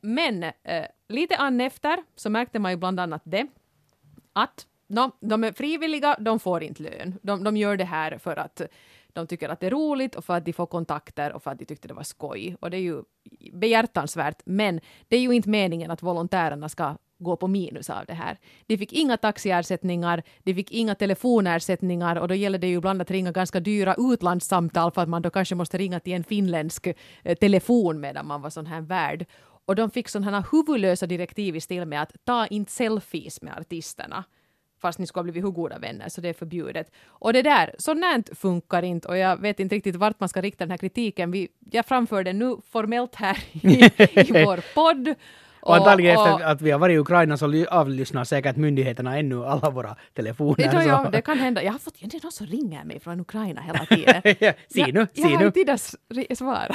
Men 0.00 0.44
lite 1.12 1.36
an 1.36 1.60
efter 1.60 1.98
så 2.16 2.30
märkte 2.30 2.58
man 2.58 2.70
ju 2.72 2.76
bland 2.76 3.00
annat 3.00 3.22
det 3.24 3.46
att 4.32 4.66
no, 4.86 5.10
de 5.20 5.44
är 5.44 5.52
frivilliga, 5.52 6.16
de 6.20 6.38
får 6.40 6.62
inte 6.62 6.82
lön. 6.82 7.18
De, 7.22 7.44
de 7.44 7.56
gör 7.56 7.76
det 7.76 7.84
här 7.84 8.18
för 8.18 8.36
att 8.36 8.62
de 9.12 9.26
tycker 9.26 9.48
att 9.48 9.60
det 9.60 9.66
är 9.66 9.70
roligt 9.70 10.14
och 10.14 10.24
för 10.24 10.36
att 10.36 10.44
de 10.44 10.52
får 10.52 10.66
kontakter 10.66 11.32
och 11.32 11.42
för 11.42 11.50
att 11.50 11.58
de 11.58 11.64
tyckte 11.64 11.88
det 11.88 11.94
var 11.94 12.02
skoj. 12.02 12.56
Och 12.60 12.70
det 12.70 12.76
är 12.76 12.80
ju 12.80 13.02
behjärtansvärt, 13.52 14.42
men 14.44 14.80
det 15.08 15.16
är 15.16 15.20
ju 15.20 15.32
inte 15.32 15.48
meningen 15.48 15.90
att 15.90 16.02
volontärerna 16.02 16.68
ska 16.68 16.96
gå 17.18 17.36
på 17.36 17.48
minus 17.48 17.90
av 17.90 18.04
det 18.06 18.12
här. 18.14 18.38
De 18.66 18.78
fick 18.78 18.92
inga 18.92 19.16
taxiersättningar, 19.16 20.22
de 20.42 20.54
fick 20.54 20.70
inga 20.70 20.94
telefonersättningar 20.94 22.16
och 22.16 22.28
då 22.28 22.34
gäller 22.34 22.58
det 22.58 22.66
ju 22.66 22.76
ibland 22.76 23.02
att 23.02 23.10
ringa 23.10 23.32
ganska 23.32 23.60
dyra 23.60 23.94
utlandssamtal 23.98 24.90
för 24.90 25.02
att 25.02 25.08
man 25.08 25.22
då 25.22 25.30
kanske 25.30 25.54
måste 25.54 25.78
ringa 25.78 26.00
till 26.00 26.12
en 26.12 26.24
finländsk 26.24 26.86
eh, 27.22 27.34
telefon 27.34 28.00
medan 28.00 28.26
man 28.26 28.42
var 28.42 28.50
sån 28.50 28.66
här 28.66 28.80
värd. 28.80 29.26
Och 29.64 29.74
de 29.74 29.90
fick 29.90 30.08
sådana 30.08 30.40
här 30.40 30.46
huvudlösa 30.52 31.06
direktiv 31.06 31.56
i 31.56 31.60
stil 31.60 31.86
med 31.86 32.02
att 32.02 32.12
ta 32.24 32.46
inte 32.46 32.72
selfies 32.72 33.42
med 33.42 33.58
artisterna 33.58 34.24
fast 34.82 34.98
ni 34.98 35.06
skulle 35.06 35.20
ha 35.20 35.22
blivit 35.24 35.44
hur 35.44 35.50
goda 35.50 35.78
vänner, 35.78 36.08
så 36.08 36.20
det 36.20 36.28
är 36.28 36.32
förbjudet. 36.32 36.90
Och 37.06 37.32
det 37.32 37.42
där, 37.42 37.74
sånt 37.78 38.38
funkar 38.38 38.82
inte 38.82 39.08
och 39.08 39.16
jag 39.16 39.40
vet 39.40 39.60
inte 39.60 39.74
riktigt 39.74 39.96
vart 39.96 40.20
man 40.20 40.28
ska 40.28 40.40
rikta 40.40 40.64
den 40.64 40.70
här 40.70 40.78
kritiken. 40.78 41.30
Vi, 41.30 41.48
jag 41.70 41.86
framför 41.86 42.24
den 42.24 42.38
nu 42.38 42.56
formellt 42.70 43.14
här 43.14 43.38
i, 43.52 43.84
i 44.20 44.44
vår 44.44 44.74
podd. 44.74 45.14
Och 45.62 45.76
antagligen 45.76 46.16
och- 46.16 46.26
efter 46.28 46.44
att 46.46 46.60
vi 46.62 46.70
har 46.70 46.78
varit 46.78 46.94
i 46.94 46.98
Ukraina 46.98 47.36
så 47.36 47.46
ly- 47.46 47.66
avlyssnar 47.66 48.24
säkert 48.24 48.56
myndigheterna 48.56 49.18
ännu 49.18 49.44
alla 49.44 49.70
våra 49.70 49.96
telefoner. 50.14 50.70
Det, 50.72 50.84
ja, 50.84 51.08
det 51.12 51.22
kan 51.22 51.38
hända. 51.38 51.62
Jag 51.62 51.72
har 51.72 51.78
fått, 51.78 51.94
det 52.00 52.14
är 52.16 52.22
någon 52.22 52.32
som 52.32 52.46
ringer 52.46 52.84
mig 52.84 53.00
från 53.00 53.20
Ukraina 53.20 53.60
hela 53.60 53.86
tiden. 53.86 54.22
Ja, 54.40 54.52
jag, 54.86 54.94
nu, 54.94 55.00
jag 55.00 55.08
se 55.14 55.22
har 55.34 55.40
nu. 55.40 55.46
inte 55.46 55.78
tid 56.18 56.38
svara. 56.38 56.74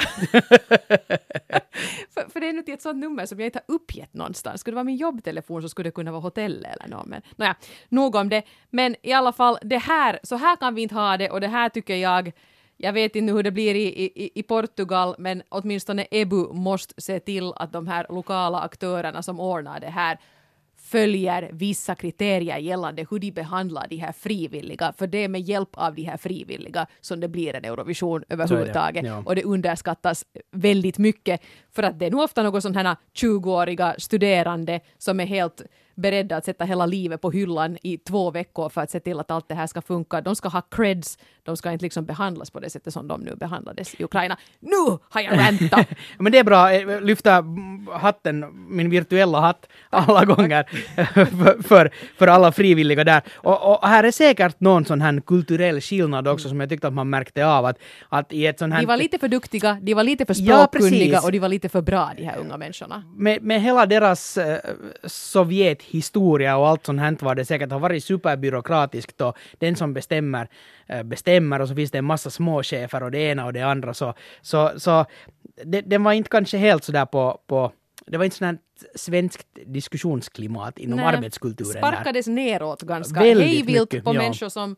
för, 2.14 2.30
för 2.32 2.40
det 2.40 2.48
är 2.48 2.52
nu 2.52 2.62
till 2.62 2.74
ett 2.74 2.82
sånt 2.82 2.98
nummer 2.98 3.26
som 3.26 3.40
jag 3.40 3.46
inte 3.46 3.60
har 3.68 3.74
uppgett 3.74 4.14
någonstans. 4.14 4.60
Skulle 4.60 4.72
det 4.72 4.76
vara 4.76 4.84
min 4.84 4.96
jobbtelefon 4.96 5.62
så 5.62 5.68
skulle 5.68 5.88
det 5.88 5.92
kunna 5.94 6.10
vara 6.12 6.20
hotell 6.20 6.66
eller 6.74 6.88
något. 6.96 7.06
Men 7.06 7.22
nåja, 7.36 7.54
nog 7.88 8.14
om 8.14 8.28
det. 8.28 8.42
Men 8.70 8.96
i 9.02 9.12
alla 9.12 9.32
fall, 9.32 9.58
det 9.62 9.78
här, 9.78 10.18
så 10.22 10.36
här 10.36 10.56
kan 10.56 10.74
vi 10.74 10.82
inte 10.82 10.94
ha 10.94 11.16
det 11.16 11.30
och 11.30 11.40
det 11.40 11.48
här 11.48 11.68
tycker 11.68 11.96
jag 11.96 12.32
jag 12.80 12.92
vet 12.92 13.16
inte 13.16 13.32
hur 13.32 13.42
det 13.42 13.50
blir 13.50 13.74
i, 13.74 13.86
i, 13.86 14.30
i 14.34 14.42
Portugal, 14.42 15.14
men 15.18 15.42
åtminstone 15.48 16.06
EBU 16.10 16.52
måste 16.52 17.02
se 17.02 17.20
till 17.20 17.52
att 17.56 17.72
de 17.72 17.86
här 17.86 18.06
lokala 18.08 18.60
aktörerna 18.60 19.22
som 19.22 19.40
ordnar 19.40 19.80
det 19.80 19.90
här 19.90 20.18
följer 20.80 21.50
vissa 21.52 21.94
kriterier 21.94 22.58
gällande 22.58 23.06
hur 23.10 23.18
de 23.18 23.30
behandlar 23.30 23.86
de 23.88 23.96
här 23.96 24.12
frivilliga, 24.12 24.92
för 24.98 25.06
det 25.06 25.24
är 25.24 25.28
med 25.28 25.40
hjälp 25.40 25.68
av 25.72 25.94
de 25.94 26.02
här 26.02 26.16
frivilliga 26.16 26.86
som 27.00 27.20
det 27.20 27.28
blir 27.28 27.54
en 27.54 27.64
Eurovision 27.64 28.24
överhuvudtaget. 28.28 29.06
ja. 29.06 29.22
Och 29.26 29.34
det 29.34 29.44
underskattas 29.44 30.24
väldigt 30.50 30.98
mycket, 30.98 31.40
för 31.78 31.82
att 31.82 31.98
det 31.98 32.06
är 32.06 32.10
nog 32.10 32.20
ofta 32.20 32.42
något 32.42 32.62
sådana 32.62 32.88
här 32.88 32.96
20-åriga 33.14 33.94
studerande 33.98 34.80
som 34.98 35.20
är 35.20 35.26
helt 35.26 35.62
beredda 35.98 36.36
att 36.36 36.44
sätta 36.44 36.64
hela 36.64 36.86
livet 36.86 37.20
på 37.20 37.30
hyllan 37.30 37.78
i 37.82 37.98
två 37.98 38.30
veckor 38.30 38.68
för 38.68 38.80
att 38.80 38.90
se 38.90 39.00
till 39.00 39.20
att 39.20 39.30
allt 39.30 39.48
det 39.48 39.54
här 39.54 39.66
ska 39.66 39.82
funka. 39.82 40.20
De 40.20 40.36
ska 40.36 40.48
ha 40.48 40.60
creds, 40.60 41.18
de 41.42 41.56
ska 41.56 41.72
inte 41.72 41.84
liksom 41.84 42.04
behandlas 42.04 42.50
på 42.50 42.60
det 42.60 42.70
sättet 42.70 42.92
som 42.92 43.08
de 43.08 43.20
nu 43.20 43.36
behandlades 43.36 43.94
i 43.94 44.04
Ukraina. 44.04 44.36
Nu 44.60 44.98
har 45.10 45.20
jag 45.20 45.38
rantat! 45.38 45.86
Men 46.18 46.32
det 46.32 46.38
är 46.38 46.44
bra, 46.44 46.72
eh, 46.72 47.00
lyfta 47.00 47.36
mm, 47.36 47.88
hatten, 47.92 48.44
min 48.76 48.90
virtuella 48.90 49.40
hatt, 49.40 49.68
alla 49.90 50.24
gånger 50.24 50.64
för, 51.14 51.62
för, 51.62 51.90
för 52.18 52.26
alla 52.26 52.52
frivilliga 52.52 53.04
där. 53.04 53.22
Och, 53.34 53.72
och 53.72 53.88
här 53.88 54.04
är 54.04 54.10
säkert 54.10 54.60
någon 54.60 54.84
sån 54.84 55.00
här 55.00 55.20
kulturell 55.20 55.80
skillnad 55.80 56.28
också 56.28 56.48
som 56.48 56.60
jag 56.60 56.68
tyckte 56.68 56.88
att 56.88 56.94
man 56.94 57.10
märkte 57.10 57.46
av 57.46 57.64
att, 57.64 57.78
att 58.08 58.32
i 58.32 58.46
ett 58.46 58.58
sån 58.58 58.72
här... 58.72 58.80
De 58.80 58.86
var 58.86 58.96
lite 58.96 59.18
för 59.18 59.28
duktiga, 59.28 59.78
de 59.82 59.94
var 59.94 60.04
lite 60.04 60.26
för 60.26 60.34
Ja, 60.38 60.66
språkkunniga 60.66 61.10
precis. 61.10 61.24
och 61.24 61.32
de 61.32 61.38
var 61.38 61.48
lite 61.48 61.67
för 61.68 61.82
bra, 61.82 62.12
de 62.16 62.24
här 62.24 62.38
unga 62.38 62.56
människorna. 62.56 63.04
med, 63.16 63.42
med 63.42 63.62
hela 63.62 63.86
deras 63.86 64.38
eh, 64.38 64.60
Sovjethistoria 65.04 66.56
och 66.56 66.68
allt 66.68 66.86
sånt 66.86 67.00
här 67.00 67.16
var 67.20 67.34
det 67.34 67.44
säkert 67.44 67.70
har 67.70 67.78
varit 67.78 68.04
superbyråkratiskt 68.04 69.20
och 69.20 69.36
den 69.58 69.76
som 69.76 69.94
bestämmer 69.94 70.48
eh, 70.86 71.02
bestämmer 71.02 71.60
och 71.60 71.68
så 71.68 71.74
finns 71.74 71.90
det 71.90 71.98
en 71.98 72.04
massa 72.04 72.30
småchefer 72.30 73.02
och 73.02 73.10
det 73.10 73.18
ena 73.18 73.46
och 73.46 73.52
det 73.52 73.62
andra 73.62 73.94
så, 73.94 74.14
så, 74.42 74.72
så 74.76 75.06
det, 75.64 75.80
den 75.80 76.04
var 76.04 76.12
inte 76.12 76.30
kanske 76.30 76.58
helt 76.58 76.84
sådär 76.84 77.06
på, 77.06 77.40
på 77.46 77.72
det 78.06 78.18
var 78.18 78.24
inte 78.24 78.44
här 78.44 78.58
svenskt 78.94 79.46
diskussionsklimat 79.66 80.78
inom 80.78 80.96
Nej, 80.96 81.06
arbetskulturen 81.06 81.72
där. 81.72 81.80
Sparkades 81.80 82.26
neråt 82.26 82.82
ganska 82.82 83.20
Väldigt 83.20 83.46
hejvilt 83.46 83.92
mycket, 83.92 84.04
på 84.04 84.14
ja. 84.14 84.18
människor 84.22 84.48
som, 84.48 84.76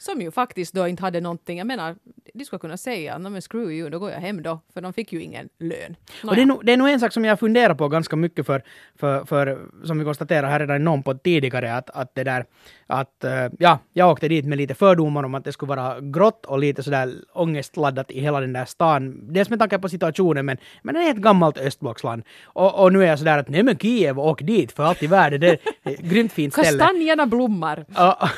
som 0.00 0.20
ju 0.20 0.30
faktiskt 0.30 0.74
då 0.74 0.88
inte 0.88 1.02
hade 1.02 1.20
någonting. 1.20 1.58
Jag 1.58 1.66
menar, 1.66 1.96
de 2.34 2.44
skulle 2.44 2.60
kunna 2.60 2.76
säga 2.76 3.18
"Nå, 3.18 3.30
men 3.30 3.40
screw 3.42 3.72
you, 3.72 3.90
då 3.90 3.98
går 3.98 4.10
jag 4.10 4.18
hem 4.18 4.42
då, 4.42 4.60
för 4.74 4.80
de 4.80 4.92
fick 4.92 5.12
ju 5.12 5.22
ingen 5.22 5.48
lön. 5.58 5.96
Och 6.24 6.34
det 6.34 6.42
är, 6.42 6.46
nog, 6.46 6.66
det 6.66 6.72
är 6.72 6.76
nog 6.76 6.88
en 6.88 7.00
sak 7.00 7.12
som 7.12 7.24
jag 7.24 7.40
funderar 7.40 7.74
på 7.74 7.88
ganska 7.88 8.16
mycket 8.16 8.46
för, 8.46 8.62
för, 8.96 9.24
för 9.24 9.58
som 9.84 9.98
vi 9.98 10.04
konstaterade 10.04 10.48
här 10.48 10.60
redan 10.60 10.76
i 10.76 10.84
någon 10.84 11.02
podd 11.02 11.22
tidigare, 11.22 11.76
att, 11.76 11.90
att 11.90 12.14
det 12.14 12.24
där, 12.24 12.44
att 12.90 13.24
eh, 13.24 13.46
ja, 13.58 13.78
jag 13.92 14.10
åkte 14.10 14.28
dit 14.28 14.44
med 14.44 14.58
lite 14.58 14.74
fördomar 14.74 15.22
om 15.22 15.34
att 15.34 15.44
det 15.44 15.52
skulle 15.52 15.68
vara 15.76 16.00
grått 16.00 16.46
och 16.46 16.58
lite 16.58 16.82
sådär 16.82 17.12
ångestladdat 17.32 18.10
i 18.10 18.20
hela 18.20 18.40
den 18.40 18.52
där 18.52 18.64
stan. 18.64 19.32
Dels 19.32 19.50
med 19.50 19.58
tanke 19.58 19.78
på 19.78 19.88
situationen, 19.88 20.46
men, 20.46 20.56
men 20.82 20.94
det 20.94 21.00
är 21.00 21.10
ett 21.10 21.16
gammalt 21.16 21.58
östblocksland. 21.58 22.22
Och, 22.44 22.82
och 22.82 22.92
nu 22.92 23.02
är 23.02 23.06
jag 23.06 23.18
sådär 23.18 23.38
att 23.38 23.48
nej 23.48 23.62
men 23.62 23.78
Kiev, 23.78 24.18
åk 24.20 24.42
dit 24.42 24.72
för 24.72 24.82
allt 24.84 25.02
i 25.02 25.06
världen, 25.06 25.40
det 25.40 25.48
är 25.48 25.58
ett 25.92 26.00
grymt 26.00 26.32
fint 26.32 26.52
ställe. 26.52 26.78
Kastanjerna 26.78 27.26
blommar. 27.26 27.84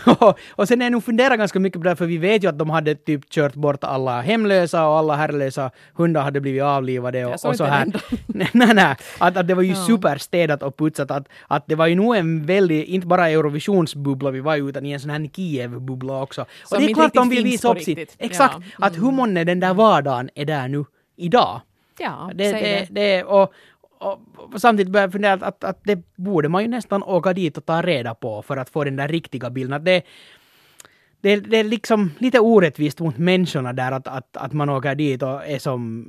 och, 0.06 0.22
och, 0.28 0.38
och 0.50 0.68
sen 0.68 0.80
är 0.80 0.84
jag 0.84 0.92
nog 0.92 1.04
funderat 1.04 1.38
ganska 1.38 1.60
mycket 1.60 1.82
på 1.82 1.88
det, 1.88 1.96
för 1.96 2.06
vi 2.06 2.18
vet 2.18 2.44
ju 2.44 2.48
att 2.48 2.58
de 2.58 2.70
hade 2.70 2.94
typ 2.94 3.30
kört 3.30 3.54
bort 3.54 3.84
alla 3.84 4.20
hemlösa 4.20 4.86
och 4.88 4.98
alla 4.98 5.16
herrelösa 5.16 5.70
hundar 5.94 6.22
hade 6.22 6.40
blivit 6.40 6.62
avlivade 6.62 7.24
och, 7.26 7.32
och 7.44 7.56
så 7.56 7.64
här. 7.64 7.86
nej, 8.26 8.48
nej, 8.52 8.74
nej. 8.74 8.96
Att, 9.18 9.36
att 9.36 9.48
det 9.48 9.54
var 9.54 9.62
ju 9.62 9.72
Ja. 9.72 9.86
superstädat 9.86 10.62
och 10.62 10.76
putsat. 10.76 11.10
Att, 11.10 11.28
att 11.48 11.64
det 11.66 11.74
var 11.74 11.86
ju 11.86 11.94
nog 11.94 12.16
en 12.16 12.46
väldigt, 12.46 12.88
inte 12.88 13.06
bara 13.06 13.28
Eurovisionsbubbla 13.30 14.30
vi 14.30 14.40
var 14.42 14.56
i, 14.56 14.58
utan 14.58 14.86
i 14.86 14.92
en 14.92 15.00
sån 15.00 15.10
här 15.10 15.28
Kiev-bubbla 15.36 16.22
också. 16.22 16.46
Som 16.64 16.76
och 16.76 16.82
det 16.82 16.90
är 16.90 16.94
klart 16.94 17.14
de 17.14 17.28
vill 17.28 17.44
visa 17.44 17.72
upp 17.72 17.82
sitt. 17.82 18.16
Exakt. 18.18 18.56
Ja. 18.78 18.86
Att 18.86 18.96
hur 18.96 19.10
månne 19.10 19.44
den 19.44 19.60
där 19.60 19.74
vardagen 19.74 20.30
är 20.34 20.44
där 20.44 20.68
nu 20.68 20.84
idag. 21.16 21.60
Ja, 21.98 22.30
Det, 22.34 22.50
säg 22.50 22.62
det, 22.62 22.86
det. 22.90 23.00
det, 23.00 23.24
och, 23.24 23.52
och, 23.98 24.20
och 24.36 24.60
samtidigt 24.60 24.92
börjar 24.92 25.06
jag 25.06 25.12
fundera 25.12 25.32
att, 25.32 25.42
att, 25.42 25.64
att 25.64 25.80
det 25.84 26.16
borde 26.16 26.48
man 26.48 26.62
ju 26.62 26.68
nästan 26.68 27.02
åka 27.02 27.32
dit 27.32 27.58
och 27.58 27.66
ta 27.66 27.82
reda 27.82 28.14
på 28.14 28.42
för 28.42 28.56
att 28.56 28.70
få 28.70 28.84
den 28.84 28.96
där 28.96 29.08
riktiga 29.08 29.50
bilden. 29.50 29.72
Att 29.72 29.84
det, 29.84 30.02
det, 31.20 31.36
det 31.36 31.56
är 31.56 31.64
liksom 31.64 32.10
lite 32.18 32.40
orättvist 32.40 33.00
mot 33.00 33.18
människorna 33.18 33.72
där 33.72 33.92
att, 33.92 34.08
att, 34.08 34.36
att 34.36 34.52
man 34.52 34.68
åker 34.68 34.94
dit 34.94 35.22
och 35.22 35.46
är 35.46 35.58
som 35.58 36.06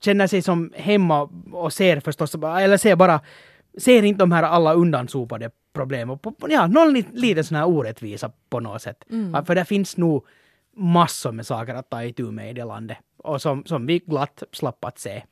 känner 0.00 0.26
sig 0.26 0.42
som 0.42 0.72
hemma 0.76 1.28
och 1.52 1.72
ser 1.72 2.00
förstås, 2.00 2.34
eller 2.34 2.76
ser 2.76 2.96
bara 2.96 3.20
ser 3.78 4.02
inte 4.02 4.18
de 4.18 4.32
här 4.32 4.42
alla 4.42 4.74
undansopade 4.74 5.50
problem. 5.72 6.18
Ja, 6.48 6.66
någon 6.66 6.92
lite, 6.92 7.10
lite 7.12 7.44
sån 7.44 7.56
här 7.56 7.68
orättvisa 7.68 8.32
på 8.50 8.60
något 8.60 8.82
sätt. 8.82 9.04
Ja, 9.32 9.44
för 9.44 9.54
det 9.54 9.64
finns 9.64 9.96
nog 9.96 10.26
massor 10.76 11.32
med 11.32 11.46
saker 11.46 11.74
att 11.74 11.90
ta 11.90 12.04
itu 12.04 12.30
med 12.30 12.50
i 12.50 12.52
det 12.52 12.64
landet. 12.64 12.98
Och 13.16 13.42
som, 13.42 13.64
som 13.64 13.86
vi 13.86 13.98
glatt 13.98 14.42
slapp 14.52 14.84
att 14.84 14.98
se. 14.98 15.22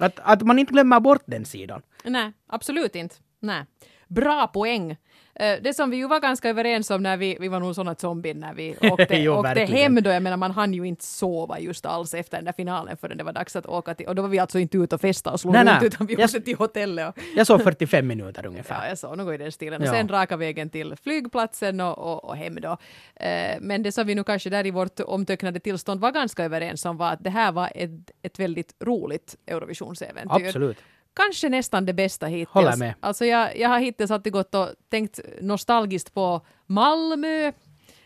Att, 0.00 0.20
att 0.22 0.42
man 0.42 0.58
inte 0.58 0.72
glömmer 0.72 1.00
bort 1.00 1.22
den 1.26 1.44
sidan. 1.44 1.82
Nej, 2.04 2.32
absolut 2.46 2.94
inte. 2.94 3.16
Nej. 3.40 3.64
Bra 4.08 4.46
poäng. 4.46 4.96
Eh, 5.40 5.56
Det 5.62 5.74
som 5.74 5.90
vi 5.90 5.96
ju 5.96 6.08
var 6.08 6.20
ganska 6.20 6.48
överens 6.48 6.90
om 6.90 7.02
när 7.02 7.16
vi, 7.16 7.36
vi 7.40 7.48
var 7.48 7.60
nog 7.60 7.74
såna 7.74 7.94
zombien 7.94 8.40
när 8.40 8.54
vi 8.54 8.76
åkte, 8.80 9.16
Jo, 9.16 9.32
åkte 9.32 9.42
verkligen. 9.54 9.82
hem 9.82 10.02
då. 10.02 10.10
Jag 10.10 10.22
menar 10.22 10.36
man 10.36 10.50
hann 10.50 10.74
ju 10.74 10.84
inte 10.84 11.04
sova 11.04 11.58
just 11.60 11.86
alls 11.86 12.14
efter 12.14 12.36
den 12.38 12.44
där 12.44 12.52
finalen 12.52 12.96
förrän 12.96 13.18
det 13.18 13.24
var 13.24 13.32
dags 13.32 13.56
att 13.56 13.66
åka 13.66 13.94
till. 13.94 14.06
Och 14.06 14.14
då 14.14 14.22
var 14.22 14.28
vi 14.28 14.38
alltså 14.38 14.58
inte 14.58 14.78
ute 14.78 14.94
och 14.94 15.00
festa 15.00 15.30
och 15.32 15.40
slog 15.40 15.52
Nej, 15.54 15.64
runt 15.64 15.72
nej. 15.80 15.86
utan 15.86 16.06
vi 16.06 16.14
Jag- 16.14 16.24
åkte 16.24 16.40
till 16.40 16.56
hotellet. 16.56 17.08
Och, 17.08 17.22
Jag 17.36 17.46
såg 17.46 17.62
45 17.62 18.06
minuter 18.06 18.42
ja, 18.42 18.48
ungefär. 18.48 18.88
jag 18.88 18.98
såg 18.98 19.16
något 19.18 19.34
i 19.34 19.36
den 19.36 19.52
stilen. 19.52 19.80
Och 19.82 19.86
Ja. 19.88 19.92
sen 19.92 20.08
raka 20.08 20.36
vägen 20.36 20.70
till 20.70 20.94
flygplatsen 21.02 21.80
och, 21.80 21.98
och, 21.98 22.24
och 22.24 22.36
hem 22.36 22.54
då. 22.60 22.76
Eh, 23.16 23.56
Men 23.60 23.82
det 23.82 23.92
som 23.92 24.06
vi 24.06 24.14
nu 24.14 24.24
kanske 24.24 24.50
där 24.50 24.66
i 24.66 24.70
vårt 24.70 25.00
omtöcknade 25.00 25.60
tillstånd 25.60 26.00
var 26.00 26.12
ganska 26.12 26.44
överens 26.44 26.84
om 26.84 26.96
var 26.96 27.12
att 27.12 27.24
det 27.24 27.30
här 27.30 27.52
var 27.52 27.70
ett, 27.74 28.10
ett 28.22 28.38
väldigt 28.38 28.74
roligt 28.84 29.36
Eurovisionsäventyr 29.46 30.46
Absolut. 30.46 30.76
Kanske 31.18 31.48
nästan 31.48 31.86
det 31.86 31.92
bästa 31.92 32.26
hittills. 32.26 32.48
Håller 32.48 32.76
med. 32.76 32.94
Alltså 33.00 33.24
jag, 33.24 33.58
jag 33.58 33.68
har 33.68 33.78
hittills 33.78 34.10
alltid 34.10 34.32
gått 34.32 34.54
och 34.54 34.68
tänkt 34.90 35.20
nostalgiskt 35.40 36.14
på 36.14 36.40
Malmö, 36.66 37.52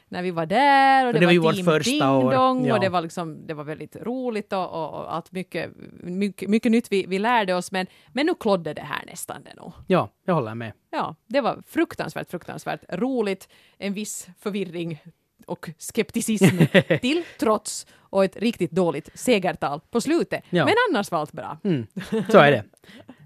när 0.08 0.22
vi 0.22 0.30
var 0.30 0.46
där 0.46 1.06
och 1.06 1.12
det, 1.12 1.18
det 1.18 1.26
var 1.26 1.62
var 1.62 1.80
Team 1.80 2.20
Ding. 2.20 2.30
Dong 2.30 2.66
Ja. 2.66 2.74
och 2.74 2.80
det 2.80 2.88
var, 2.88 3.00
liksom, 3.00 3.46
det 3.46 3.54
var 3.54 3.64
väldigt 3.64 3.96
roligt 3.96 4.52
och, 4.52 4.70
och, 4.70 5.00
och 5.00 5.14
allt 5.14 5.32
mycket, 5.32 5.70
mycket, 6.02 6.48
mycket 6.48 6.72
nytt 6.72 6.92
vi, 6.92 7.06
vi 7.06 7.18
lärde 7.18 7.54
oss 7.54 7.72
men, 7.72 7.86
men 8.12 8.26
nu 8.26 8.34
klodde 8.34 8.74
det 8.74 8.82
här 8.82 9.04
nästan 9.06 9.42
det 9.44 9.54
nog. 9.54 9.72
Ja, 9.86 10.08
jag 10.24 10.34
håller 10.34 10.54
med. 10.54 10.72
Ja, 10.90 11.14
det 11.26 11.40
var 11.40 11.62
fruktansvärt, 11.66 12.30
fruktansvärt 12.30 12.80
roligt, 12.88 13.48
en 13.78 13.94
viss 13.94 14.28
förvirring 14.38 14.98
och 15.46 15.70
skepticism 15.78 16.58
till 17.00 17.24
trots 17.38 17.86
och 18.12 18.24
ett 18.24 18.36
riktigt 18.36 18.70
dåligt 18.70 19.08
segertal 19.14 19.80
på 19.90 20.00
slutet. 20.00 20.44
Ja. 20.50 20.64
Men 20.64 20.74
annars 20.90 21.10
var 21.10 21.18
allt 21.18 21.32
bra. 21.32 21.58
Mm, 21.64 21.86
så 22.28 22.38
är 22.38 22.50
det. 22.50 22.64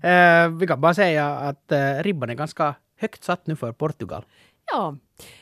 Eh, 0.03 0.49
vi 0.49 0.67
kan 0.67 0.81
bara 0.81 0.95
säga 0.95 1.27
att 1.27 1.73
uh, 1.73 2.03
ribban 2.03 2.31
är 2.31 2.35
ganska 2.35 2.75
högt 3.01 3.25
satt 3.25 3.47
nu 3.47 3.57
för 3.57 3.73
Portugal. 3.73 4.25
Ja. 4.73 4.97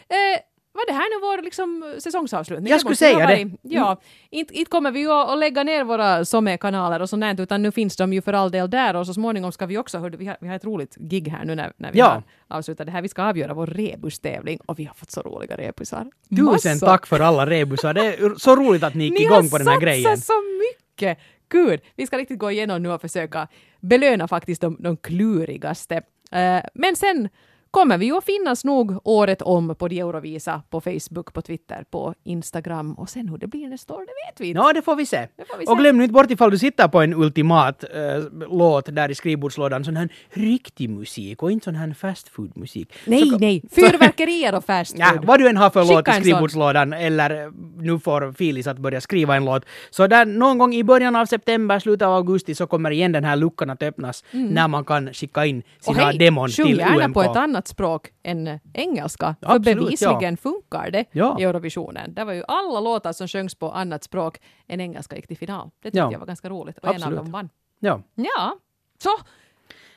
Eh, 0.09 0.41
var 0.75 0.87
det 0.87 0.93
här 0.93 1.15
nu 1.21 1.21
vår 1.27 1.43
liksom, 1.43 1.95
säsongsavslutning? 1.99 2.71
Jag 2.71 2.81
skulle 2.81 2.97
säga 2.97 3.27
det. 3.27 3.51
Ja. 3.63 4.01
Inte, 4.31 4.55
inte 4.55 4.71
kommer 4.71 4.91
vi 4.91 5.01
ju 5.01 5.13
att 5.13 5.39
lägga 5.39 5.63
ner 5.63 5.85
våra 5.85 6.25
SOME-kanaler 6.25 7.03
och 7.03 7.09
sånt 7.11 7.41
utan 7.41 7.63
nu 7.63 7.73
finns 7.73 7.97
de 7.97 8.13
ju 8.13 8.23
för 8.23 8.33
all 8.33 8.51
del 8.51 8.71
där 8.71 8.97
och 8.97 9.07
så 9.07 9.15
småningom 9.15 9.53
ska 9.53 9.67
vi 9.67 9.79
också, 9.79 9.99
hörde, 9.99 10.17
vi, 10.17 10.27
har, 10.27 10.37
vi 10.41 10.49
har 10.49 10.55
ett 10.57 10.65
roligt 10.65 10.97
gig 10.97 11.29
här 11.29 11.45
nu 11.45 11.55
när, 11.55 11.73
när 11.77 11.93
vi 11.93 11.99
Ja. 11.99 12.07
har 12.49 12.57
avslutat 12.59 12.87
det 12.87 12.93
här. 12.93 13.03
Vi 13.03 13.09
ska 13.09 13.23
avgöra 13.23 13.55
vår 13.55 13.67
rebustävling 13.67 14.59
och 14.67 14.79
vi 14.79 14.85
har 14.85 14.95
fått 14.95 15.11
så 15.11 15.21
roliga 15.21 15.57
rebusar. 15.57 16.07
Tusen 16.31 16.73
Massor. 16.73 16.87
tack 16.87 17.07
för 17.07 17.21
alla 17.21 17.47
rebusar. 17.47 17.95
Det 17.95 18.07
är 18.07 18.39
så 18.39 18.57
roligt 18.57 18.83
att 18.83 18.95
ni 18.95 19.05
gick 19.05 19.13
Ni 19.19 19.25
igång 19.25 19.51
på 19.51 19.59
den 19.59 19.67
här 19.67 19.75
har 19.75 19.81
grejen. 19.81 20.03
satsat 20.17 20.25
så 20.27 20.43
mycket! 20.43 21.19
Gud, 21.49 21.81
vi 21.97 22.07
ska 22.07 22.19
riktigt 22.19 22.39
gå 22.39 22.51
igenom 22.51 22.83
nu 22.83 22.91
och 22.91 23.01
försöka 23.01 23.49
belöna 23.81 24.29
faktiskt 24.29 24.61
de, 24.61 24.77
de 24.81 24.97
klurigaste. 24.97 25.95
Eh, 26.33 26.61
men 26.75 26.97
sen 26.97 27.29
kommer 27.75 27.99
vi 27.99 28.07
ju 28.07 28.17
att 28.17 28.25
finnas 28.25 28.65
nog 28.65 29.01
året 29.05 29.43
om 29.43 29.75
på 29.79 29.89
de 29.89 30.01
Eurovisa, 30.01 30.63
på 30.71 30.81
Facebook, 30.81 31.33
på 31.33 31.43
Twitter, 31.43 31.85
på 31.91 32.15
Instagram 32.25 32.93
och 32.95 33.09
sen 33.11 33.29
hur 33.29 33.39
det 33.39 33.47
blir 33.47 33.69
nästa 33.69 33.95
år, 33.95 34.01
det 34.01 34.31
vet 34.31 34.41
vi 34.41 34.49
inte. 34.49 34.59
Ja, 34.61 34.73
det 34.73 34.83
får 34.83 34.97
vi 34.97 35.07
se. 35.07 35.29
Får 35.49 35.59
vi 35.59 35.67
Och 35.67 35.79
glöm 35.79 35.99
nu 35.99 36.05
inte 36.05 36.13
bort 36.13 36.31
ifall 36.31 36.51
du 36.51 36.59
sitter 36.59 36.89
på 36.89 37.01
en 37.01 37.15
ultimat 37.15 37.85
eh, 37.85 38.49
låt 38.51 38.95
där 38.97 39.11
i 39.11 39.15
skrivbordslådan, 39.15 39.85
sån 39.85 39.97
här 39.97 40.09
riktig 40.31 40.91
musik 40.91 41.43
och 41.43 41.51
inte 41.53 41.65
sån 41.65 41.75
här 41.75 41.95
fast 41.95 42.29
food 42.29 42.57
musik. 42.57 42.93
Nej, 43.07 43.31
så, 43.31 43.39
nej, 43.39 43.63
fyrverkerier 43.71 44.55
och 44.55 44.65
fast 44.65 44.99
Ja, 44.99 45.07
food. 45.07 45.25
vad 45.25 45.41
du 45.41 45.49
än 45.49 45.57
har 45.57 45.71
för 45.71 45.83
Skicka 45.83 45.95
låt 45.95 46.09
i 46.09 46.21
skrivbordslådan 46.21 46.93
eller 46.93 47.45
eh, 47.45 47.51
nu 47.77 47.99
får 47.99 48.33
Filis 48.33 48.67
att 48.67 48.79
börja 48.79 49.01
skriva 49.01 49.37
en 49.37 49.45
låt. 49.45 49.65
Så 49.91 50.07
där 50.07 50.27
någon 50.27 50.59
gång 50.59 50.75
i 50.75 50.85
början 50.85 51.17
av 51.17 51.27
september, 51.27 51.79
slutet 51.79 52.07
av 52.07 52.15
augusti 52.15 52.55
så 52.55 52.67
kommer 52.67 52.91
igen 52.91 53.13
den 53.13 53.25
här 53.25 53.37
luckan 53.37 53.71
att 53.71 53.83
öppnas 53.83 54.25
när 54.31 54.69
man 54.69 54.85
kan 54.85 55.13
skicka 55.15 55.47
in 55.47 55.55
Mm. 55.55 55.63
Och 55.79 55.95
sina 55.95 56.07
hej, 56.07 56.19
demon 56.19 56.49
till 56.49 56.79
gärna 56.79 57.05
UMK. 57.05 57.15
på 57.15 57.23
ett 57.23 57.37
annat 57.37 57.64
språk 57.69 58.09
än 58.23 58.47
eh, 58.47 58.59
engelska. 58.75 59.35
För 59.43 59.51
Absolut, 59.55 59.79
bevisligen 59.79 60.37
funkar 60.37 60.91
det 60.91 61.05
Ja. 61.13 61.37
i 61.41 61.45
Eurovisionen. 61.45 62.15
Det 62.15 62.25
var 62.25 62.33
ju 62.33 62.45
alla 62.49 62.81
låtar 62.81 63.13
som 63.13 63.29
sjöngs 63.29 63.55
på 63.55 63.71
annat 63.73 64.05
språk 64.05 64.39
än 64.69 64.81
engelska 64.81 65.17
gick 65.17 65.27
till 65.27 65.37
final. 65.39 65.71
Det 65.81 65.89
tyckte 65.89 65.99
Ja. 65.99 66.13
jag 66.13 66.19
var 66.19 66.27
ganska 66.27 66.49
roligt 66.49 66.79
och 66.79 66.89
en 66.89 66.95
Absolut. 66.95 67.19
av 67.19 67.25
dem 67.25 67.33
vann. 67.33 67.49
Ja. 67.79 68.03
Ja, 68.15 68.57
så 69.03 69.11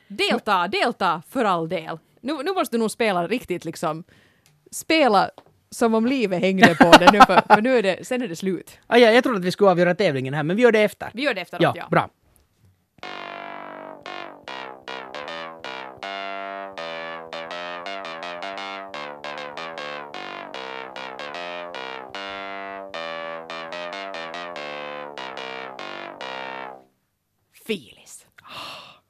delta, 0.08 0.68
delta 0.68 1.22
för 1.30 1.46
all 1.46 1.70
del. 1.70 1.98
Nu, 2.22 2.34
nu 2.44 2.52
måste 2.54 2.76
du 2.76 2.80
nog 2.80 2.92
spela 2.92 3.28
riktigt 3.28 3.66
liksom, 3.66 4.04
spela 4.72 5.30
som 5.70 5.94
om 5.94 6.06
livet 6.06 6.42
hängde 6.42 6.76
på 6.76 6.92
det 7.00 7.12
nu 7.12 7.20
för, 7.22 7.56
för 7.56 7.62
nu 7.62 7.78
är 7.78 7.84
det, 7.84 8.08
sen 8.08 8.22
är 8.22 8.28
det 8.28 8.36
slut. 8.36 8.80
Ah, 8.88 8.98
ja, 8.98 9.12
jag 9.12 9.24
trodde 9.24 9.40
att 9.40 9.46
vi 9.46 9.52
skulle 9.52 9.70
avgöra 9.72 9.96
tävlingen 9.96 10.34
här, 10.34 10.44
men 10.44 10.56
vi 10.56 10.62
gör 10.62 10.72
det 10.72 10.80
efter. 10.84 11.10
Vi 11.14 11.24
gör 11.24 11.34
det 11.34 11.42
efteråt 11.42 11.62
Ja, 11.64 11.74
ja. 11.76 11.88
bra. 11.92 12.10
Feel. 27.68 27.97